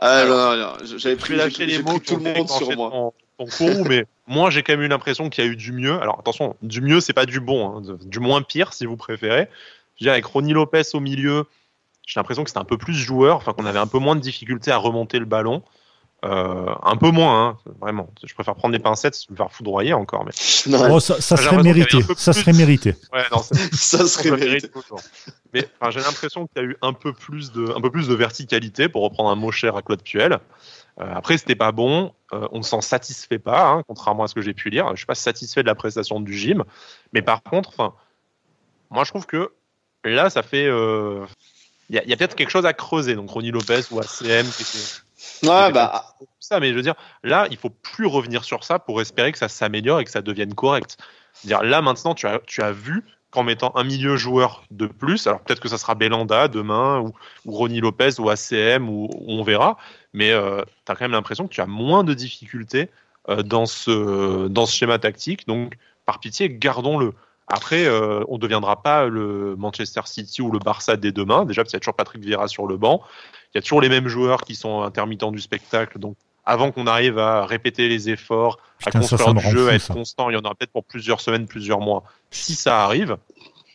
ah 0.00 0.24
non, 0.24 0.56
non, 0.56 0.72
j'avais 0.96 1.16
pris, 1.16 1.34
lâcher 1.34 1.66
les 1.66 1.82
mots 1.82 1.98
tout 1.98 2.16
le 2.16 2.32
monde 2.32 2.48
sur 2.48 2.70
moi. 2.76 2.90
Ton, 2.90 3.46
ton 3.46 3.84
mais 3.84 4.04
moi 4.28 4.50
j'ai 4.50 4.62
quand 4.62 4.74
même 4.74 4.82
eu 4.82 4.88
l'impression 4.88 5.28
qu'il 5.28 5.44
y 5.44 5.46
a 5.48 5.50
eu 5.50 5.56
du 5.56 5.72
mieux. 5.72 6.00
Alors 6.00 6.20
attention, 6.20 6.54
du 6.62 6.80
mieux 6.80 7.00
c'est 7.00 7.12
pas 7.12 7.26
du 7.26 7.40
bon, 7.40 7.78
hein, 7.78 7.96
du 8.04 8.20
moins 8.20 8.42
pire 8.42 8.72
si 8.72 8.86
vous 8.86 8.96
préférez. 8.96 9.48
Je 9.96 10.04
veux 10.04 10.06
dire, 10.06 10.12
avec 10.12 10.26
Ronnie 10.26 10.52
Lopez 10.52 10.82
au 10.94 11.00
milieu, 11.00 11.46
j'ai 12.06 12.20
l'impression 12.20 12.44
que 12.44 12.50
c'était 12.50 12.60
un 12.60 12.64
peu 12.64 12.78
plus 12.78 12.94
joueur, 12.94 13.36
enfin 13.36 13.52
qu'on 13.52 13.66
avait 13.66 13.78
un 13.78 13.86
peu 13.86 13.98
moins 13.98 14.16
de 14.16 14.20
difficulté 14.20 14.70
à 14.70 14.76
remonter 14.76 15.18
le 15.18 15.24
ballon. 15.24 15.62
Euh, 16.24 16.72
un 16.82 16.96
peu 16.96 17.10
moins, 17.10 17.48
hein, 17.48 17.58
vraiment. 17.80 18.08
Je 18.22 18.32
préfère 18.32 18.54
prendre 18.54 18.72
des 18.72 18.78
pincettes, 18.78 19.28
me 19.28 19.36
faire 19.36 19.50
foudroyer 19.50 19.92
encore. 19.92 20.24
Mais... 20.24 20.30
Oh, 20.88 21.00
ça, 21.00 21.20
serait 21.20 21.62
mérité. 21.62 21.98
Ça 22.16 22.32
serait 22.32 22.52
mérité. 22.52 22.94
Ouais, 23.12 23.24
non, 23.32 23.42
ça 23.72 24.06
serait 24.06 24.30
mérité. 24.30 24.70
Mais 25.52 25.66
j'ai 25.90 26.00
l'impression 26.00 26.46
qu'il 26.46 26.62
y 26.62 26.64
a 26.64 26.68
eu 26.68 26.76
un 26.80 26.92
peu 26.92 27.12
plus 27.12 27.50
de, 27.50 27.76
un 27.76 27.80
peu 27.80 27.90
plus 27.90 28.06
de 28.06 28.14
verticalité, 28.14 28.88
pour 28.88 29.02
reprendre 29.02 29.30
un 29.30 29.34
mot 29.34 29.50
cher 29.50 29.76
à 29.76 29.82
Claude 29.82 30.02
Puel. 30.02 30.38
Euh, 31.00 31.12
après, 31.12 31.38
c'était 31.38 31.56
pas 31.56 31.72
bon. 31.72 32.12
Euh, 32.32 32.46
on 32.52 32.58
ne 32.58 32.62
s'en 32.64 32.82
satisfait 32.82 33.40
pas, 33.40 33.68
hein, 33.68 33.82
contrairement 33.88 34.22
à 34.22 34.28
ce 34.28 34.34
que 34.34 34.42
j'ai 34.42 34.54
pu 34.54 34.70
lire. 34.70 34.90
Je 34.92 34.98
suis 34.98 35.06
pas 35.06 35.16
satisfait 35.16 35.62
de 35.62 35.66
la 35.66 35.74
prestation 35.74 36.20
du 36.20 36.38
gym. 36.38 36.62
Mais 37.12 37.22
par 37.22 37.42
contre, 37.42 37.94
moi, 38.90 39.02
je 39.02 39.10
trouve 39.10 39.26
que 39.26 39.50
là, 40.04 40.30
ça 40.30 40.44
fait. 40.44 40.70
Il 41.90 41.96
y 41.96 41.98
a, 41.98 42.02
a 42.02 42.16
peut-être 42.16 42.34
quelque 42.34 42.50
chose 42.50 42.66
à 42.66 42.72
creuser. 42.72 43.14
Donc, 43.14 43.30
Ronnie 43.30 43.50
Lopez 43.50 43.82
ou 43.90 43.98
ACM 43.98 44.46
qui 44.50 44.62
était 44.62 45.02
Ouais, 45.42 45.72
bah. 45.72 46.04
Ça, 46.40 46.60
mais 46.60 46.70
je 46.70 46.74
veux 46.74 46.82
dire, 46.82 46.94
là, 47.22 47.46
il 47.50 47.56
faut 47.56 47.70
plus 47.70 48.06
revenir 48.06 48.44
sur 48.44 48.64
ça 48.64 48.78
pour 48.78 49.00
espérer 49.00 49.32
que 49.32 49.38
ça 49.38 49.48
s'améliore 49.48 50.00
et 50.00 50.04
que 50.04 50.10
ça 50.10 50.22
devienne 50.22 50.54
correct. 50.54 50.98
Dire 51.44 51.62
là 51.62 51.80
maintenant, 51.82 52.14
tu 52.14 52.26
as, 52.26 52.40
tu 52.46 52.62
as 52.62 52.72
vu 52.72 53.04
qu'en 53.30 53.42
mettant 53.44 53.72
un 53.76 53.84
milieu 53.84 54.16
joueur 54.16 54.64
de 54.70 54.86
plus, 54.86 55.26
alors 55.26 55.40
peut-être 55.40 55.60
que 55.60 55.68
ça 55.68 55.78
sera 55.78 55.94
Belanda 55.94 56.48
demain 56.48 57.00
ou, 57.00 57.12
ou 57.46 57.52
Ronnie 57.52 57.80
Lopez 57.80 58.20
ou 58.20 58.28
ACM 58.28 58.88
ou, 58.88 59.08
on 59.26 59.42
verra, 59.42 59.78
mais 60.12 60.30
euh, 60.32 60.62
tu 60.84 60.92
as 60.92 60.94
quand 60.94 61.04
même 61.04 61.12
l'impression 61.12 61.46
que 61.46 61.54
tu 61.54 61.60
as 61.60 61.66
moins 61.66 62.04
de 62.04 62.12
difficultés 62.12 62.90
euh, 63.28 63.42
dans, 63.42 63.66
ce, 63.66 64.48
dans 64.48 64.66
ce 64.66 64.76
schéma 64.76 64.98
tactique. 64.98 65.46
Donc, 65.46 65.76
par 66.04 66.20
pitié, 66.20 66.50
gardons-le. 66.50 67.14
Après, 67.48 67.84
euh, 67.84 68.24
on 68.28 68.34
ne 68.34 68.40
deviendra 68.40 68.82
pas 68.82 69.06
le 69.06 69.56
Manchester 69.56 70.02
City 70.04 70.42
ou 70.42 70.50
le 70.50 70.58
Barça 70.58 70.96
dès 70.96 71.12
demain. 71.12 71.44
Déjà, 71.44 71.62
parce 71.62 71.70
qu'il 71.70 71.76
y 71.76 71.78
a 71.78 71.80
toujours 71.80 71.96
Patrick 71.96 72.22
Vieira 72.22 72.48
sur 72.48 72.66
le 72.66 72.76
banc. 72.76 73.02
Il 73.52 73.56
y 73.56 73.60
a 73.60 73.62
toujours 73.62 73.80
les 73.80 73.88
mêmes 73.88 74.08
joueurs 74.08 74.42
qui 74.42 74.54
sont 74.54 74.82
intermittents 74.82 75.32
du 75.32 75.40
spectacle. 75.40 75.98
Donc, 75.98 76.16
avant 76.44 76.72
qu'on 76.72 76.86
arrive 76.86 77.18
à 77.18 77.44
répéter 77.46 77.88
les 77.88 78.10
efforts, 78.10 78.58
à 78.84 78.90
construire 78.90 79.34
du 79.34 79.50
jeu, 79.50 79.68
à 79.68 79.74
être 79.74 79.92
constant, 79.92 80.30
il 80.30 80.34
y 80.34 80.36
en 80.36 80.40
aura 80.40 80.54
peut-être 80.54 80.72
pour 80.72 80.84
plusieurs 80.84 81.20
semaines, 81.20 81.46
plusieurs 81.46 81.80
mois. 81.80 82.04
Si 82.30 82.54
ça 82.54 82.84
arrive, 82.84 83.16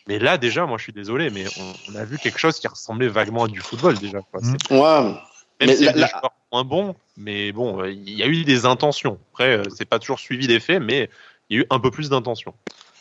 mais 0.06 0.18
là 0.18 0.38
déjà, 0.38 0.66
moi 0.66 0.78
je 0.78 0.84
suis 0.84 0.92
désolé, 0.92 1.30
mais 1.30 1.44
on, 1.88 1.94
a 1.94 2.04
vu 2.04 2.18
quelque 2.18 2.38
chose 2.38 2.58
qui 2.58 2.68
ressemblait 2.68 3.08
vaguement 3.08 3.44
à 3.44 3.48
du 3.48 3.60
football 3.60 3.98
déjà. 3.98 4.20
Quoi. 4.32 4.40
Mmh. 4.42 4.56
Ouais. 4.70 5.14
Même 5.60 5.70
mais 5.70 5.76
si 5.76 5.92
des 5.92 6.04
moins 6.52 6.64
bons, 6.64 6.94
mais 7.16 7.52
bon, 7.52 7.84
il 7.84 8.10
y 8.10 8.22
a 8.22 8.26
eu 8.26 8.44
des 8.44 8.64
intentions. 8.64 9.18
Après, 9.32 9.58
euh, 9.58 9.62
c'est 9.74 9.84
pas 9.84 9.98
toujours 9.98 10.20
suivi 10.20 10.46
des 10.46 10.60
faits, 10.60 10.80
mais 10.80 11.10
il 11.48 11.56
y 11.56 11.60
a 11.60 11.62
eu 11.62 11.66
un 11.70 11.80
peu 11.80 11.90
plus 11.90 12.10
d'intentions. 12.10 12.54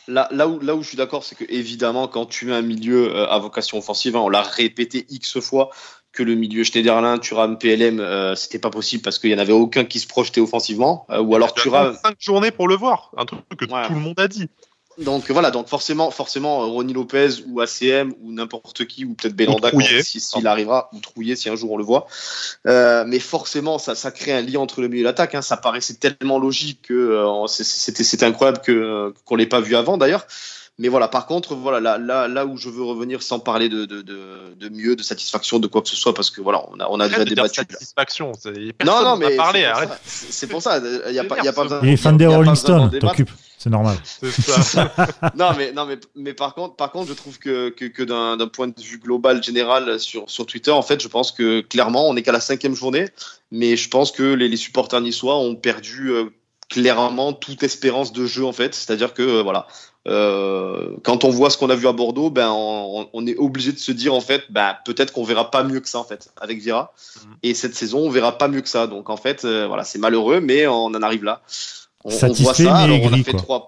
Là, 0.07 0.27
là, 0.31 0.47
où, 0.47 0.59
là 0.59 0.75
où 0.75 0.83
je 0.83 0.87
suis 0.89 0.97
d'accord, 0.97 1.23
c'est 1.23 1.35
que 1.35 1.43
évidemment, 1.49 2.07
quand 2.07 2.25
tu 2.25 2.53
as 2.53 2.55
un 2.55 2.61
milieu 2.61 3.13
euh, 3.13 3.27
à 3.27 3.39
vocation 3.39 3.77
offensive, 3.77 4.15
hein, 4.15 4.21
on 4.21 4.29
l'a 4.29 4.41
répété 4.41 5.05
X 5.09 5.39
fois, 5.39 5.69
que 6.17 6.23
le 6.23 6.35
milieu 6.35 6.63
Schneiderlin, 6.63 7.19
Thuram, 7.19 7.57
PLM, 7.57 7.99
euh, 7.99 8.33
c'était 8.35 8.57
pas 8.57 8.69
possible 8.69 9.03
parce 9.03 9.19
qu'il 9.19 9.29
y 9.29 9.35
en 9.35 9.37
avait 9.37 9.53
aucun 9.53 9.85
qui 9.85 9.99
se 9.99 10.07
projetait 10.07 10.41
offensivement. 10.41 11.05
Euh, 11.11 11.21
ou 11.21 11.35
alors 11.35 11.53
Thuram. 11.53 11.95
Cinq 12.01 12.15
journées 12.19 12.51
pour 12.51 12.67
le 12.67 12.75
voir, 12.75 13.11
un 13.17 13.25
truc 13.25 13.41
que 13.55 13.65
tout 13.65 13.93
le 13.93 13.99
monde 13.99 14.19
a 14.19 14.27
dit. 14.27 14.49
Donc 14.97 15.29
voilà, 15.29 15.51
donc 15.51 15.67
forcément, 15.67 16.09
forcément, 16.09 16.71
Ronnie 16.71 16.93
Lopez 16.93 17.43
ou 17.47 17.61
ACM 17.61 18.13
ou 18.21 18.31
n'importe 18.31 18.85
qui 18.85 19.05
ou 19.05 19.13
peut-être 19.13 19.35
Belanda 19.35 19.69
s'il 20.01 20.21
si, 20.21 20.47
arrivera 20.47 20.89
ou 20.91 20.99
Trouillet 20.99 21.35
si 21.35 21.49
un 21.49 21.55
jour 21.55 21.73
on 21.73 21.77
le 21.77 21.83
voit. 21.83 22.07
Euh, 22.65 23.03
mais 23.05 23.19
forcément, 23.19 23.77
ça, 23.77 23.93
ça 23.93 24.11
crée 24.11 24.33
un 24.33 24.41
lien 24.41 24.59
entre 24.59 24.81
le 24.81 24.87
milieu 24.87 25.01
et 25.01 25.03
l'attaque. 25.03 25.35
Hein. 25.35 25.43
Ça 25.43 25.57
paraissait 25.57 25.95
tellement 25.95 26.39
logique 26.39 26.81
que 26.83 26.93
euh, 26.93 27.47
c'était 27.47 28.03
c'était 28.03 28.25
incroyable 28.25 28.59
que 28.61 29.13
qu'on 29.25 29.35
l'ait 29.35 29.45
pas 29.45 29.61
vu 29.61 29.75
avant 29.75 29.97
d'ailleurs. 29.97 30.25
Mais 30.79 30.89
voilà, 30.89 31.07
par 31.07 31.25
contre, 31.25 31.55
voilà, 31.55 31.79
là, 31.79 31.97
là, 31.97 32.27
là 32.27 32.45
où 32.45 32.55
je 32.55 32.69
veux 32.69 32.83
revenir 32.83 33.23
sans 33.23 33.39
parler 33.39 33.67
de, 33.67 33.85
de, 33.85 34.01
de, 34.01 34.53
de 34.59 34.69
mieux, 34.69 34.95
de 34.95 35.01
satisfaction, 35.01 35.57
de 35.57 35.65
quoi 35.65 35.81
que 35.81 35.89
ce 35.89 35.95
soit, 35.95 36.13
parce 36.13 36.29
que 36.29 36.39
voilà, 36.39 36.63
on 36.71 36.79
a, 36.79 36.87
on 36.89 36.99
a 36.99 37.09
déjà 37.09 37.25
débattu. 37.25 37.61
Satisfaction, 37.61 38.31
non, 38.85 39.03
non, 39.03 39.17
mais 39.17 39.35
c'est 40.05 40.47
pour 40.47 40.61
ça, 40.61 40.77
il 40.77 41.11
n'y 41.11 41.19
a, 41.19 41.23
pas, 41.23 41.39
y 41.43 41.47
a 41.47 41.53
pas 41.53 41.63
besoin. 41.63 41.81
Et 41.81 41.97
fan 41.97 42.15
des 42.15 42.27
Rolling 42.27 42.55
Stones, 42.55 42.91
t'occupes. 42.99 43.31
C'est 43.57 43.71
normal. 43.71 43.97
Ça. 44.61 44.93
non, 45.35 45.49
mais, 45.57 45.71
non, 45.71 45.87
mais, 45.87 45.97
mais 46.15 46.33
par 46.35 46.53
contre, 46.53 46.75
par 46.75 46.91
contre, 46.91 47.09
je 47.09 47.13
trouve 47.13 47.39
que, 47.39 47.69
que, 47.69 47.85
que 47.85 48.03
d'un 48.03 48.47
point 48.47 48.67
de 48.67 48.79
vue 48.79 48.99
global, 48.99 49.43
général, 49.43 49.99
sur, 49.99 50.29
sur 50.29 50.45
Twitter, 50.45 50.69
en 50.69 50.83
fait, 50.83 51.01
je 51.01 51.07
pense 51.07 51.31
que 51.31 51.61
clairement, 51.61 52.07
on 52.07 52.13
n'est 52.13 52.21
qu'à 52.21 52.31
la 52.31 52.39
cinquième 52.39 52.75
journée, 52.75 53.09
mais 53.51 53.75
je 53.75 53.89
pense 53.89 54.11
que 54.11 54.21
les, 54.21 54.47
les 54.47 54.57
supporters 54.57 55.01
niçois 55.01 55.37
ont 55.37 55.55
perdu 55.55 56.11
euh, 56.11 56.25
clairement 56.69 57.33
toute 57.33 57.63
espérance 57.63 58.11
de 58.11 58.25
jeu, 58.25 58.45
en 58.45 58.53
fait. 58.53 58.75
C'est-à-dire 58.75 59.13
que, 59.13 59.21
euh, 59.21 59.43
voilà, 59.43 59.67
euh, 60.07 60.95
quand 61.03 61.25
on 61.25 61.29
voit 61.29 61.49
ce 61.49 61.57
qu'on 61.57 61.69
a 61.69 61.75
vu 61.75 61.87
à 61.87 61.91
Bordeaux, 61.91 62.29
ben 62.29 62.49
on, 62.49 63.09
on, 63.11 63.27
est 63.27 63.35
obligé 63.35 63.73
de 63.73 63.77
se 63.77 63.91
dire 63.91 64.13
en 64.13 64.21
fait, 64.21 64.43
ben 64.49 64.77
peut-être 64.85 65.11
qu'on 65.11 65.23
verra 65.23 65.51
pas 65.51 65.63
mieux 65.63 65.81
que 65.81 65.89
ça 65.89 65.99
en 65.99 66.05
fait 66.05 66.29
avec 66.39 66.59
Vira. 66.59 66.93
Mhm. 67.25 67.35
Et 67.43 67.53
cette 67.53 67.75
saison, 67.75 67.99
on 67.99 68.09
verra 68.09 68.37
pas 68.37 68.47
mieux 68.47 68.61
que 68.61 68.69
ça. 68.69 68.87
Donc 68.87 69.09
en 69.09 69.17
fait, 69.17 69.43
euh, 69.43 69.67
voilà, 69.67 69.83
c'est 69.83 69.99
malheureux, 69.99 70.39
mais 70.39 70.65
on 70.65 70.85
en 70.85 71.03
arrive 71.03 71.25
là. 71.25 71.41
On, 72.05 72.09
Satisfait, 72.09 72.41
on 72.41 72.43
voit 72.45 72.53
ça. 72.53 72.75
Alors 72.77 72.99
on 73.03 73.11
a 73.11 73.17
fait 73.17 73.33
trois. 73.33 73.67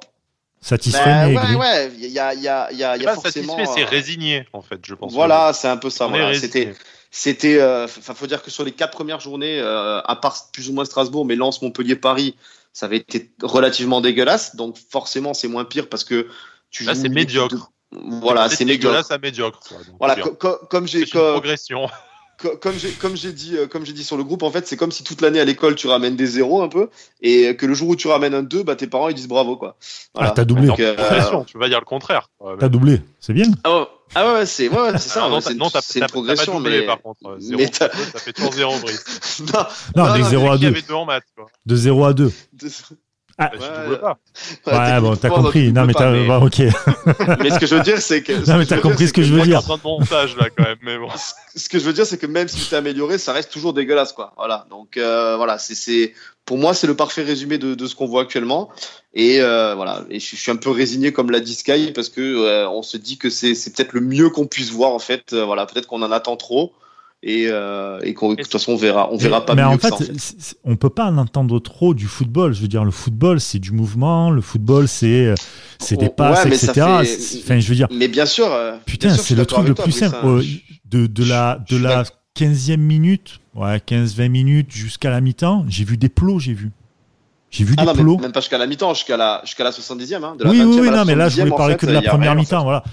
Satisfait, 0.62 1.04
ben, 1.04 1.36
ouais, 1.36 1.56
ouais, 1.56 1.92
il 1.98 2.08
y 2.08 2.20
a, 2.20 2.34
y 2.34 2.48
a, 2.48 2.72
y 2.72 2.84
a, 2.84 2.98
y 2.98 3.06
a 3.06 3.14
forcément. 3.16 3.58
Satisfait, 3.58 3.82
c'est 3.82 3.86
résigné 3.86 4.46
en 4.54 4.62
fait, 4.62 4.80
je 4.86 4.94
pense. 4.94 5.12
Voilà, 5.12 5.52
c'est 5.52 5.68
un 5.68 5.78
peu 5.78 5.90
ça. 5.90 6.08
Voilà. 6.08 6.34
C'était 6.34 6.74
c'était 7.12 7.60
euh, 7.60 7.88
faut 7.88 8.28
dire 8.28 8.44
que 8.44 8.52
sur 8.52 8.64
les 8.64 8.72
quatre 8.72 8.92
premières 8.92 9.20
journées 9.20 9.60
à 9.60 10.16
part 10.22 10.38
plus 10.54 10.70
ou 10.70 10.74
moins 10.74 10.86
Strasbourg 10.86 11.26
mais 11.26 11.36
Lens 11.36 11.62
Montpellier 11.62 11.96
Paris 11.96 12.36
ça 12.80 12.86
avait 12.86 12.98
été 12.98 13.30
relativement 13.42 14.00
dégueulasse. 14.00 14.56
Donc 14.56 14.78
forcément, 14.78 15.34
c'est 15.34 15.50
moins 15.50 15.66
pire 15.66 15.90
parce 15.90 16.06
que 16.06 16.28
tu 16.72 16.86
Là, 16.86 16.96
c'est 16.96 17.10
médiocre. 17.10 17.74
Voilà, 17.92 18.48
c'est 18.48 18.64
dégueulasse 18.64 19.12
à 19.12 19.18
médiocre. 19.18 19.60
voilà, 20.00 20.16
comme 20.16 20.88
j'ai 20.88 21.06
progression. 21.06 21.90
comme 22.62 22.76
j'ai 22.78 22.92
comme 22.92 23.18
j'ai 23.18 23.34
dit 23.34 23.58
euh, 23.58 23.68
comme 23.68 23.86
j'ai 23.86 23.92
dit 23.92 24.06
sur 24.06 24.16
le 24.16 24.24
groupe 24.24 24.44
en 24.44 24.50
fait 24.50 24.66
c'est 24.66 24.78
comme 24.78 24.94
si 24.94 25.04
toute 25.04 25.20
l'année 25.20 25.42
à 25.42 25.44
l'école 25.44 25.76
tu 25.76 25.88
ramènes 25.88 26.16
des 26.16 26.26
zéros 26.26 26.62
un 26.62 26.70
peu 26.70 26.90
et 27.22 27.54
que 27.58 27.66
le 27.66 27.74
jour 27.74 27.90
où 27.90 27.96
tu 27.98 28.08
ramènes 28.08 28.34
un 28.34 28.44
2 28.44 28.64
bah 28.64 28.78
tes 28.78 28.88
parents 28.88 29.10
ils 29.10 29.14
disent 29.14 29.28
bravo 29.28 29.58
quoi 29.58 29.76
ah 30.16 30.32
t'as 30.32 30.46
doublé 30.46 30.68
Donc, 30.68 30.80
euh, 30.80 30.96
tu 31.48 31.58
vas 31.58 31.68
dire 31.68 31.82
le 31.82 31.86
contraire 31.86 32.30
t'as 32.58 32.70
doublé 32.70 33.02
c'est 33.20 33.34
bien 33.34 33.48
ah, 33.66 33.90
ah 34.16 34.34
ouais 34.34 34.46
c'est 34.46 34.68
ouais, 34.70 34.92
c'est 34.94 35.10
ça 35.10 35.24
Ah, 35.26 35.30
non, 35.30 35.40
c'est 35.42 36.00
une 36.00 36.06
progression 36.08 36.52
pas 36.54 36.58
doublé, 36.58 36.80
mais 36.82 36.86
par 36.86 37.02
contre. 37.02 37.36
Zéro, 37.40 37.60
mais 37.62 37.68
t'as- 37.70 37.90
ça 37.90 38.20
fait 38.20 38.34
toujours 38.34 38.54
zéro, 38.54 38.78
Brice. 38.80 39.42
non, 39.54 39.66
non 39.96 40.18
non, 40.18 40.24
0 40.30 40.52
à 40.52 40.56
Il 40.56 40.58
y 40.58 40.62
2 40.62 40.68
avait 40.68 40.82
deux 40.82 40.94
en 40.94 41.06
maths, 41.06 41.24
quoi. 41.36 41.46
de 41.66 41.76
0 41.76 42.06
à 42.06 42.14
2 42.14 42.32
Bah, 43.38 43.52
Ouais, 43.54 43.98
pas. 43.98 44.18
ouais 44.66 45.00
bon 45.00 45.16
t'as 45.16 45.30
compris 45.30 45.72
non 45.72 45.86
mais 45.86 45.94
t'as 45.94 46.12
mais- 46.12 46.28
bah, 46.28 46.40
ok 46.44 46.60
mais 47.40 47.50
ce 47.52 47.58
que 47.58 47.68
je 47.68 47.76
veux 47.76 47.82
dire 47.84 48.02
c'est 48.02 48.22
que 48.22 48.34
non 48.34 48.58
mais 48.58 48.66
t'as 48.66 48.80
compris 48.80 49.08
ce 49.08 49.14
que 49.14 49.24
je 49.24 49.34
veux 49.34 49.44
dire 49.44 49.60
En 49.60 49.62
train 49.62 49.78
de 49.78 49.84
montage, 49.84 50.36
là, 50.36 50.48
quand 50.50 50.66
même, 50.66 50.78
mais 50.82 50.98
bon. 50.98 51.08
ce 51.56 51.70
que 51.70 51.80
je 51.80 51.86
veux 51.86 51.94
dire, 51.94 52.06
c'est 52.06 52.18
que 52.18 52.26
même 52.26 52.50
si 52.50 52.58
tu 52.58 52.66
t'es 52.66 52.76
amélioré, 52.76 53.18
ça 53.18 53.32
reste 53.32 53.50
toujours 53.50 53.72
dégueulasse, 53.74 54.12
quoi. 54.12 54.34
Voilà. 54.36 54.66
Donc 54.70 54.98
euh, 54.98 55.38
voilà, 55.38 55.58
c'est 55.58 55.74
c'est 55.76 56.14
pour 56.50 56.58
moi 56.58 56.74
c'est 56.74 56.88
le 56.88 56.96
parfait 56.96 57.22
résumé 57.24 57.58
de, 57.60 57.76
de 57.76 57.86
ce 57.88 57.94
qu'on 57.96 58.08
voit 58.08 58.24
actuellement. 58.24 58.70
Et 59.14 59.40
euh, 59.40 59.76
voilà, 59.76 60.04
et 60.10 60.20
je, 60.20 60.36
je 60.36 60.42
suis 60.42 60.52
un 60.52 60.56
peu 60.56 60.72
résigné 60.72 61.14
comme 61.14 61.30
l'a 61.32 61.40
dit 61.40 61.54
Sky 61.54 61.92
parce 61.94 62.10
que 62.10 62.22
euh, 62.22 62.68
on 62.70 62.82
se 62.82 62.98
dit 62.98 63.18
que 63.18 63.30
c'est 63.30 63.54
peut-être 63.74 63.94
le 63.94 64.02
mieux 64.02 64.30
qu'on 64.30 64.48
puisse 64.48 64.72
voir 64.72 64.92
en 64.92 65.00
fait. 65.00 65.32
Euh, 65.34 65.46
voilà, 65.46 65.66
peut-être 65.68 65.86
qu'on 65.88 66.02
en 66.02 66.12
attend 66.12 66.36
trop 66.38 66.74
et 67.22 67.44
et 68.04 68.14
qu'on 68.14 68.34
de 68.34 68.42
toute 68.42 68.52
façon 68.52 68.72
on 68.72 68.76
verra, 68.78 69.12
on 69.12 69.18
verra 69.18 69.46
pas 69.46 69.54
mais 69.54 69.62
mieux 69.62 69.68
en 69.68 69.76
que 69.78 69.82
fait, 69.82 69.90
ça. 69.90 69.96
En 69.96 69.98
fait. 69.98 70.12
c'est- 70.18 70.36
c'est- 70.40 70.56
on 70.64 70.76
peut 70.78 70.90
pas 70.90 71.06
en 71.06 71.18
entendre 71.18 71.60
trop 71.60 71.94
du 71.94 72.08
football. 72.08 72.54
Je 72.54 72.62
veux 72.62 72.68
dire, 72.70 72.86
le 72.86 72.92
football, 72.92 73.40
c'est 73.42 73.60
du 73.60 73.72
mouvement. 73.74 74.32
Le 74.32 74.42
football, 74.42 74.88
c'est 74.88 75.36
c'est 75.80 75.98
des 75.98 76.10
passes, 76.10 76.46
etc. 76.48 76.72
fait- 76.74 77.40
Enfin, 77.44 77.60
je 77.60 77.68
veux 77.70 77.76
dire, 77.76 77.88
Mais 77.92 78.08
bien 78.08 78.26
sûr, 78.26 78.48
putain, 78.86 79.10
c'est 79.18 79.36
le 79.36 79.46
truc 79.46 79.68
le 79.68 79.74
plus 79.76 79.92
simple. 79.92 80.16
hein. 80.16 80.42
De, 80.86 81.06
de 81.08 81.24
la, 81.26 81.60
de 81.70 81.78
la. 81.78 82.04
15e 82.40 82.78
minute, 82.78 83.40
ouais, 83.56 83.78
15-20 83.78 84.30
minutes 84.30 84.72
jusqu'à 84.72 85.10
la 85.10 85.22
mi-temps, 85.22 85.66
j'ai 85.68 85.84
vu 85.84 85.98
des 85.98 86.10
plots, 86.10 86.40
j'ai 86.40 86.54
vu. 86.54 86.72
J'ai 87.52 87.64
vu 87.64 87.74
Ah 87.78 87.82
des 87.82 87.88
non, 87.88 87.94
plots. 87.96 88.18
même 88.20 88.32
pas 88.32 88.42
jusqu'à 88.42 88.58
la 88.60 88.68
mi-temps, 88.68 88.94
jusqu'à 88.94 89.18
la, 89.18 89.42
jusqu'à 89.44 89.64
la 89.64 89.72
70e. 89.72 90.24
Hein, 90.24 90.36
de 90.38 90.44
la 90.44 90.50
Oui, 90.52 90.60
20e 90.60 90.80
oui, 90.82 90.90
non, 90.92 91.04
mais 91.06 91.16
là, 91.16 91.30
je 91.30 91.36
70e, 91.36 91.40
voulais 91.40 91.58
parler 91.58 91.74
fait, 91.74 91.80
que 91.80 91.86
de 91.88 91.92
la 91.92 92.02
première 92.04 92.32
en 92.34 92.36
mi-temps, 92.36 92.60
fait. 92.60 92.64
voilà. 92.64 92.84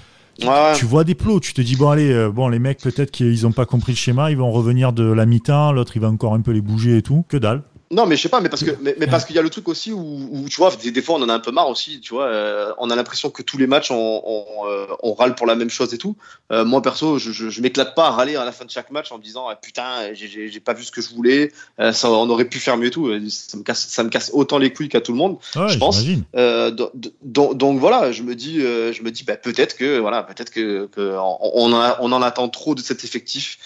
Ouais. 0.42 0.76
Tu 0.76 0.84
vois 0.84 1.04
des 1.04 1.14
plots, 1.14 1.40
tu 1.40 1.52
te 1.54 1.60
dis, 1.60 1.76
bon, 1.76 1.90
allez, 1.90 2.10
euh, 2.12 2.30
bon, 2.30 2.48
les 2.48 2.58
mecs, 2.58 2.78
peut-être 2.80 3.10
qu'ils 3.10 3.42
n'ont 3.42 3.52
pas 3.52 3.64
compris 3.66 3.92
le 3.92 3.96
schéma, 3.96 4.30
ils 4.30 4.36
vont 4.36 4.50
revenir 4.52 4.92
de 4.92 5.04
la 5.04 5.24
mi-temps, 5.26 5.72
l'autre, 5.72 5.92
il 5.96 6.00
va 6.00 6.08
encore 6.08 6.34
un 6.34 6.40
peu 6.40 6.50
les 6.52 6.60
bouger 6.60 6.96
et 6.98 7.02
tout. 7.02 7.24
Que 7.28 7.36
dalle. 7.36 7.62
Non, 7.92 8.04
mais 8.04 8.16
je 8.16 8.22
sais 8.22 8.28
pas, 8.28 8.40
mais 8.40 8.48
parce 8.48 8.64
que, 8.64 8.72
mais, 8.80 8.96
mais 8.98 9.06
parce 9.06 9.24
qu'il 9.24 9.36
y 9.36 9.38
a 9.38 9.42
le 9.42 9.48
truc 9.50 9.68
aussi 9.68 9.92
où, 9.92 10.00
où, 10.32 10.48
tu 10.48 10.56
vois, 10.56 10.74
des, 10.74 10.90
des 10.90 11.02
fois 11.02 11.14
on 11.16 11.22
en 11.22 11.28
a 11.28 11.34
un 11.34 11.38
peu 11.38 11.52
marre 11.52 11.68
aussi, 11.68 12.00
tu 12.00 12.14
vois, 12.14 12.24
euh, 12.26 12.72
on 12.78 12.90
a 12.90 12.96
l'impression 12.96 13.30
que 13.30 13.42
tous 13.42 13.58
les 13.58 13.68
matchs 13.68 13.92
on, 13.92 14.22
on, 14.26 14.66
euh, 14.68 14.86
on 15.04 15.14
râle 15.14 15.36
pour 15.36 15.46
la 15.46 15.54
même 15.54 15.70
chose 15.70 15.94
et 15.94 15.98
tout. 15.98 16.16
Euh, 16.50 16.64
moi 16.64 16.82
perso, 16.82 17.18
je, 17.18 17.30
je, 17.30 17.48
je 17.48 17.60
m'éclate 17.60 17.94
pas 17.94 18.08
à 18.08 18.10
râler 18.10 18.34
à 18.34 18.44
la 18.44 18.50
fin 18.50 18.64
de 18.64 18.70
chaque 18.70 18.90
match 18.90 19.12
en 19.12 19.18
me 19.18 19.22
disant 19.22 19.46
ah, 19.48 19.54
putain, 19.54 20.12
j'ai- 20.14 20.58
pas 20.58 20.72
vu 20.74 20.82
ce 20.82 20.90
que 20.90 21.00
je 21.00 21.14
voulais, 21.14 21.52
euh, 21.78 21.92
ça, 21.92 22.10
on 22.10 22.28
aurait 22.28 22.46
pu 22.46 22.58
faire 22.58 22.76
mieux 22.76 22.88
et 22.88 22.90
tout. 22.90 23.06
Euh, 23.06 23.20
Ça 23.28 23.56
me 23.56 23.62
casse, 23.62 23.86
ça 23.88 24.02
me 24.02 24.08
casse 24.08 24.30
autant 24.34 24.58
les 24.58 24.72
couilles 24.72 24.88
qu'à 24.88 25.00
tout 25.00 25.12
le 25.12 25.18
monde. 25.18 25.36
Ouais, 25.54 25.68
Je 25.68 25.78
pense. 25.78 26.00
j'imagine. 26.00 26.24
Euh, 26.34 26.72
do- 26.72 26.90
do- 27.22 27.54
donc, 27.54 27.78
voilà, 27.78 28.10
je 28.10 28.22
me 28.24 28.34
dis, 28.34 28.60
euh, 28.62 28.92
je 28.92 29.02
me 29.04 29.12
dis, 29.12 29.22
bah, 29.22 29.36
peut-être 29.36 29.76
que 29.76 29.98
voilà, 30.00 30.24
peut-être 30.24 30.50
que, 30.50 30.86
que 30.86 31.16
on, 31.16 31.38
on 31.54 31.72
en 31.72 31.80
a- 31.80 31.98
on 32.00 32.10
en 32.10 32.20
attend 32.22 32.48
trop 32.48 32.74
de 32.74 32.80
cet 32.80 33.04
effectif. 33.04 33.58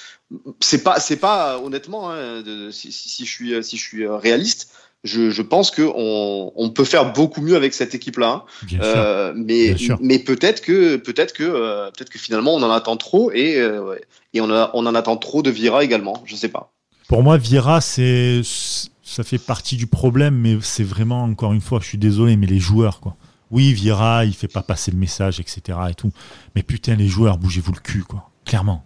C'est 0.61 0.83
pas, 0.85 1.01
c'est 1.01 1.17
pas 1.17 1.59
honnêtement, 1.59 2.11
hein, 2.11 2.43
de- 2.43 2.71
si, 2.71 2.93
si, 2.93 3.09
si 3.09 3.27
je 3.27 3.31
suis, 3.31 3.65
si 3.65 3.77
je 3.77 3.83
suis 3.83 4.05
euh, 4.05 4.17
réaliste, 4.17 4.71
je, 5.03 5.31
je 5.31 5.43
pense 5.43 5.71
que 5.71 5.83
on, 5.83 6.53
on 6.55 6.71
peut 6.71 6.85
faire 6.85 7.13
beaucoup 7.13 7.41
mieux 7.41 7.57
avec 7.57 7.75
cette 7.75 7.95
équipe-là. 7.95 8.29
hein. 8.29 8.43
Bien 8.65 8.79
sûr. 8.83 8.93
Euh, 8.95 9.33
mais 9.35 9.75
mais 10.01 10.19
peut-être 10.19 10.61
que 10.61 10.97
peut-être 10.97 11.33
que 11.33 11.43
euh, 11.43 11.91
peut-être 11.91 12.11
que 12.11 12.19
finalement 12.19 12.55
on 12.55 12.63
en 12.63 12.71
attend 12.71 12.97
trop 12.97 13.33
et 13.33 13.57
euh, 13.59 13.97
et 14.35 14.41
on, 14.41 14.51
a, 14.51 14.71
on 14.75 14.87
en 14.87 14.95
attend 14.95 15.17
trop 15.17 15.43
de 15.43 15.51
Vira 15.51 15.83
également. 15.83 16.23
Je 16.27 16.37
sais 16.37 16.49
pas. 16.51 16.71
Pour 17.09 17.23
moi, 17.25 17.37
Vira, 17.39 17.81
c'est 17.81 18.43
ça 18.45 19.25
fait 19.25 19.39
partie 19.39 19.77
du 19.77 19.89
problème, 19.89 20.37
mais 20.37 20.59
c'est 20.63 20.85
vraiment 20.85 21.25
encore 21.25 21.53
une 21.55 21.61
fois, 21.61 21.81
je 21.83 21.87
suis 21.89 21.99
désolé, 21.99 22.37
mais 22.37 22.47
les 22.47 22.61
joueurs, 22.61 23.01
quoi. 23.01 23.17
Oui, 23.51 23.73
Vira, 23.73 24.25
il 24.25 24.35
fait 24.35 24.47
pas 24.47 24.63
passer 24.63 24.93
le 24.93 24.97
message, 24.99 25.41
etc. 25.41 25.77
et 25.91 25.95
tout. 25.95 26.13
Mais 26.55 26.63
putain, 26.63 26.95
les 26.95 27.09
joueurs, 27.09 27.37
bougez-vous 27.37 27.73
le 27.73 27.81
cul, 27.81 28.05
quoi. 28.05 28.31
Clairement. 28.45 28.85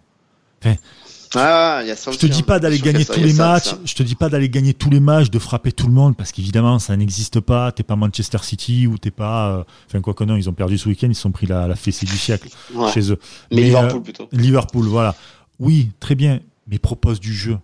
Ah, 1.35 1.79
il 1.83 1.87
y 1.87 1.91
a 1.91 1.95
ça 1.95 2.11
Je 2.11 2.17
te 2.17 2.25
aussi, 2.25 2.35
dis 2.35 2.43
pas 2.43 2.59
d'aller 2.59 2.79
gagner 2.79 3.05
tous 3.05 3.19
les 3.19 3.33
ça, 3.33 3.47
matchs. 3.53 3.63
ça. 3.65 3.79
Je 3.85 3.93
te 3.95 4.03
dis 4.03 4.15
pas 4.15 4.29
d'aller 4.29 4.49
gagner 4.49 4.73
tous 4.73 4.89
les 4.89 4.99
matchs, 4.99 5.29
de 5.29 5.39
frapper 5.39 5.71
tout 5.71 5.87
le 5.87 5.93
monde, 5.93 6.15
parce 6.15 6.31
qu'évidemment, 6.31 6.79
ça 6.79 6.95
n'existe 6.95 7.39
pas. 7.39 7.71
T'es 7.71 7.83
pas 7.83 7.95
Manchester 7.95 8.37
City 8.41 8.87
ou 8.87 8.97
t'es 8.97 9.11
pas. 9.11 9.49
euh, 9.57 9.63
Enfin, 9.87 10.01
quoi 10.01 10.13
que 10.13 10.23
non, 10.23 10.35
ils 10.37 10.49
ont 10.49 10.53
perdu 10.53 10.77
ce 10.77 10.87
week-end, 10.89 11.07
ils 11.09 11.15
se 11.15 11.21
sont 11.21 11.31
pris 11.31 11.47
la, 11.47 11.67
la 11.67 11.75
fessée 11.75 12.05
du 12.05 12.17
siècle 12.17 12.49
Ouais. 12.73 12.91
chez 12.91 13.11
eux. 13.11 13.19
Mais, 13.51 13.57
Mais, 13.57 13.61
Liverpool 13.63 13.97
euh, 13.99 14.03
plutôt. 14.03 14.29
Liverpool, 14.31 14.85
voilà. 14.85 15.15
Oui, 15.59 15.91
très 15.99 16.15
bien, 16.15 16.39
mais 16.67 16.79
propose 16.79 17.19
du 17.19 17.33
jeu. 17.33 17.57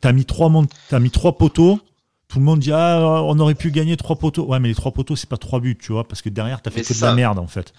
T'as 0.00 0.12
mis 0.12 0.24
trois 0.24 0.48
mon- 0.48 0.66
t'as 0.88 0.98
mis 1.00 1.10
trois 1.10 1.36
poteaux. 1.38 1.80
Tout 2.28 2.38
le 2.40 2.44
monde 2.44 2.60
dit 2.60 2.72
ah 2.72 3.22
on 3.24 3.38
aurait 3.40 3.54
pu 3.54 3.70
gagner 3.70 3.96
trois 3.96 4.16
poteaux. 4.16 4.44
Ouais, 4.46 4.60
mais 4.60 4.68
les 4.68 4.74
trois 4.74 4.92
poteaux 4.92 5.16
c'est 5.16 5.28
pas 5.28 5.38
trois 5.38 5.60
buts, 5.60 5.78
tu 5.80 5.92
vois, 5.92 6.06
parce 6.06 6.20
que 6.22 6.28
derrière 6.28 6.60
t'as 6.60 6.70
fait 6.70 6.80
Mais 6.80 6.84
que 6.84 6.92
de 6.94 7.00
la 7.00 7.14
merde 7.14 7.38
en 7.38 7.46
fait. 7.46 7.72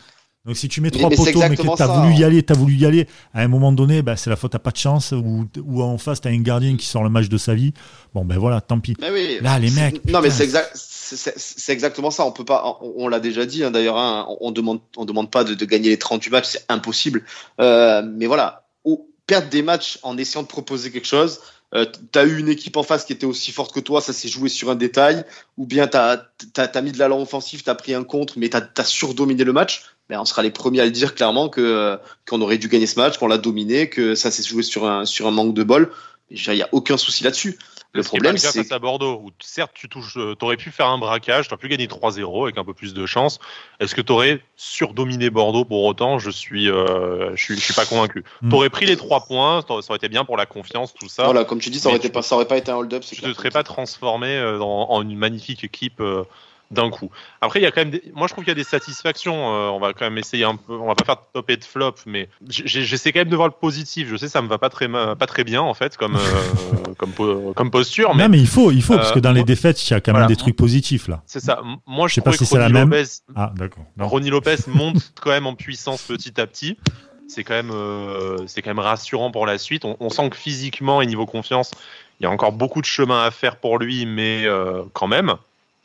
Donc 0.46 0.56
si 0.56 0.70
tu 0.70 0.80
mets 0.82 0.90
trois 0.90 1.10
mais 1.10 1.16
poteaux, 1.18 1.40
mais 1.50 1.58
que 1.58 1.76
t'as 1.78 1.88
voulu 1.88 2.16
y 2.16 2.24
aller, 2.24 2.42
t'as 2.44 2.54
voulu 2.54 2.74
y 2.76 2.86
aller, 2.86 3.08
à 3.34 3.42
un 3.42 3.48
moment 3.50 3.72
donné, 3.74 4.02
bah, 4.02 4.16
c'est 4.16 4.30
la 4.30 4.36
faute 4.38 4.56
à 4.56 4.60
pas 4.60 4.72
de 4.72 4.78
chance 4.78 5.12
ou, 5.12 5.48
ou 5.64 5.84
en 5.84 5.98
face 5.98 6.22
t'as 6.22 6.30
un 6.30 6.40
gardien 6.42 6.78
qui 6.78 6.86
sort 6.86 7.04
le 7.04 7.10
match 7.10 7.28
de 7.28 7.38
sa 7.38 7.54
vie. 7.56 7.74
Bon 8.14 8.24
ben 8.24 8.38
voilà, 8.38 8.62
tant 8.62 8.80
pis. 8.80 8.96
Mais 9.02 9.12
oui. 9.12 9.38
Là, 9.42 9.60
les 9.60 9.70
mecs, 9.72 10.04
Non, 10.10 10.22
mais 10.22 10.30
c'est 10.30 10.46
exact. 10.46 10.72
C'est 10.76 11.18
c'est- 11.18 11.34
c'est 11.38 11.74
exactement 11.74 12.10
ça. 12.12 12.26
On 12.26 12.32
peut 12.32 12.46
pas. 12.46 12.78
On, 12.82 12.94
on 12.98 13.08
l'a 13.10 13.20
déjà 13.20 13.46
dit 13.46 13.64
hein, 13.64 13.72
d'ailleurs. 13.72 13.98
hein, 13.98 14.26
on, 14.30 14.38
on 14.48 14.52
demande. 14.52 14.80
On 14.96 15.06
demande 15.06 15.30
pas 15.30 15.44
de, 15.44 15.54
de 15.56 15.66
gagner 15.66 15.90
les 15.90 15.98
38 16.00 16.30
matchs. 16.32 16.48
C'est 16.48 16.66
impossible. 16.70 17.24
Euh, 17.60 18.02
mais 18.16 18.26
voilà. 18.28 18.66
Ou 18.86 19.08
perdre 19.28 19.50
des 19.50 19.62
matchs 19.62 20.00
en 20.04 20.18
essayant 20.18 20.44
de 20.44 20.48
proposer 20.48 20.90
quelque 20.92 21.08
chose. 21.08 21.42
Euh, 21.76 21.86
t'as 22.12 22.26
eu 22.26 22.40
une 22.40 22.48
équipe 22.50 22.78
en 22.78 22.84
face 22.84 23.06
qui 23.06 23.14
était 23.14 23.28
aussi 23.28 23.52
forte 23.52 23.74
que 23.76 23.80
toi, 23.80 24.02
ça 24.02 24.12
s'est 24.14 24.28
joué 24.30 24.50
sur 24.50 24.72
un 24.72 24.76
détail, 24.76 25.24
ou 25.58 25.68
bien 25.68 25.86
t'as 25.86 26.18
as, 26.58 26.82
mis 26.82 26.92
de 26.92 26.98
l'allant 26.98 27.22
offensif, 27.22 27.64
t'as 27.64 27.76
pris 27.76 27.94
un 27.94 28.04
contre, 28.04 28.40
mais 28.40 28.50
t'as 28.50 28.62
as 28.78 28.84
surdominé 28.86 29.44
le 29.44 29.54
match. 29.54 29.84
Ben, 30.10 30.20
on 30.20 30.26
sera 30.26 30.42
les 30.42 30.52
premiers 30.52 30.82
à 30.82 30.86
le 30.86 30.92
dire 30.92 31.14
clairement 31.16 31.50
que 31.50 31.62
euh, 31.62 31.98
qu'on 32.28 32.42
aurait 32.42 32.58
dû 32.58 32.68
gagner 32.68 32.88
ce 32.88 33.00
match, 33.00 33.18
qu'on 33.18 33.28
l'a 33.28 33.38
dominé, 33.38 33.90
que 33.90 34.16
ça 34.16 34.32
s'est 34.32 34.44
joué 34.44 34.64
sur 34.64 34.88
un 34.90 35.06
sur 35.06 35.28
un 35.28 35.32
manque 35.32 35.54
de 35.54 35.64
bol. 35.64 35.92
Il 36.32 36.40
y 36.56 36.62
a 36.62 36.70
aucun 36.72 36.98
souci 36.98 37.24
là-dessus. 37.24 37.58
Le 37.92 38.04
Ce 38.04 38.08
problème, 38.10 38.34
pas 38.34 38.38
le 38.38 38.42
cas 38.44 38.52
c'est 38.52 38.60
face 38.64 38.72
à 38.72 38.78
Bordeaux, 38.78 39.20
où 39.24 39.32
certes 39.40 39.72
tu 39.74 39.90
touches, 39.90 40.16
euh, 40.18 40.36
t'aurais 40.36 40.58
pu 40.58 40.70
faire 40.70 40.86
un 40.86 41.00
braquage, 41.00 41.48
t'aurais 41.48 41.60
pu 41.60 41.70
gagner 41.70 41.88
3-0 41.88 42.44
avec 42.44 42.58
un 42.60 42.64
peu 42.64 42.76
plus 42.76 42.94
de 42.94 43.04
chance. 43.08 43.40
Est-ce 43.80 43.96
que 43.96 44.02
t'aurais 44.02 44.44
surdominé 44.56 45.32
Bordeaux 45.32 45.66
pour 45.66 45.84
autant? 45.86 46.20
Je 46.20 46.30
suis, 46.30 46.70
euh, 46.70 47.36
je 47.36 47.44
suis, 47.44 47.56
je 47.56 47.62
suis 47.62 47.74
pas 47.74 47.88
convaincu. 47.88 48.24
Hmm. 48.44 48.50
T'aurais 48.50 48.70
pris 48.70 48.86
les 48.86 48.96
trois 48.96 49.22
points, 49.22 49.62
ça 49.68 49.74
aurait 49.74 49.96
été 49.98 50.08
bien 50.08 50.24
pour 50.24 50.38
la 50.38 50.46
confiance, 50.46 50.94
tout 50.94 51.10
ça. 51.10 51.24
Voilà, 51.26 51.46
comme 51.46 51.60
tu 51.60 51.72
dis, 51.72 51.80
ça 51.80 51.90
aurait, 51.90 51.98
été 51.98 52.10
tu- 52.10 52.14
pas, 52.14 52.22
ça 52.22 52.36
aurait 52.36 52.48
pas 52.48 52.58
été 52.58 52.70
un 52.72 52.76
hold-up. 52.76 53.04
tu 53.04 53.16
te 53.16 53.22
clair. 53.22 53.36
serais 53.36 53.50
pas 53.50 53.64
transformé 53.64 54.40
en 54.62 55.02
une 55.02 55.18
magnifique 55.18 55.64
équipe 55.64 56.00
euh, 56.00 56.26
d'un 56.72 56.90
coup. 56.92 57.10
Après, 57.42 57.60
il 57.60 57.64
y 57.64 57.66
a 57.66 57.72
quand 57.72 57.82
même, 57.82 57.90
des... 57.90 58.04
moi 58.14 58.28
je 58.28 58.34
trouve 58.34 58.44
qu'il 58.44 58.52
y 58.52 58.54
a 58.54 58.56
des 58.56 58.64
satisfactions. 58.64 59.54
euh, 59.56 59.70
on 59.70 59.80
va 59.80 59.94
quand 59.94 60.06
même 60.06 60.18
essayer 60.20 60.44
un 60.44 60.56
peu, 60.56 60.74
on 60.74 60.86
va 60.88 60.94
pas 60.96 61.04
faire 61.04 61.16
de 61.16 61.22
top 61.34 61.50
et 61.50 61.58
de 61.58 61.64
flop, 61.64 61.96
mais 62.06 62.30
j'essaie 62.48 63.12
quand 63.12 63.22
même 63.22 63.30
de 63.30 63.36
voir 63.36 63.48
le 63.48 63.54
positif. 63.60 64.08
Je 64.10 64.16
sais, 64.18 64.28
ça 64.28 64.42
me 64.42 64.48
va 64.48 64.58
pas 64.60 64.70
très, 64.70 64.88
pas 64.88 65.26
très 65.26 65.44
bien 65.44 65.62
en 65.62 65.74
fait, 65.74 65.98
comme, 65.98 66.16
euh, 66.16 66.94
comme, 66.98 67.12
po- 67.12 67.54
comme 67.56 67.72
posture, 67.72 68.14
mais 68.14 68.24
Non 68.24 68.30
mais 68.30 68.40
il 68.40 68.48
faut, 68.48 68.72
il 68.72 68.84
faut, 68.84 68.96
parce 68.96 69.10
Euh, 69.12 69.14
que 69.16 69.20
dans 69.20 69.32
les 69.32 69.40
moi- 69.42 69.46
défaites, 69.48 69.84
il 69.90 69.92
y 69.92 69.96
a 69.96 70.00
quand 70.02 70.12
même 70.12 70.18
Voilà. 70.22 70.28
des 70.28 70.36
trucs 70.36 70.56
positifs 70.56 71.08
là. 71.08 71.24
c'est 71.26 71.40
ça. 71.40 71.62
Moi, 71.88 72.08
je, 72.08 72.12
Je 72.12 72.16
sais 72.16 72.22
pas 72.22 72.34
si 72.34 72.40
que 72.40 72.46
c'est 72.46 72.58
la 72.58 72.66
Ronny 72.66 72.74
même. 72.74 72.90
Lopez, 72.92 73.10
Ah 73.36 73.52
d'accord. 73.56 73.86
Ronny 74.00 74.30
Lopez 74.30 74.56
monte 74.68 75.12
quand 75.22 75.32
même 75.32 75.48
en 75.48 75.56
puissance 75.56 76.04
petit 76.04 76.40
à 76.40 76.46
petit. 76.46 76.78
C'est 77.28 77.44
quand 77.44 77.54
même, 77.54 77.72
euh, 77.72 78.38
c'est 78.48 78.62
quand 78.64 78.72
même 78.72 78.80
rassurant 78.80 79.30
pour 79.32 79.46
la 79.46 79.58
suite. 79.60 79.86
On, 79.86 79.98
on 80.00 80.10
sent 80.10 80.30
que 80.32 80.36
physiquement 80.36 81.02
et 81.02 81.06
niveau 81.06 81.26
confiance, 81.28 81.72
il 82.20 82.24
y 82.24 82.26
a 82.26 82.30
encore 82.32 82.52
beaucoup 82.52 82.82
de 82.82 82.86
chemin 82.88 83.24
à 83.24 83.30
faire 83.32 83.58
pour 83.58 83.78
lui, 83.78 84.06
mais 84.08 84.46
euh, 84.46 84.82
quand 84.94 85.08
même, 85.08 85.36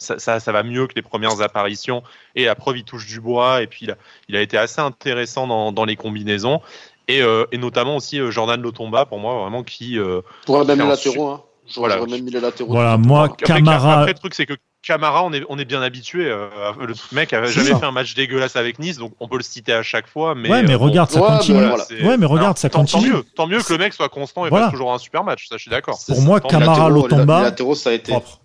ça, 0.04 0.18
ça, 0.18 0.38
ça 0.40 0.52
va 0.52 0.62
mieux 0.62 0.86
que 0.86 0.92
les 0.94 1.02
premières 1.02 1.40
apparitions. 1.40 2.02
Et 2.36 2.44
la 2.44 2.54
preuve, 2.54 2.78
il 2.78 2.84
touche 2.84 3.06
du 3.06 3.20
bois 3.20 3.62
et 3.62 3.66
puis 3.66 3.80
il 3.86 3.90
a, 3.90 3.96
il 4.28 4.36
a 4.36 4.40
été 4.40 4.56
assez 4.58 4.80
intéressant 4.80 5.46
dans, 5.46 5.72
dans 5.72 5.84
les 5.84 5.96
combinaisons. 5.96 6.60
Et, 7.08 7.20
euh, 7.22 7.44
et 7.52 7.58
notamment 7.58 7.96
aussi 7.96 8.18
euh, 8.20 8.30
Jordan 8.30 8.60
Lotomba, 8.62 9.04
pour 9.04 9.18
moi, 9.18 9.34
vraiment 9.42 9.62
qui. 9.62 9.98
euh, 9.98 10.20
J'aurais 10.46 10.64
même 10.64 10.80
un 10.80 10.88
latéraux. 10.88 11.28
Hein. 11.28 11.42
J'aurais 11.66 11.88
Voilà. 11.88 11.96
j'aurais 11.98 12.10
même 12.16 12.24
mis 12.24 12.30
les 12.30 12.40
latéraux. 12.40 12.72
Voilà, 12.72 12.96
moi 12.96 13.28
Camara. 13.28 14.00
après, 14.00 14.12
le 14.12 14.18
truc, 14.18 14.34
c'est 14.34 14.46
que 14.46 14.54
Camara, 14.82 15.24
on 15.24 15.32
est, 15.32 15.42
on 15.48 15.58
est 15.58 15.64
bien 15.64 15.80
habitué. 15.80 16.26
euh, 16.30 16.48
le 16.78 16.92
mec 17.12 17.32
avait 17.32 17.48
jamais 17.50 17.70
ça. 17.70 17.78
fait 17.78 17.86
un 17.86 17.90
match 17.90 18.14
dégueulasse 18.14 18.56
avec 18.56 18.78
Nice, 18.78 18.98
donc 18.98 19.12
on 19.18 19.28
peut 19.28 19.38
le 19.38 19.42
citer 19.42 19.72
à 19.72 19.82
chaque 19.82 20.06
fois. 20.06 20.34
Mais, 20.34 20.50
ouais, 20.50 20.62
mais 20.62 20.74
euh, 20.74 20.78
bon, 20.78 20.84
regarde, 20.84 21.10
ça 21.10 21.20
Ouais, 21.22 21.28
continue. 21.38 21.58
voilà. 21.66 21.84
Ouais, 22.02 22.16
mais 22.18 22.26
regarde, 22.26 22.44
Alors, 22.44 22.58
ça 22.58 22.68
tant, 22.68 22.84
tant 22.84 22.98
continue. 22.98 23.14
mieux, 23.14 23.24
tant 23.34 23.46
mieux 23.46 23.62
que 23.62 23.72
le 23.72 23.78
mec 23.78 23.94
soit 23.94 24.10
constant 24.10 24.44
et 24.44 24.50
Voilà. 24.50 24.66
fasse 24.66 24.72
toujours 24.72 24.92
un 24.92 24.98
super 24.98 25.24
match. 25.24 25.48
Ça, 25.48 25.56
je 25.56 25.62
suis 25.62 25.70
d'accord. 25.70 25.98
Pour 26.06 26.20
moi, 26.22 26.38
Tant 26.40 26.48
Camara, 26.48 26.90
Lotomba, 26.90 27.38
Les 27.38 27.44
latéraux, 27.44 27.74
ça 27.74 27.90
a 27.90 27.92
été. 27.94 28.12
propre. 28.12 28.40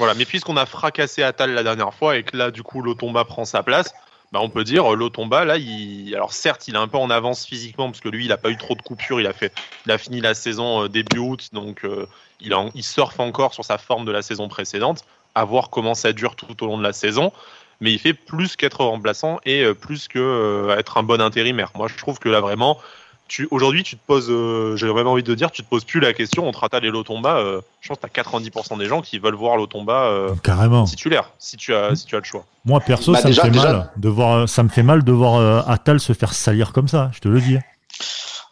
Voilà, 0.00 0.14
mais 0.14 0.24
puisqu'on 0.24 0.56
a 0.56 0.64
fracassé 0.64 1.22
Atal 1.22 1.52
la 1.52 1.62
dernière 1.62 1.92
fois 1.92 2.16
et 2.16 2.22
que 2.22 2.34
là, 2.34 2.50
du 2.50 2.62
coup, 2.62 2.80
Lotomba 2.80 3.26
prend 3.26 3.44
sa 3.44 3.62
place, 3.62 3.92
bah, 4.32 4.40
on 4.40 4.48
peut 4.48 4.64
dire 4.64 4.90
euh, 4.90 4.96
Lotomba, 4.96 5.44
là, 5.44 5.56
alors 6.14 6.32
certes, 6.32 6.68
il 6.68 6.74
est 6.74 6.78
un 6.78 6.88
peu 6.88 6.96
en 6.96 7.10
avance 7.10 7.44
physiquement 7.44 7.90
parce 7.90 8.00
que 8.00 8.08
lui, 8.08 8.24
il 8.24 8.32
a 8.32 8.38
pas 8.38 8.48
eu 8.48 8.56
trop 8.56 8.74
de 8.74 8.80
coupures. 8.80 9.20
Il 9.20 9.26
a 9.26 9.34
fait, 9.34 9.52
il 9.84 9.92
a 9.92 9.98
fini 9.98 10.22
la 10.22 10.32
saison 10.32 10.84
euh, 10.84 10.88
début 10.88 11.18
août, 11.18 11.50
donc 11.52 11.84
euh, 11.84 12.06
il, 12.40 12.56
il 12.74 12.82
surfe 12.82 13.20
encore 13.20 13.52
sur 13.52 13.62
sa 13.62 13.76
forme 13.76 14.06
de 14.06 14.10
la 14.10 14.22
saison 14.22 14.48
précédente. 14.48 15.04
À 15.34 15.44
voir 15.44 15.68
comment 15.68 15.92
ça 15.92 16.14
dure 16.14 16.34
tout 16.34 16.64
au 16.64 16.66
long 16.66 16.78
de 16.78 16.82
la 16.82 16.94
saison. 16.94 17.30
Mais 17.82 17.92
il 17.92 17.98
fait 17.98 18.14
plus 18.14 18.56
qu'être 18.56 18.82
remplaçant 18.82 19.38
et 19.44 19.66
plus 19.74 20.08
que 20.08 20.18
euh, 20.18 20.82
un 20.96 21.02
bon 21.02 21.20
intérimaire. 21.20 21.72
Moi, 21.74 21.88
je 21.88 21.98
trouve 21.98 22.18
que 22.18 22.30
là, 22.30 22.40
vraiment, 22.40 22.78
tu, 23.30 23.46
aujourd'hui, 23.52 23.84
tu 23.84 23.96
te 23.96 24.00
poses, 24.06 24.28
euh, 24.28 24.74
j'avais 24.76 24.92
vraiment 24.92 25.12
envie 25.12 25.22
de 25.22 25.34
dire, 25.36 25.52
tu 25.52 25.62
te 25.62 25.68
poses 25.68 25.84
plus 25.84 26.00
la 26.00 26.12
question 26.12 26.48
entre 26.48 26.64
Atal 26.64 26.84
et 26.84 26.90
Lotomba. 26.90 27.36
Euh, 27.36 27.60
je 27.80 27.88
pense 27.88 27.98
que 27.98 28.06
tu 28.12 28.20
as 28.20 28.22
90% 28.22 28.76
des 28.76 28.86
gens 28.86 29.00
qui 29.02 29.20
veulent 29.20 29.36
voir 29.36 29.56
Lotomba 29.56 30.02
euh, 30.06 30.34
Carrément. 30.42 30.82
titulaire, 30.84 31.30
si 31.38 31.56
tu 31.56 31.72
as, 31.74 31.94
si 31.94 32.06
tu 32.06 32.16
as 32.16 32.18
le 32.18 32.24
choix. 32.24 32.44
Moi, 32.64 32.80
perso, 32.80 33.12
Bah, 33.12 33.20
ça, 33.20 33.28
déjà- 33.28 33.42
me 33.44 33.46
fait 33.46 33.52
déjà- 33.52 33.72
mal 33.72 33.90
de 33.96 34.08
voir, 34.08 34.48
ça 34.48 34.62
me 34.64 34.68
fait 34.68 34.82
mal 34.82 35.04
de 35.04 35.12
voir 35.12 35.36
euh, 35.36 35.62
Attal 35.68 36.00
se 36.00 36.12
faire 36.12 36.32
salir 36.32 36.72
comme 36.72 36.88
ça, 36.88 37.10
je 37.14 37.20
te 37.20 37.28
le 37.28 37.40
dis. 37.40 37.56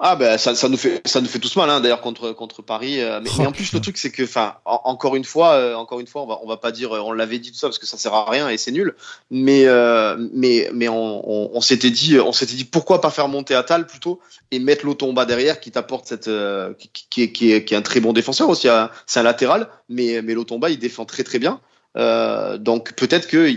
Ah 0.00 0.14
ben 0.14 0.38
ça, 0.38 0.54
ça 0.54 0.68
nous 0.68 0.76
fait 0.76 1.02
ça 1.06 1.20
nous 1.20 1.26
fait 1.26 1.40
tous 1.40 1.56
mal 1.56 1.68
hein, 1.70 1.80
d'ailleurs 1.80 2.00
contre 2.00 2.30
contre 2.32 2.62
Paris. 2.62 3.00
euh, 3.00 3.18
mais, 3.20 3.28
Oh, 3.32 3.36
mais 3.40 3.46
en 3.48 3.52
plus 3.52 3.64
putain. 3.64 3.78
le 3.78 3.82
truc 3.82 3.98
c'est 3.98 4.12
que 4.12 4.22
enfin 4.22 4.54
en- 4.64 4.80
encore 4.84 5.16
une 5.16 5.24
fois 5.24 5.54
euh, 5.54 5.74
encore 5.74 5.98
une 5.98 6.06
fois 6.06 6.22
on 6.22 6.26
va 6.26 6.38
on 6.44 6.46
va 6.46 6.56
pas 6.56 6.70
dire 6.70 6.94
euh, 6.94 7.00
on 7.00 7.10
l'avait 7.12 7.40
dit 7.40 7.50
tout 7.50 7.58
ça 7.58 7.66
parce 7.66 7.78
que 7.80 7.86
ça 7.86 7.96
sert 7.96 8.14
à 8.14 8.30
rien 8.30 8.48
et 8.48 8.58
c'est 8.58 8.70
nul. 8.70 8.94
Mais 9.32 9.64
euh, 9.66 10.16
mais 10.32 10.70
mais 10.72 10.88
on, 10.88 11.28
on, 11.28 11.50
on 11.52 11.60
s'était 11.60 11.90
dit 11.90 12.16
on 12.20 12.32
s'était 12.32 12.54
dit 12.54 12.64
pourquoi 12.64 13.00
pas 13.00 13.10
faire 13.10 13.26
monter 13.26 13.56
Atal 13.56 13.86
plutôt 13.88 14.20
et 14.52 14.60
mettre 14.60 14.86
Lotomba 14.86 15.24
derrière 15.24 15.58
qui 15.58 15.72
t'apporte 15.72 16.06
cette 16.06 16.28
euh, 16.28 16.74
qui, 16.78 16.90
qui, 17.10 17.22
est, 17.24 17.32
qui, 17.32 17.52
est, 17.52 17.64
qui 17.64 17.74
est 17.74 17.76
un 17.76 17.82
très 17.82 17.98
bon 17.98 18.12
défenseur 18.12 18.48
aussi. 18.48 18.68
hein. 18.68 18.90
C'est 19.06 19.18
un 19.18 19.24
latéral 19.24 19.68
mais 19.88 20.22
mais 20.22 20.34
Lotomba 20.34 20.70
il 20.70 20.78
défend 20.78 21.06
très 21.06 21.24
très 21.24 21.40
bien. 21.40 21.60
Euh, 21.96 22.56
donc 22.58 22.92
peut-être 22.94 23.26
que 23.26 23.52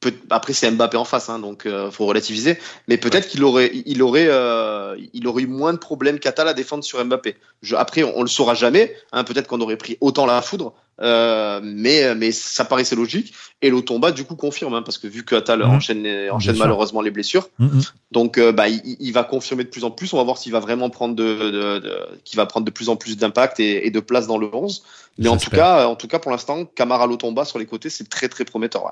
peut, 0.00 0.14
après 0.30 0.52
c'est 0.54 0.70
Mbappé 0.70 0.96
en 0.96 1.04
face, 1.04 1.28
hein, 1.28 1.38
donc 1.38 1.66
euh, 1.66 1.90
faut 1.90 2.06
relativiser. 2.06 2.58
Mais 2.88 2.96
peut-être 2.96 3.28
qu'il 3.28 3.44
aurait, 3.44 3.70
il 3.86 4.02
aurait, 4.02 4.26
euh, 4.28 4.96
il 5.12 5.26
aurait 5.28 5.42
eu 5.42 5.46
moins 5.46 5.72
de 5.72 5.78
problèmes 5.78 6.18
qu'Atal 6.18 6.48
à 6.48 6.54
défendre 6.54 6.82
sur 6.84 7.04
Mbappé. 7.04 7.36
Je, 7.62 7.76
après, 7.76 8.02
on, 8.02 8.18
on 8.18 8.22
le 8.22 8.28
saura 8.28 8.54
jamais. 8.54 8.94
Hein, 9.12 9.24
peut-être 9.24 9.46
qu'on 9.46 9.60
aurait 9.60 9.76
pris 9.76 9.98
autant 10.00 10.24
la 10.26 10.40
foudre, 10.42 10.72
euh, 11.02 11.60
mais 11.62 12.14
mais 12.14 12.32
ça 12.32 12.64
paraissait 12.64 12.96
logique. 12.96 13.34
Et 13.62 13.68
l'Otomba 13.68 14.10
du 14.12 14.24
coup 14.24 14.36
confirme, 14.36 14.72
hein, 14.74 14.82
parce 14.82 14.96
que 14.98 15.06
vu 15.06 15.22
que 15.24 15.34
Atal 15.34 15.60
Mhm. 15.60 15.70
enchaîne, 15.70 16.02
les- 16.02 16.30
enchaîne 16.30 16.56
malheureusement 16.56 17.02
les 17.02 17.10
blessures, 17.10 17.48
Mm, 17.58 17.66
mm. 17.66 17.80
donc 18.12 18.38
euh, 18.38 18.52
bah, 18.52 18.68
il, 18.68 18.96
il 19.00 19.12
va 19.12 19.22
confirmer 19.24 19.64
de 19.64 19.68
plus 19.68 19.84
en 19.84 19.90
plus. 19.90 20.12
On 20.14 20.16
va 20.16 20.24
voir 20.24 20.38
s'il 20.38 20.52
va 20.52 20.60
vraiment 20.60 20.88
prendre 20.88 21.14
de, 21.14 21.22
de, 21.50 21.78
de- 21.78 22.08
qu'il 22.24 22.38
va 22.38 22.46
prendre 22.46 22.64
de 22.64 22.70
plus 22.70 22.88
en 22.88 22.96
plus 22.96 23.18
d'impact 23.18 23.60
et, 23.60 23.86
et 23.86 23.90
de 23.90 24.00
place 24.00 24.26
dans 24.26 24.38
le 24.38 24.48
11. 24.54 24.82
Mais 25.18 25.28
en 25.28 25.36
tout 25.36 25.50
cas, 25.50 25.86
en 25.86 25.96
tout 25.96 26.08
cas 26.08 26.18
pour 26.18 26.30
l'instant, 26.30 26.64
Camara 26.64 27.06
Lotomba 27.06 27.44
sur 27.44 27.58
les 27.58 27.66
côtés, 27.66 27.90
c'est 27.90 28.08
très 28.08 28.28
très 28.30 28.46
prometteur. 28.46 28.84
ouais. 28.84 28.90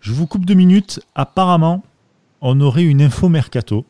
Je 0.00 0.12
vous 0.12 0.26
coupe 0.26 0.44
deux 0.44 0.54
minutes. 0.54 1.00
Apparemment, 1.14 1.82
on 2.40 2.60
aurait 2.60 2.84
une 2.84 3.02
info 3.02 3.28
mercato. 3.28 3.84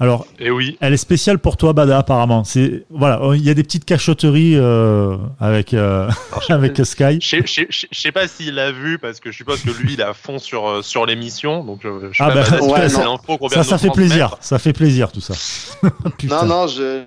Alors, 0.00 0.28
Et 0.38 0.52
oui, 0.52 0.78
elle 0.80 0.92
est 0.92 0.96
spéciale 0.98 1.40
pour 1.40 1.56
toi, 1.56 1.72
Bada, 1.72 1.98
apparemment. 1.98 2.44
C'est 2.44 2.84
voilà, 2.88 3.20
il 3.34 3.42
y 3.42 3.50
a 3.50 3.54
des 3.54 3.64
petites 3.64 3.84
cachotteries 3.84 4.54
euh, 4.54 5.16
avec 5.40 5.74
euh, 5.74 6.08
avec 6.50 6.76
Sky. 6.84 7.18
je 7.20 7.42
sais- 7.92 8.12
pas 8.12 8.28
s'il 8.28 8.54
l'a 8.54 8.70
vu 8.70 8.98
parce 9.00 9.18
que 9.18 9.32
je 9.32 9.36
suppose 9.38 9.60
que 9.62 9.70
lui 9.70 9.94
il 9.94 10.00
est 10.00 10.04
à 10.04 10.14
fond 10.14 10.38
sur 10.38 10.68
euh, 10.68 10.82
sur 10.82 11.04
l'émission, 11.04 11.64
donc 11.64 11.84
euh, 11.84 12.10
je 12.12 12.16
sais 12.18 12.22
Ah 12.24 12.30
pas 12.30 12.48
bah, 12.48 12.60
ouais, 12.64 12.88
Ça, 13.48 13.64
ça 13.64 13.76
fait 13.76 13.90
plaisir. 13.90 14.36
Ça 14.40 14.60
fait 14.60 14.72
plaisir 14.72 15.10
tout 15.10 15.20
ça. 15.20 15.34
Non, 16.28 16.46
non, 16.46 16.66
je. 16.68 17.02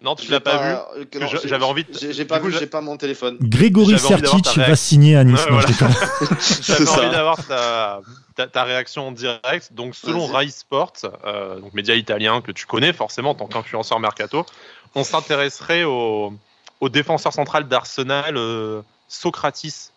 Non, 0.00 0.14
tu 0.14 0.30
l'as 0.30 0.38
pas 0.38 0.58
vu. 0.58 1.02
euh, 1.20 1.26
j'avais 1.44 1.64
envie 1.64 1.82
de- 1.84 2.12
J'ai 2.12 2.24
pas 2.24 2.38
coup, 2.38 2.46
vu, 2.46 2.52
j'a- 2.52 2.60
j'ai 2.60 2.66
pas 2.68 2.80
mon 2.80 2.96
téléphone. 2.96 3.36
Grégory 3.40 3.98
Sertic 3.98 4.46
va 4.56 4.76
signer 4.76 5.16
à 5.16 5.24
Nice. 5.24 5.44
Ouais, 5.44 5.50
Non, 5.50 5.60
je 5.60 5.66
voilà. 5.66 5.66
déconne. 5.66 6.38
J'avais 6.62 6.88
envie 6.88 7.10
d'avoir 7.10 7.44
ta, 7.46 8.00
ta, 8.36 8.46
ta 8.46 8.62
réaction 8.62 9.08
en 9.08 9.12
direct. 9.12 9.72
Donc, 9.72 9.96
selon. 9.96 10.26
Rai 10.26 10.48
Sport, 10.50 10.92
euh, 11.24 11.58
donc 11.58 11.74
média 11.74 11.96
italien 11.96 12.40
que 12.42 12.52
tu 12.52 12.64
connais 12.66 12.92
forcément 12.92 13.30
en 13.30 13.34
tant 13.34 13.46
qu'influenceur 13.48 13.98
mercato, 13.98 14.46
on 14.94 15.02
s'intéresserait 15.02 15.82
au, 15.82 16.32
au 16.80 16.88
défenseur 16.88 17.32
central 17.32 17.66
d'Arsenal, 17.66 18.36
euh, 18.36 18.82
Socratis 19.08 19.90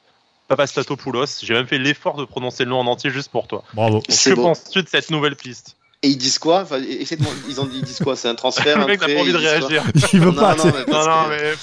Papastatopoulos. 0.48 1.42
J'ai 1.44 1.54
même 1.54 1.68
fait 1.68 1.78
l'effort 1.78 2.16
de 2.18 2.26
prononcer 2.26 2.64
le 2.66 2.72
nom 2.72 2.80
en 2.80 2.88
entier 2.88 3.10
juste 3.12 3.30
pour 3.32 3.48
toi. 3.48 3.64
Bravo. 3.74 4.02
Que 4.02 4.34
penses-tu 4.34 4.82
de 4.84 4.90
cette 4.90 5.12
nouvelle 5.12 5.36
piste? 5.36 5.78
Et 6.04 6.08
ils 6.10 6.18
disent 6.18 6.40
quoi 6.40 6.62
enfin, 6.62 6.82
essaie 6.82 7.16
de- 7.16 7.24
Ils 7.48 7.62
ont 7.62 7.70
ils 7.72 7.84
disent 7.84 8.00
quoi 8.04 8.16
C'est 8.16 8.28
un 8.28 8.36
transfert 8.36 8.80
Le 8.80 8.86
mec 8.88 9.02
n'a 9.02 9.08
pas 9.08 9.20
envie 9.22 9.32
de 9.34 9.38
réagir. 9.38 9.84
Il 10.14 10.20
veut 10.20 10.32
Non, 10.32 10.34
pas. 10.42 10.56
non, 10.56 10.66
mais 10.66 10.72
Non, 10.80 10.86
parce 10.92 11.06
non, 11.08 11.24
que- 11.26 11.30
mais 11.30 11.54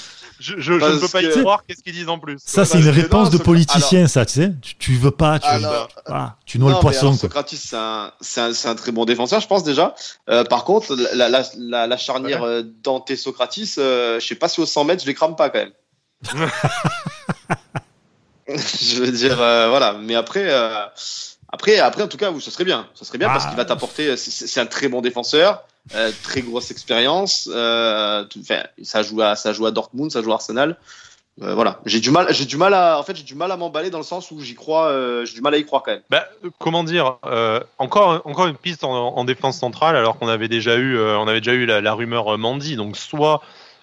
je, 0.40 0.54
je, 0.56 0.60
je 0.60 0.72
ne 0.74 0.98
peux 1.00 1.08
pas 1.08 1.20
y 1.22 1.28
que- 1.28 1.40
croire. 1.40 1.64
Qu'est-ce 1.66 1.82
qu'ils 1.82 1.92
disent 1.94 2.08
en 2.08 2.20
plus 2.20 2.38
Ça, 2.44 2.64
c'est 2.64 2.78
une 2.78 2.88
réponse 2.88 3.32
non, 3.32 3.38
de 3.38 3.42
politicien, 3.42 4.06
ça, 4.06 4.24
tu 4.24 4.34
sais. 4.34 4.52
Tu, 4.62 4.76
tu 4.76 4.94
veux 4.96 5.10
pas, 5.10 5.40
tu, 5.40 5.48
non. 5.60 5.68
ah, 6.06 6.36
tu 6.46 6.60
noies 6.60 6.70
Non, 6.70 6.76
le 6.78 6.80
poisson. 6.82 7.08
alors. 7.08 7.18
Socratis, 7.18 7.56
c'est 7.56 7.74
un, 7.76 8.12
c'est 8.20 8.40
un, 8.40 8.52
c'est 8.54 8.68
un 8.68 8.76
très 8.76 8.92
bon 8.92 9.04
défenseur, 9.04 9.40
je 9.40 9.48
pense 9.48 9.64
déjà. 9.64 9.96
Euh, 10.30 10.44
par 10.44 10.62
contre, 10.62 10.94
la, 11.14 11.28
la, 11.28 11.42
la, 11.58 11.86
la 11.88 11.96
charnière 11.96 12.44
euh, 12.44 12.62
Dante-Socratis, 12.84 13.74
euh, 13.78 14.20
je 14.20 14.26
sais 14.28 14.36
pas 14.36 14.48
si 14.48 14.60
au 14.60 14.66
100 14.66 14.84
mètres, 14.84 15.02
je 15.02 15.08
les 15.08 15.14
crame 15.14 15.34
pas 15.34 15.50
quand 15.50 15.58
même. 15.58 15.72
je 18.48 19.00
veux 19.02 19.10
dire, 19.12 19.40
euh, 19.40 19.68
voilà. 19.68 19.94
Mais 20.00 20.14
après, 20.14 20.44
euh, 20.48 20.84
après, 21.50 21.78
après, 21.78 22.02
en 22.02 22.08
tout 22.08 22.16
cas, 22.18 22.32
ce 22.40 22.50
serait 22.50 22.64
bien. 22.64 22.86
Ce 22.94 23.04
serait 23.04 23.18
bien 23.18 23.28
parce 23.28 23.44
Ah. 23.44 23.48
qu'il 23.48 23.56
va 23.56 23.64
t'apporter. 23.64 24.16
C'est 24.16 24.60
un 24.60 24.66
très 24.66 24.88
bon 24.88 25.00
défenseur, 25.00 25.62
euh, 25.94 26.10
très 26.22 26.42
grosse 26.42 26.70
expérience. 26.70 27.48
Euh, 27.52 28.24
ça 28.82 29.02
joue 29.02 29.22
à, 29.22 29.34
ça 29.36 29.52
joue 29.52 29.66
à 29.66 29.70
Dortmund, 29.70 30.10
ça 30.10 30.22
joue 30.22 30.32
à 30.32 30.34
Arsenal. 30.34 30.76
Euh, 31.40 31.54
voilà. 31.54 31.78
J'ai 31.86 32.00
du 32.00 32.10
mal, 32.10 32.26
j'ai 32.34 32.44
du 32.46 32.56
mal 32.56 32.74
à, 32.74 32.98
en 32.98 33.02
fait, 33.04 33.14
j'ai 33.16 33.22
du 33.22 33.36
mal 33.36 33.52
à 33.52 33.56
m'emballer 33.56 33.90
dans 33.90 33.98
le 33.98 34.04
sens 34.04 34.30
où 34.32 34.40
j'y 34.40 34.56
crois. 34.56 34.86
euh, 34.88 35.24
j'ai 35.24 35.34
du 35.34 35.40
mal 35.40 35.54
à 35.54 35.58
y 35.58 35.64
croire 35.64 35.82
quand 35.84 35.92
même. 35.92 36.02
Bah, 36.10 36.26
comment 36.58 36.82
dire 36.84 37.16
euh, 37.26 37.60
encore, 37.78 38.22
encore 38.24 38.46
une 38.48 38.56
piste 38.56 38.82
en, 38.82 39.16
en 39.16 39.24
défense 39.24 39.56
centrale, 39.58 39.94
alors 39.96 40.18
qu'on 40.18 40.26
avait 40.28 40.48
déjà 40.48 40.74
eu, 40.76 40.98
on 41.00 41.28
avait 41.28 41.40
déjà 41.40 41.52
eu 41.52 41.64
la, 41.64 41.80
la 41.80 41.92
rumeur 41.94 42.36
Mandy. 42.36 42.74
Donc, 42.76 42.96
soit 42.96 43.40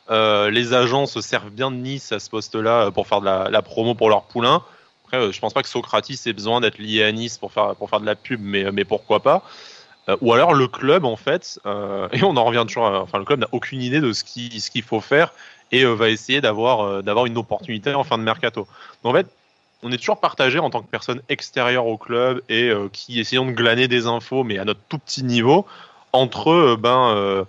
les 0.10 0.74
agents 0.74 1.06
se 1.08 1.22
servent 1.22 1.50
bien 1.50 1.72
de 1.72 1.78
Nice 1.78 2.12
à 2.12 2.20
ce 2.20 2.30
poste-là 2.30 2.92
pour 2.92 3.08
faire 3.08 3.22
de 3.22 3.26
la, 3.26 3.50
la 3.50 3.62
promo 3.62 3.96
pour 3.96 4.10
leur 4.10 4.24
poulain. 4.24 4.62
Après, 5.06 5.18
euh, 5.18 5.32
je 5.32 5.40
pense 5.40 5.54
pas 5.54 5.62
que 5.62 5.70
Socratis 5.70 6.20
ait 6.26 6.34
besoin 6.34 6.62
d'être 6.62 6.78
lié 6.78 7.04
à 7.04 7.12
Nice 7.12 7.38
pour 7.38 7.52
faire, 7.52 7.76
pour 7.76 7.90
faire 7.90 8.00
de 8.00 8.06
la 8.06 8.16
pub, 8.16 8.42
mais, 8.42 8.72
mais 8.72 8.86
pourquoi 8.86 9.22
pas. 9.22 9.44
Euh, 10.10 10.18
ou 10.22 10.34
alors 10.34 10.54
le 10.54 10.68
club, 10.68 11.06
en 11.06 11.16
fait, 11.16 11.60
euh, 11.66 12.08
et 12.14 12.24
on 12.24 12.38
en 12.38 12.44
revient 12.44 12.64
toujours, 12.68 12.86
enfin, 12.86 13.18
le 13.20 13.26
club 13.26 13.40
n'a 13.40 13.50
aucune 13.52 13.82
idée 13.82 14.02
de 14.02 14.14
ce 14.14 14.24
qu'il 14.24 14.62
ce 14.62 14.70
qu'il 14.70 14.84
faut 14.84 15.02
faire 15.02 15.34
et 15.72 15.84
euh, 15.84 15.94
va 15.94 16.10
essayer 16.10 16.42
d'avoir 16.42 16.82
euh, 16.82 17.02
d'avoir 17.02 17.26
une 17.26 17.38
opportunité 17.38 17.94
en 17.94 18.04
fin 18.04 18.18
de 18.18 18.24
mercato. 18.24 18.68
En 19.04 19.14
fait, 19.14 19.28
on 19.84 19.92
est 19.92 19.98
toujours 19.98 20.20
partagé 20.20 20.60
en 20.60 20.70
tant 20.70 20.82
que 20.82 20.90
personne 20.90 21.22
extérieure 21.30 21.88
au 21.88 21.98
club 21.98 22.42
et 22.50 22.70
euh, 22.70 22.90
qui 22.92 23.20
essayons 23.20 23.46
de 23.46 23.52
glaner 23.52 23.88
des 23.88 24.08
infos, 24.08 24.44
mais 24.44 24.58
à 24.58 24.66
notre 24.66 24.80
tout 24.90 24.98
petit 24.98 25.24
niveau, 25.24 25.66
entre 26.12 26.50
euh, 26.52 26.78
ben 26.78 27.10
euh, 27.16 27.44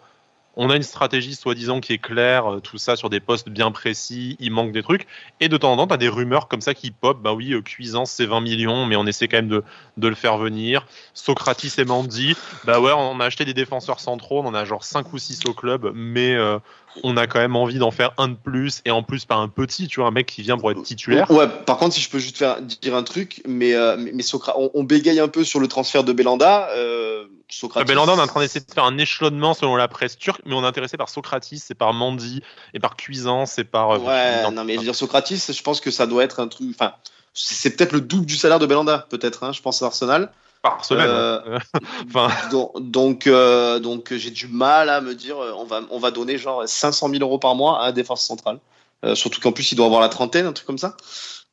on 0.56 0.70
a 0.70 0.76
une 0.76 0.82
stratégie 0.82 1.34
soi-disant 1.34 1.80
qui 1.80 1.92
est 1.92 1.98
claire, 1.98 2.54
euh, 2.54 2.60
tout 2.60 2.78
ça 2.78 2.96
sur 2.96 3.10
des 3.10 3.20
postes 3.20 3.50
bien 3.50 3.70
précis, 3.70 4.36
il 4.40 4.50
manque 4.50 4.72
des 4.72 4.82
trucs, 4.82 5.06
et 5.40 5.48
de 5.48 5.56
temps 5.56 5.72
en 5.72 5.76
temps, 5.76 5.86
tu 5.86 5.94
as 5.94 5.98
des 5.98 6.08
rumeurs 6.08 6.48
comme 6.48 6.62
ça 6.62 6.74
qui 6.74 6.90
pop, 6.90 7.20
bah 7.20 7.34
oui, 7.34 7.52
euh, 7.52 7.60
Cuisance 7.60 8.10
c'est 8.10 8.26
20 8.26 8.40
millions, 8.40 8.86
mais 8.86 8.96
on 8.96 9.06
essaie 9.06 9.28
quand 9.28 9.36
même 9.36 9.48
de, 9.48 10.08
le 10.08 10.14
faire 10.14 10.38
venir. 10.38 10.86
Socratis 11.14 11.72
et 11.78 11.84
Mandy, 11.84 12.34
bah 12.64 12.80
ouais, 12.80 12.92
on 12.92 13.20
a 13.20 13.24
acheté 13.26 13.44
des 13.44 13.54
défenseurs 13.54 14.00
centraux, 14.00 14.40
on 14.40 14.46
en 14.46 14.54
a 14.54 14.64
genre 14.64 14.84
5 14.84 15.12
ou 15.12 15.18
6 15.18 15.40
au 15.46 15.52
club, 15.52 15.92
mais 15.94 16.34
euh, 16.34 16.58
on 17.02 17.16
a 17.16 17.26
quand 17.26 17.38
même 17.38 17.56
envie 17.56 17.78
d'en 17.78 17.90
faire 17.90 18.12
un 18.18 18.28
de 18.28 18.34
plus, 18.36 18.80
et 18.84 18.90
en 18.90 19.02
plus 19.02 19.24
pas 19.24 19.34
un 19.36 19.48
petit, 19.48 19.88
tu 19.88 20.00
vois, 20.00 20.08
un 20.08 20.12
mec 20.12 20.26
qui 20.26 20.42
vient 20.42 20.56
pour 20.58 20.70
être 20.70 20.82
titulaire. 20.82 21.30
Ouais, 21.30 21.46
par 21.66 21.76
contre, 21.76 21.94
si 21.94 22.00
je 22.00 22.08
peux 22.10 22.18
juste 22.18 22.36
faire 22.38 22.60
dire 22.60 22.94
un 22.94 23.02
truc, 23.02 23.42
mais, 23.46 23.74
euh, 23.74 23.96
mais, 23.98 24.12
mais 24.12 24.22
Socra- 24.22 24.54
on, 24.56 24.70
on 24.74 24.82
bégaye 24.84 25.20
un 25.20 25.28
peu 25.28 25.44
sur 25.44 25.60
le 25.60 25.68
transfert 25.68 26.04
de 26.04 26.12
Belanda. 26.12 26.68
Euh, 26.76 27.24
Socrates. 27.48 27.82
Ah, 27.82 27.86
Belanda, 27.86 28.12
on 28.14 28.18
est 28.18 28.22
en 28.22 28.26
train 28.26 28.40
d'essayer 28.40 28.64
de 28.66 28.72
faire 28.72 28.84
un 28.84 28.98
échelonnement 28.98 29.54
selon 29.54 29.76
la 29.76 29.86
presse 29.88 30.18
turque, 30.18 30.40
mais 30.46 30.54
on 30.54 30.64
est 30.64 30.66
intéressé 30.66 30.96
par 30.96 31.08
Socratis, 31.08 31.62
et 31.70 31.74
par 31.74 31.92
Mandy, 31.92 32.42
et 32.74 32.80
par 32.80 32.96
Cuisance, 32.96 33.58
et 33.58 33.64
par. 33.64 33.90
euh, 33.92 33.98
Ouais, 33.98 34.42
non, 34.42 34.50
non, 34.50 34.64
mais 34.64 34.74
je 34.74 34.78
veux 34.78 34.84
dire, 34.84 34.94
Socratis, 34.96 35.52
je 35.52 35.62
pense 35.62 35.80
que 35.80 35.90
ça 35.90 36.06
doit 36.06 36.24
être 36.24 36.40
un 36.40 36.48
truc. 36.48 36.68
Enfin, 36.74 36.92
c'est 37.34 37.76
peut-être 37.76 37.92
le 37.92 38.00
double 38.00 38.26
du 38.26 38.36
salaire 38.36 38.58
de 38.58 38.66
Belanda, 38.66 39.06
peut-être, 39.10 39.44
hein, 39.44 39.52
je 39.52 39.60
pense 39.62 39.82
à 39.82 39.86
Arsenal. 39.86 40.32
Par 40.70 40.84
semaine. 40.84 41.06
Euh, 41.08 41.58
hein. 41.74 41.80
enfin, 42.08 42.28
Donc, 42.50 42.72
donc, 42.80 43.26
euh, 43.26 43.78
donc 43.78 44.12
j'ai 44.14 44.30
du 44.30 44.48
mal 44.48 44.88
à 44.88 45.00
me 45.00 45.14
dire, 45.14 45.38
euh, 45.38 45.52
on 45.56 45.64
va, 45.64 45.80
on 45.90 45.98
va 45.98 46.10
donner 46.10 46.38
genre 46.38 46.62
500 46.66 47.08
000 47.10 47.20
euros 47.22 47.38
par 47.38 47.54
mois 47.54 47.82
à 47.82 47.88
un 47.88 47.92
défense 47.92 48.24
central. 48.26 48.58
Euh, 49.04 49.14
surtout 49.14 49.40
qu'en 49.40 49.52
plus, 49.52 49.70
il 49.72 49.74
doit 49.76 49.86
avoir 49.86 50.00
la 50.00 50.08
trentaine, 50.08 50.46
un 50.46 50.52
truc 50.52 50.66
comme 50.66 50.78
ça. 50.78 50.96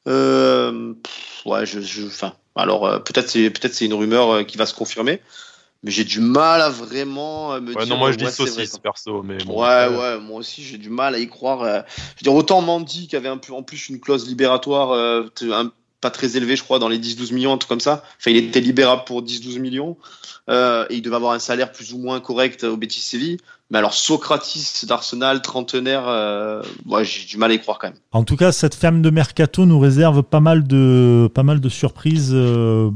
Euh, 0.07 0.93
pff, 1.01 1.41
ouais, 1.45 1.65
je, 1.65 1.79
je, 1.79 2.05
enfin, 2.05 2.33
alors 2.55 2.85
euh, 2.85 2.99
peut-être 2.99 3.29
c'est, 3.29 3.49
peut-être 3.49 3.73
c'est 3.73 3.85
une 3.85 3.93
rumeur 3.93 4.29
euh, 4.31 4.43
qui 4.43 4.57
va 4.57 4.65
se 4.65 4.73
confirmer, 4.73 5.21
mais 5.83 5.91
j'ai 5.91 6.03
du 6.03 6.19
mal 6.19 6.61
à 6.61 6.69
vraiment 6.69 7.53
euh, 7.53 7.61
me 7.61 7.73
ouais, 7.73 7.85
dire. 7.85 7.93
non, 7.93 7.97
moi 7.99 8.11
je 8.11 8.17
dis 8.17 8.25
ouais, 8.25 8.31
saucisse, 8.31 8.77
perso, 8.79 9.23
mais 9.23 9.37
bon. 9.45 9.61
Ouais, 9.61 9.67
euh, 9.69 10.17
ouais, 10.17 10.19
moi 10.21 10.39
aussi 10.39 10.61
j'ai 10.63 10.77
du 10.77 10.89
mal 10.89 11.15
à 11.15 11.19
y 11.19 11.27
croire. 11.27 11.61
euh. 11.61 11.81
Je 11.97 12.01
veux 12.01 12.23
dire, 12.23 12.33
autant 12.33 12.61
Mandy 12.61 13.07
qui 13.07 13.15
avait 13.15 13.29
un 13.29 13.39
en 13.51 13.63
plus 13.63 13.87
une 13.89 13.99
clause 14.01 14.27
libératoire 14.27 14.91
euh, 14.91 15.27
un- 15.43 15.71
pas 16.03 16.11
très 16.11 16.37
élevée, 16.37 16.55
je 16.55 16.63
crois, 16.63 16.79
dans 16.79 16.89
les 16.89 16.99
10-12 16.99 17.33
millions, 17.33 17.53
un 17.53 17.57
truc 17.57 17.69
comme 17.69 17.79
ça. 17.79 18.03
Enfin, 18.19 18.31
il 18.31 18.37
était 18.37 18.59
libérable 18.59 19.03
pour 19.05 19.23
10-12 19.23 19.59
millions 19.59 19.97
euh, 20.49 20.85
et 20.89 20.95
il 20.97 21.01
devait 21.01 21.15
avoir 21.15 21.31
un 21.31 21.39
salaire 21.39 21.71
plus 21.71 21.93
ou 21.93 21.97
moins 21.97 22.19
correct 22.19 22.65
au 22.65 22.77
Betis 22.77 22.99
Séville. 22.99 23.37
Mais 23.71 23.77
alors 23.77 23.93
Socratis 23.93 24.85
d'Arsenal, 24.85 25.41
trentenaire, 25.41 26.03
euh, 26.07 26.61
ouais, 26.85 27.05
j'ai 27.05 27.25
du 27.25 27.37
mal 27.37 27.51
à 27.51 27.53
y 27.53 27.59
croire 27.59 27.79
quand 27.79 27.87
même. 27.87 27.97
En 28.11 28.23
tout 28.23 28.35
cas, 28.35 28.51
cette 28.51 28.75
ferme 28.75 29.01
de 29.01 29.09
mercato 29.09 29.65
nous 29.65 29.79
réserve 29.79 30.21
pas 30.21 30.41
mal 30.41 30.67
de, 30.67 31.29
pas 31.33 31.43
mal 31.43 31.61
de 31.61 31.69
surprises, 31.69 32.31
euh, 32.33 32.91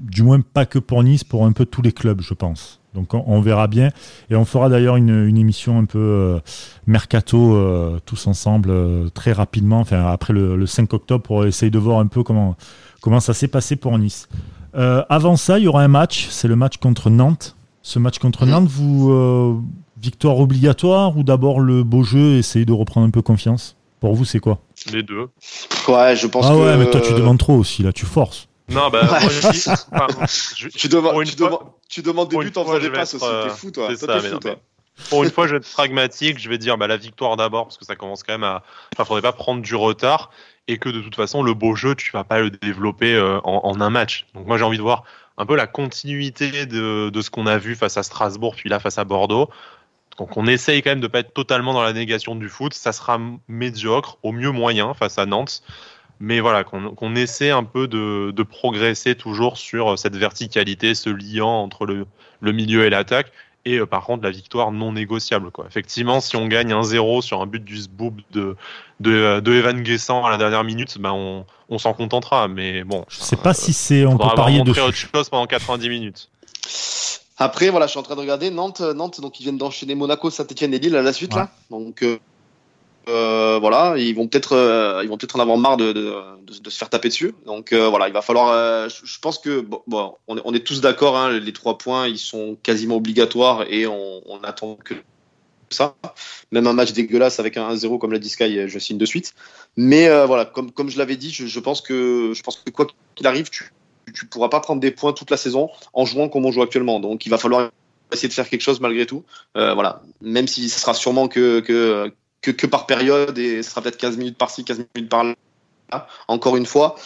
du 0.00 0.22
moins 0.22 0.40
pas 0.40 0.64
que 0.64 0.78
pour 0.78 1.02
Nice, 1.02 1.24
pour 1.24 1.44
un 1.44 1.52
peu 1.52 1.66
tous 1.66 1.82
les 1.82 1.92
clubs, 1.92 2.22
je 2.22 2.34
pense. 2.34 2.80
Donc 2.94 3.14
on, 3.14 3.24
on 3.26 3.40
verra 3.40 3.66
bien. 3.66 3.90
Et 4.30 4.36
on 4.36 4.44
fera 4.44 4.68
d'ailleurs 4.68 4.96
une, 4.96 5.26
une 5.26 5.38
émission 5.38 5.78
un 5.78 5.84
peu 5.84 5.98
euh, 5.98 6.40
mercato 6.86 7.54
euh, 7.54 7.98
tous 8.04 8.26
ensemble 8.26 8.70
euh, 8.70 9.08
très 9.08 9.32
rapidement, 9.32 9.80
enfin 9.80 10.06
après 10.06 10.32
le, 10.32 10.56
le 10.56 10.66
5 10.66 10.92
octobre, 10.92 11.22
pour 11.22 11.44
essayer 11.46 11.70
de 11.70 11.78
voir 11.78 11.98
un 12.00 12.06
peu 12.06 12.22
comment, 12.22 12.56
comment 13.00 13.20
ça 13.20 13.34
s'est 13.34 13.48
passé 13.48 13.76
pour 13.76 13.98
Nice. 13.98 14.28
Euh, 14.74 15.02
avant 15.08 15.36
ça, 15.36 15.58
il 15.58 15.64
y 15.64 15.68
aura 15.68 15.82
un 15.82 15.88
match, 15.88 16.28
c'est 16.30 16.48
le 16.48 16.56
match 16.56 16.78
contre 16.78 17.10
Nantes. 17.10 17.56
Ce 17.82 17.98
match 17.98 18.18
contre. 18.18 18.46
Nantes, 18.46 18.68
vous, 18.68 19.10
euh, 19.10 19.56
Victoire 20.00 20.38
obligatoire 20.40 21.16
ou 21.16 21.22
d'abord 21.22 21.60
le 21.60 21.84
beau 21.84 22.02
jeu, 22.02 22.36
essayer 22.36 22.64
de 22.64 22.72
reprendre 22.72 23.06
un 23.06 23.10
peu 23.10 23.22
confiance? 23.22 23.76
Pour 24.00 24.14
vous, 24.16 24.24
c'est 24.24 24.40
quoi? 24.40 24.58
Les 24.92 25.04
deux. 25.04 25.28
Ouais, 25.86 26.16
je 26.16 26.26
pense 26.26 26.44
ah 26.48 26.54
que. 26.54 26.58
ouais, 26.58 26.76
mais 26.76 26.90
toi 26.90 27.00
tu 27.00 27.12
demandes 27.12 27.38
trop 27.38 27.54
aussi, 27.54 27.84
là, 27.84 27.92
tu 27.92 28.04
forces. 28.04 28.48
Non, 28.72 28.90
bah, 28.90 29.02
moi, 29.04 29.18
je 29.28 29.50
dis, 29.50 29.64
enfin, 29.92 30.06
je- 30.56 30.68
Tu, 30.68 30.88
demandes- 30.88 31.24
tu, 31.24 31.36
fois- 31.36 31.78
tu 31.88 32.02
demandes 32.02 32.28
des 32.28 32.36
buts 32.38 32.52
en 32.56 32.62
faisant 32.64 32.74
je 32.74 32.80
des 32.80 32.88
vais 32.88 32.94
passes 32.94 33.14
être, 33.14 33.22
aussi. 33.22 33.30
T'es 33.30 33.50
euh, 33.50 33.50
fou, 33.50 33.70
toi. 33.70 33.88
c'est 33.96 34.06
Toi, 34.06 34.20
ça, 34.20 34.26
fou, 34.28 34.34
non, 34.34 34.38
toi. 34.40 34.56
Pour 35.10 35.24
une 35.24 35.30
fois, 35.30 35.46
je 35.46 35.52
vais 35.52 35.56
être 35.58 35.70
pragmatique. 35.72 36.38
Je 36.38 36.48
vais 36.48 36.58
dire 36.58 36.76
bah, 36.78 36.86
la 36.86 36.96
victoire 36.96 37.36
d'abord 37.36 37.64
parce 37.66 37.78
que 37.78 37.84
ça 37.84 37.96
commence 37.96 38.22
quand 38.22 38.34
même 38.34 38.44
à. 38.44 38.62
Enfin, 38.94 39.04
faudrait 39.04 39.22
pas 39.22 39.32
prendre 39.32 39.62
du 39.62 39.74
retard 39.74 40.30
et 40.68 40.78
que 40.78 40.88
de 40.88 41.00
toute 41.00 41.16
façon, 41.16 41.42
le 41.42 41.54
beau 41.54 41.74
jeu, 41.74 41.94
tu 41.94 42.12
vas 42.12 42.24
pas 42.24 42.40
le 42.40 42.50
développer 42.50 43.14
euh, 43.14 43.38
en, 43.44 43.60
en 43.64 43.80
un 43.80 43.90
match. 43.90 44.26
Donc, 44.34 44.46
moi, 44.46 44.58
j'ai 44.58 44.64
envie 44.64 44.76
de 44.76 44.82
voir 44.82 45.04
un 45.38 45.46
peu 45.46 45.56
la 45.56 45.66
continuité 45.66 46.66
de, 46.66 47.08
de 47.10 47.20
ce 47.22 47.30
qu'on 47.30 47.46
a 47.46 47.56
vu 47.58 47.74
face 47.74 47.96
à 47.96 48.02
Strasbourg, 48.02 48.54
puis 48.54 48.68
là 48.68 48.78
face 48.78 48.98
à 48.98 49.04
Bordeaux. 49.04 49.48
Donc, 50.18 50.36
on 50.36 50.46
essaye 50.46 50.82
quand 50.82 50.90
même 50.90 51.00
de 51.00 51.06
pas 51.08 51.20
être 51.20 51.32
totalement 51.32 51.72
dans 51.72 51.82
la 51.82 51.94
négation 51.94 52.36
du 52.36 52.50
foot. 52.50 52.74
Ça 52.74 52.92
sera 52.92 53.18
médiocre, 53.48 54.18
au 54.22 54.30
mieux 54.32 54.50
moyen 54.50 54.92
face 54.94 55.18
à 55.18 55.24
Nantes. 55.26 55.62
Mais 56.24 56.38
voilà, 56.38 56.62
qu'on 56.62 57.16
essaie 57.16 57.50
un 57.50 57.64
peu 57.64 57.88
de, 57.88 58.30
de 58.30 58.42
progresser 58.44 59.16
toujours 59.16 59.58
sur 59.58 59.98
cette 59.98 60.14
verticalité, 60.14 60.94
ce 60.94 61.10
liant 61.10 61.48
entre 61.64 61.84
le, 61.84 62.06
le 62.40 62.52
milieu 62.52 62.84
et 62.86 62.90
l'attaque. 62.90 63.32
Et 63.64 63.78
euh, 63.78 63.86
par 63.86 64.04
contre, 64.04 64.22
la 64.22 64.30
victoire 64.30 64.70
non 64.70 64.92
négociable. 64.92 65.50
Quoi. 65.50 65.64
Effectivement, 65.66 66.20
si 66.20 66.36
on 66.36 66.46
gagne 66.46 66.72
1-0 66.72 67.22
sur 67.22 67.42
un 67.42 67.46
but 67.46 67.64
du 67.64 67.76
Zboob 67.76 68.20
de, 68.30 68.54
de, 69.00 69.10
euh, 69.12 69.40
de 69.40 69.52
Evan 69.52 69.82
Guessant 69.82 70.24
à 70.24 70.30
la 70.30 70.36
dernière 70.36 70.62
minute, 70.62 70.96
ben 71.00 71.10
on, 71.12 71.44
on 71.68 71.78
s'en 71.78 71.92
contentera. 71.92 72.46
Mais 72.46 72.84
bon, 72.84 73.04
Je 73.08 73.18
sais 73.18 73.34
pas 73.36 73.52
si 73.52 73.72
c'est. 73.72 74.06
On 74.06 74.12
on 74.12 74.16
peut 74.18 74.24
va 74.28 74.34
parier 74.34 74.58
montrer 74.58 74.80
autre 74.80 74.96
chose 74.96 75.28
pendant 75.28 75.46
90 75.46 75.88
minutes. 75.88 76.28
Après, 77.38 77.70
voilà, 77.70 77.86
je 77.86 77.90
suis 77.90 77.98
en 77.98 78.04
train 78.04 78.14
de 78.14 78.20
regarder 78.20 78.50
Nantes, 78.50 78.80
Nantes, 78.80 79.20
donc 79.20 79.40
ils 79.40 79.42
viennent 79.42 79.58
d'enchaîner 79.58 79.96
Monaco, 79.96 80.30
Saint-Etienne 80.30 80.72
et 80.74 80.78
Lille 80.78 80.94
à 80.94 81.02
la 81.02 81.12
suite 81.12 81.34
Ouais. 81.34 81.40
là. 81.40 81.50
Donc 81.70 82.02
euh, 82.04 82.18
euh, 83.08 83.58
voilà, 83.60 83.94
ils 83.96 84.14
vont 84.14 84.28
peut-être, 84.28 84.52
euh, 84.52 85.00
ils 85.02 85.08
vont 85.08 85.16
peut-être 85.16 85.36
en 85.36 85.40
avoir 85.40 85.56
marre 85.56 85.76
de, 85.76 85.92
de, 85.92 86.70
se 86.70 86.78
faire 86.78 86.88
taper 86.88 87.08
dessus. 87.08 87.34
Donc 87.46 87.72
euh, 87.72 87.88
voilà, 87.88 88.08
il 88.08 88.14
va 88.14 88.22
falloir. 88.22 88.88
je, 88.88 89.18
pense 89.20 89.38
que 89.38 89.60
bon, 89.60 90.14
on, 90.28 90.36
est, 90.36 90.42
on 90.44 90.54
est 90.54 90.64
tous 90.64 90.80
d'accord, 90.80 91.16
hein, 91.16 91.38
les 91.38 91.52
trois 91.52 91.78
points, 91.78 92.06
ils 92.06 92.18
sont 92.18 92.56
quasiment 92.62 92.96
obligatoires 92.96 93.64
et 93.68 93.86
on, 93.86 94.22
attend 94.44 94.76
que 94.76 94.94
ça. 95.70 95.96
Même 96.52 96.66
un 96.66 96.72
match 96.72 96.92
dégueulasse 96.92 97.40
avec 97.40 97.56
un 97.56 97.74
1-0 97.74 97.98
comme 97.98 98.12
l'a 98.12 98.22
Sky, 98.22 98.68
je 98.68 98.78
signe 98.78 98.98
de 98.98 99.06
suite. 99.06 99.34
Mais 99.76 100.08
voilà, 100.26 100.44
comme, 100.44 100.70
comme 100.70 100.88
je 100.88 100.98
l'avais 100.98 101.16
dit, 101.16 101.30
je, 101.30 101.60
pense 101.60 101.80
que 101.80 102.32
je 102.34 102.42
pense 102.42 102.56
que 102.56 102.70
quoi 102.70 102.86
qu'il 103.14 103.26
arrive, 103.26 103.50
tu 103.50 103.72
tu 104.14 104.26
pourras 104.26 104.48
pas 104.48 104.58
prendre 104.58 104.80
des 104.80 104.90
points 104.90 105.12
toute 105.12 105.30
la 105.30 105.36
saison 105.36 105.70
en 105.94 106.04
jouant 106.04 106.28
comme 106.28 106.44
on 106.44 106.50
joue 106.50 106.60
actuellement. 106.60 107.00
Donc 107.00 107.24
il 107.24 107.28
va 107.28 107.38
falloir 107.38 107.70
essayer 108.12 108.28
de 108.28 108.34
faire 108.34 108.48
quelque 108.48 108.60
chose 108.60 108.80
malgré 108.80 109.06
tout. 109.06 109.24
Voilà, 109.54 110.02
même 110.20 110.46
si 110.46 110.68
ce 110.68 110.78
sera 110.78 110.94
sûrement 110.94 111.28
que, 111.28 112.12
que, 112.42 112.50
que 112.50 112.66
par 112.66 112.86
période 112.86 113.38
et 113.38 113.62
ce 113.62 113.70
sera 113.70 113.80
peut-être 113.82 113.96
15 113.98 114.16
minutes 114.18 114.36
par-ci, 114.36 114.64
15 114.64 114.84
minutes 114.94 115.10
par-là, 115.10 115.34
encore 116.28 116.56
une 116.56 116.66
fois. 116.66 116.96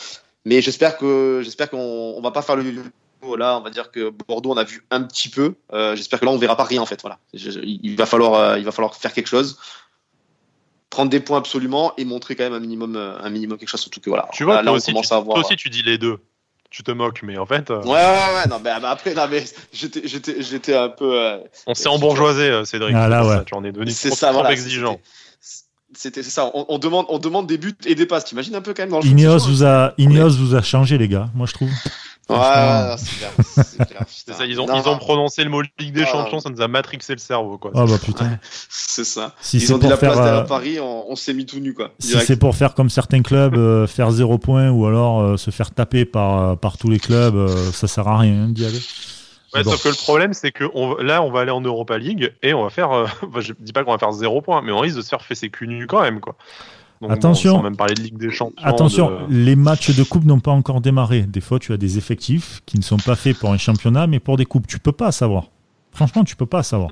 Mais 0.44 0.60
j'espère 0.62 0.96
que 0.98 1.40
j'espère 1.44 1.70
qu'on 1.70 1.78
on 2.16 2.20
va 2.20 2.30
pas 2.30 2.42
faire 2.42 2.56
le 2.56 2.64
là, 3.36 3.58
on 3.58 3.60
va 3.60 3.70
dire 3.70 3.90
que 3.90 4.10
Bordeaux 4.28 4.52
on 4.52 4.56
a 4.56 4.62
vu 4.64 4.84
un 4.92 5.02
petit 5.02 5.28
peu. 5.28 5.54
Euh, 5.72 5.96
j'espère 5.96 6.20
que 6.20 6.24
là 6.24 6.30
on 6.30 6.38
verra 6.38 6.56
pas 6.56 6.62
rien 6.64 6.80
en 6.80 6.86
fait. 6.86 7.00
Voilà, 7.02 7.18
Je- 7.34 7.50
je- 7.50 7.60
il 7.60 7.96
va 7.96 8.06
falloir 8.06 8.34
euh, 8.34 8.58
il 8.58 8.64
va 8.64 8.70
falloir 8.70 8.94
faire 8.94 9.12
quelque 9.12 9.26
chose, 9.26 9.58
prendre 10.90 11.10
des 11.10 11.20
points 11.20 11.38
absolument 11.38 11.92
et 11.96 12.04
montrer 12.04 12.36
quand 12.36 12.44
même 12.44 12.52
un 12.52 12.60
minimum 12.60 12.94
euh, 12.96 13.18
un 13.20 13.30
minimum 13.30 13.58
quelque 13.58 13.68
chose 13.68 13.80
surtout 13.80 14.00
que 14.00 14.10
voilà. 14.10 14.28
Tu 14.32 14.44
vois, 14.44 14.62
là, 14.62 14.72
on 14.72 14.76
aussi, 14.76 14.92
commence 14.92 15.08
tu, 15.08 15.14
à 15.14 15.16
avoir. 15.16 15.34
toi 15.36 15.44
aussi, 15.44 15.56
tu 15.56 15.68
dis 15.70 15.82
les 15.82 15.98
deux. 15.98 16.18
Tu 16.70 16.82
te 16.82 16.90
moques, 16.90 17.22
mais 17.22 17.38
en 17.38 17.46
fait, 17.46 17.70
euh, 17.70 17.80
Ouais, 17.82 17.90
ouais, 17.90 18.34
ouais, 18.34 18.46
non, 18.48 18.60
mais, 18.62 18.78
mais 18.80 18.86
après, 18.88 19.14
non, 19.14 19.26
mais 19.30 19.44
j'étais, 19.72 20.06
j'étais, 20.06 20.42
j'étais 20.42 20.74
un 20.74 20.88
peu. 20.88 21.18
euh, 21.18 21.38
on 21.66 21.74
s'est 21.74 21.88
embourgeoisé, 21.88 22.64
Cédric. 22.64 22.94
Ah, 22.96 23.08
là, 23.08 23.24
ouais. 23.24 23.36
ça, 23.36 23.44
tu 23.44 23.54
en 23.54 23.64
es 23.64 23.70
devenu 23.72 23.92
c'est 23.92 24.08
trop, 24.08 24.16
ça, 24.16 24.26
trop 24.28 24.38
voilà. 24.40 24.52
exigeant. 24.52 25.00
C'était, 25.96 26.22
ça. 26.22 26.50
On, 26.54 26.66
on 26.68 26.78
demande, 26.78 27.06
on 27.08 27.18
demande 27.18 27.46
des 27.46 27.58
buts 27.58 27.76
et 27.86 27.94
des 27.94 28.06
passes. 28.06 28.24
T'imagines 28.24 28.54
un 28.54 28.60
peu 28.60 28.74
quand 28.74 28.82
même 28.82 28.90
dans 28.90 29.00
le 29.00 29.06
Ineos 29.06 29.38
foot, 29.40 29.48
vous 29.48 29.64
a, 29.64 29.92
Ineos 29.98 30.30
vous 30.36 30.54
a 30.54 30.62
changé, 30.62 30.98
les 30.98 31.08
gars, 31.08 31.28
moi 31.34 31.46
je 31.46 31.52
trouve. 31.54 31.70
Ouais, 32.28 32.96
c'est 32.98 33.18
clair. 33.86 34.02
C'est 34.08 34.32
ça, 34.34 34.44
ils 34.46 34.60
ont, 34.60 34.66
Non, 34.66 34.82
ils 34.82 34.88
ont 34.88 34.98
prononcé 34.98 35.44
le 35.44 35.50
mot 35.50 35.62
Ligue 35.78 35.94
des 35.94 36.02
Ah. 36.02 36.06
Champions, 36.10 36.40
ça 36.40 36.50
nous 36.50 36.60
a 36.60 36.66
matrixé 36.66 37.12
le 37.12 37.18
cerveau. 37.20 37.56
Quoi. 37.56 37.70
Ah 37.74 37.84
bah 37.86 37.98
putain. 38.02 38.38
C'est 38.68 39.04
ça. 39.04 39.32
Si 39.40 39.58
Ils 39.58 39.60
c'est 39.60 39.72
ont 39.72 39.76
dit 39.78 39.82
pour 39.82 39.90
la 39.90 39.96
place 39.96 40.14
faire. 40.14 40.24
derrière 40.24 40.42
euh, 40.42 40.46
Paris, 40.46 40.80
on, 40.80 41.04
on 41.08 41.14
s'est 41.14 41.32
mis 41.34 41.46
tout 41.46 41.60
nu, 41.60 41.72
quoi. 41.72 41.92
Si 42.00 42.18
c'est 42.26 42.36
pour 42.36 42.56
faire 42.56 42.74
comme 42.74 42.90
certains 42.90 43.22
clubs, 43.22 43.54
euh, 43.56 43.86
faire 43.86 44.10
zéro 44.10 44.38
point 44.38 44.70
ou 44.70 44.86
alors 44.86 45.20
euh, 45.20 45.36
se 45.36 45.52
faire 45.52 45.70
taper 45.70 46.04
par, 46.04 46.58
par 46.58 46.78
tous 46.78 46.90
les 46.90 46.98
clubs, 46.98 47.36
euh, 47.36 47.70
ça 47.70 47.86
sert 47.86 48.08
à 48.08 48.18
rien 48.18 48.42
hein, 48.42 48.48
d'y 48.48 48.64
aller. 48.66 48.80
Ouais, 49.54 49.62
Bon. 49.62 49.70
Sauf 49.70 49.82
que 49.84 49.88
le 49.88 49.94
problème, 49.94 50.32
c'est 50.34 50.50
que 50.52 50.64
on, 50.74 50.96
là, 50.96 51.22
on 51.22 51.30
va 51.30 51.40
aller 51.40 51.50
en 51.50 51.60
Europa 51.60 51.96
League 51.98 52.32
et 52.42 52.52
on 52.54 52.62
va 52.64 52.70
faire. 52.70 52.90
euh, 52.92 53.06
enfin, 53.22 53.40
je 53.40 53.52
dis 53.58 53.72
pas 53.72 53.84
qu'on 53.84 53.92
va 53.92 53.98
faire 53.98 54.12
zéro 54.12 54.42
point, 54.42 54.60
mais 54.62 54.72
on 54.72 54.78
risque 54.80 54.96
de 54.96 55.02
se 55.02 55.08
faire 55.08 55.22
fesser 55.22 55.50
cul 55.50 55.68
nu 55.68 55.86
quand 55.86 56.02
même. 56.02 56.20
Quoi. 56.20 56.34
Donc, 57.00 57.10
Attention. 57.12 57.52
Bon, 57.52 57.58
sans 57.58 57.62
même 57.64 57.76
parler 57.76 57.94
de 57.94 58.00
Ligue 58.02 58.16
des 58.18 58.30
Champions. 58.30 58.54
Attention, 58.64 59.10
de- 59.10 59.34
les 59.34 59.54
matchs 59.56 59.90
de 59.94 60.02
coupe 60.02 60.24
n'ont 60.24 60.40
pas 60.40 60.50
encore 60.50 60.80
démarré. 60.80 61.22
Des 61.22 61.40
fois, 61.40 61.58
tu 61.58 61.72
as 61.72 61.76
des 61.76 61.98
effectifs 61.98 62.60
qui 62.66 62.78
ne 62.78 62.82
sont 62.82 62.96
pas 62.96 63.16
faits 63.16 63.38
pour 63.38 63.50
un 63.52 63.58
championnat, 63.58 64.06
mais 64.06 64.18
pour 64.18 64.36
des 64.36 64.46
coupes. 64.46 64.66
Tu 64.66 64.78
peux 64.78 64.92
pas 64.92 65.12
savoir. 65.12 65.44
Franchement, 65.92 66.24
tu 66.24 66.36
peux 66.36 66.46
pas 66.46 66.62
savoir. 66.62 66.90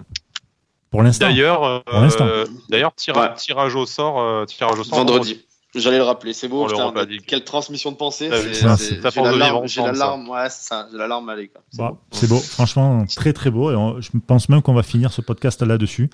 Pour 0.90 1.02
l'instant. 1.02 1.26
D'ailleurs, 1.26 1.64
euh, 1.64 1.80
Pour 1.86 2.00
l'instant. 2.00 2.26
d'ailleurs, 2.68 2.94
tira- 2.94 3.30
Ouais. 3.30 3.34
tirage 3.34 3.74
au 3.74 3.84
sort, 3.86 4.20
euh, 4.20 4.44
tirage 4.44 4.78
au 4.78 4.84
sort 4.84 4.98
vendredi. 4.98 5.44
J'allais 5.74 5.98
le 5.98 6.04
rappeler, 6.04 6.32
c'est 6.32 6.48
beau. 6.48 6.66
Putain, 6.66 6.92
quelle 7.26 7.44
transmission 7.44 7.90
de 7.92 7.96
pensée. 7.96 8.30
J'ai 8.30 8.62
la 9.22 9.32
larme, 9.32 9.66
j'ai 9.66 9.82
la 9.82 9.92
ouais, 10.16 10.48
c'est 10.50 10.68
ça. 10.68 10.86
J'ai 10.90 10.98
la 10.98 11.06
larme 11.08 11.28
allez, 11.28 11.48
quoi. 11.48 11.62
C'est 11.70 11.78
Bah, 11.78 11.90
bon. 11.90 11.98
C'est 12.12 12.28
beau, 12.28 12.38
franchement, 12.38 13.04
très 13.14 13.32
très 13.32 13.50
beau. 13.50 13.70
Et 13.70 13.74
on- 13.76 14.00
je 14.00 14.10
pense 14.26 14.48
même 14.48 14.62
qu'on 14.62 14.74
va 14.74 14.82
finir 14.82 15.12
ce 15.12 15.20
podcast 15.20 15.62
là-dessus, 15.62 16.10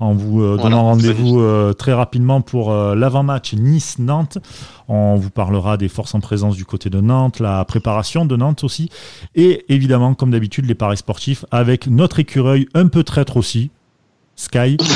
en 0.00 0.12
vous 0.12 0.42
euh, 0.42 0.48
Voilà, 0.54 0.62
donnant 0.62 0.82
rendez-vous 0.84 1.40
euh, 1.40 1.72
très 1.72 1.92
rapidement 1.92 2.40
pour 2.40 2.70
euh, 2.70 2.94
l'avant-match 2.94 3.54
Nice-Nantes. 3.54 4.38
On 4.88 5.16
vous 5.16 5.30
parlera 5.30 5.76
des 5.76 5.88
forces 5.88 6.14
en 6.14 6.20
présence 6.20 6.56
du 6.56 6.64
côté 6.64 6.90
de 6.90 7.00
Nantes, 7.00 7.40
la 7.40 7.64
préparation 7.64 8.24
de 8.24 8.36
Nantes 8.36 8.62
aussi, 8.64 8.90
et 9.34 9.64
évidemment, 9.72 10.14
comme 10.14 10.30
d'habitude, 10.30 10.66
les 10.66 10.74
paris 10.74 10.98
sportifs 10.98 11.44
avec 11.50 11.86
notre 11.86 12.18
écureuil 12.20 12.68
un 12.74 12.88
peu 12.88 13.02
traître 13.04 13.36
aussi. 13.36 13.70
Sky, 14.40 14.76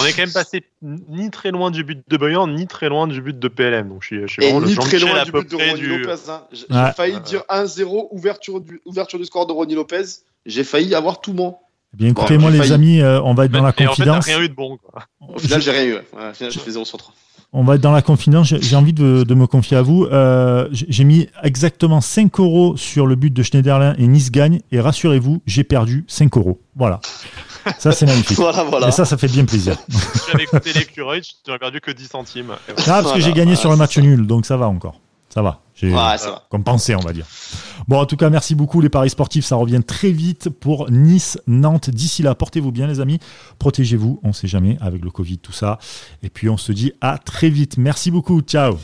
On 0.00 0.04
est 0.06 0.12
quand 0.12 0.22
même 0.22 0.32
passé 0.32 0.62
ni 0.82 1.30
très 1.30 1.50
loin 1.50 1.72
du 1.72 1.82
but 1.82 2.00
de 2.08 2.16
Boyan, 2.16 2.46
ni 2.46 2.68
très 2.68 2.88
loin 2.88 3.08
du 3.08 3.20
but 3.20 3.36
de 3.36 3.48
PLM. 3.48 3.88
Donc 3.88 4.02
je 4.02 4.06
suis, 4.06 4.20
je 4.22 4.26
suis 4.28 4.42
vraiment 4.42 4.60
le 4.60 4.68
ni 4.68 4.74
très 4.76 4.98
Jean-Michel 5.00 5.14
loin 5.16 5.24
du 5.24 5.32
but 5.32 5.50
de 5.50 5.56
Ronny 5.56 5.80
du. 5.80 5.98
Lopez. 5.98 6.30
hein. 6.30 6.44
J'ai 6.52 6.66
Ouais. 6.70 6.92
failli 6.92 7.20
dire 7.20 7.42
1-0, 7.48 8.08
ouverture 8.12 8.60
du, 8.60 8.80
ouverture 8.86 9.18
du 9.18 9.24
score 9.24 9.46
de 9.46 9.52
Ronny 9.52 9.74
Lopez. 9.74 10.04
J'ai 10.46 10.62
failui 10.62 10.94
avoir 10.94 11.20
tout 11.20 11.32
bon. 11.32 11.56
eh 11.92 11.96
bien 11.96 12.08
écoutez, 12.10 12.36
Bon, 12.36 12.42
moi 12.42 12.50
j'ai 12.52 12.58
les 12.58 12.62
failli. 12.62 12.74
amis, 12.74 13.00
euh, 13.00 13.20
on 13.22 13.34
va 13.34 13.46
être 13.46 13.50
dans 13.50 13.62
la 13.64 13.70
Et 13.70 13.72
en 13.72 13.74
fait, 13.74 13.86
confidence. 14.04 14.24
rien 14.26 14.40
eu 14.40 14.48
de 14.48 14.54
bon. 14.54 14.76
Quoi. 14.78 15.02
Au 15.20 15.38
final, 15.40 15.60
j'ai 15.60 15.70
rien 15.72 15.84
eu. 15.86 15.94
Ouais, 15.94 16.02
au 16.30 16.34
final, 16.34 16.52
j'ai 16.52 16.60
fait 16.60 16.70
0 16.70 16.84
sur 16.84 16.98
3. 16.98 17.12
On 17.52 17.64
va 17.64 17.76
être 17.76 17.80
dans 17.80 17.92
la 17.92 18.02
confidence. 18.02 18.46
J'ai 18.60 18.76
envie 18.76 18.92
de, 18.92 19.22
de 19.22 19.34
me 19.34 19.46
confier 19.46 19.76
à 19.78 19.82
vous. 19.82 20.04
Euh, 20.04 20.68
j'ai 20.72 21.04
mis 21.04 21.28
exactement 21.42 22.00
5 22.02 22.38
euros 22.40 22.76
sur 22.76 23.06
le 23.06 23.14
but 23.16 23.32
de 23.32 23.42
Schneiderlin 23.42 23.94
et 23.98 24.06
Nice 24.06 24.30
gagne. 24.30 24.60
Et 24.70 24.80
rassurez-vous, 24.80 25.40
j'ai 25.46 25.64
perdu 25.64 26.04
5 26.08 26.36
euros. 26.36 26.60
Voilà. 26.76 27.00
Ça, 27.78 27.92
c'est 27.92 28.04
magnifique. 28.06 28.36
Voilà, 28.38 28.64
voilà. 28.64 28.88
Et 28.88 28.90
ça, 28.90 29.04
ça 29.06 29.16
fait 29.16 29.28
bien 29.28 29.44
plaisir. 29.46 29.76
Si 29.88 30.20
j'avais 30.30 30.44
écouté 30.44 30.72
l'écureuil, 30.74 31.22
tu 31.22 31.32
n'aurais 31.46 31.58
perdu 31.58 31.80
que 31.80 31.90
10 31.90 32.06
centimes. 32.08 32.50
Ah, 32.52 32.72
parce 32.76 32.84
que 32.86 32.90
Voilà, 33.02 33.18
j'ai 33.20 33.30
gagné 33.32 33.44
voilà, 33.54 33.56
sur 33.56 33.70
le 33.70 33.76
match 33.76 33.94
ça. 33.94 34.00
nul, 34.02 34.26
donc 34.26 34.44
ça 34.44 34.56
va 34.58 34.68
encore. 34.68 35.00
Ça 35.28 35.42
va. 35.42 35.60
J'ai 35.74 35.92
Ouais, 35.92 36.18
ça 36.18 36.30
va. 36.30 36.42
compensé, 36.50 36.94
on 36.96 37.00
va 37.00 37.12
dire. 37.12 37.26
Bon, 37.86 38.00
en 38.00 38.06
tout 38.06 38.16
cas, 38.16 38.30
merci 38.30 38.54
beaucoup 38.54 38.80
les 38.80 38.88
paris 38.88 39.10
sportifs. 39.10 39.44
Ça 39.44 39.56
revient 39.56 39.82
très 39.86 40.10
vite 40.10 40.48
pour 40.48 40.90
Nice, 40.90 41.38
Nantes. 41.46 41.90
D'ici 41.90 42.22
là, 42.22 42.34
portez-vous 42.34 42.72
bien, 42.72 42.86
les 42.86 43.00
amis. 43.00 43.20
Protégez-vous. 43.58 44.20
On 44.24 44.28
ne 44.28 44.32
sait 44.32 44.48
jamais 44.48 44.76
avec 44.80 45.04
le 45.04 45.10
Covid, 45.10 45.38
tout 45.38 45.52
ça. 45.52 45.78
Et 46.22 46.30
puis, 46.30 46.48
on 46.48 46.56
se 46.56 46.72
dit 46.72 46.92
à 47.00 47.18
très 47.18 47.50
vite. 47.50 47.76
Merci 47.78 48.10
beaucoup. 48.10 48.40
Ciao. 48.40 48.76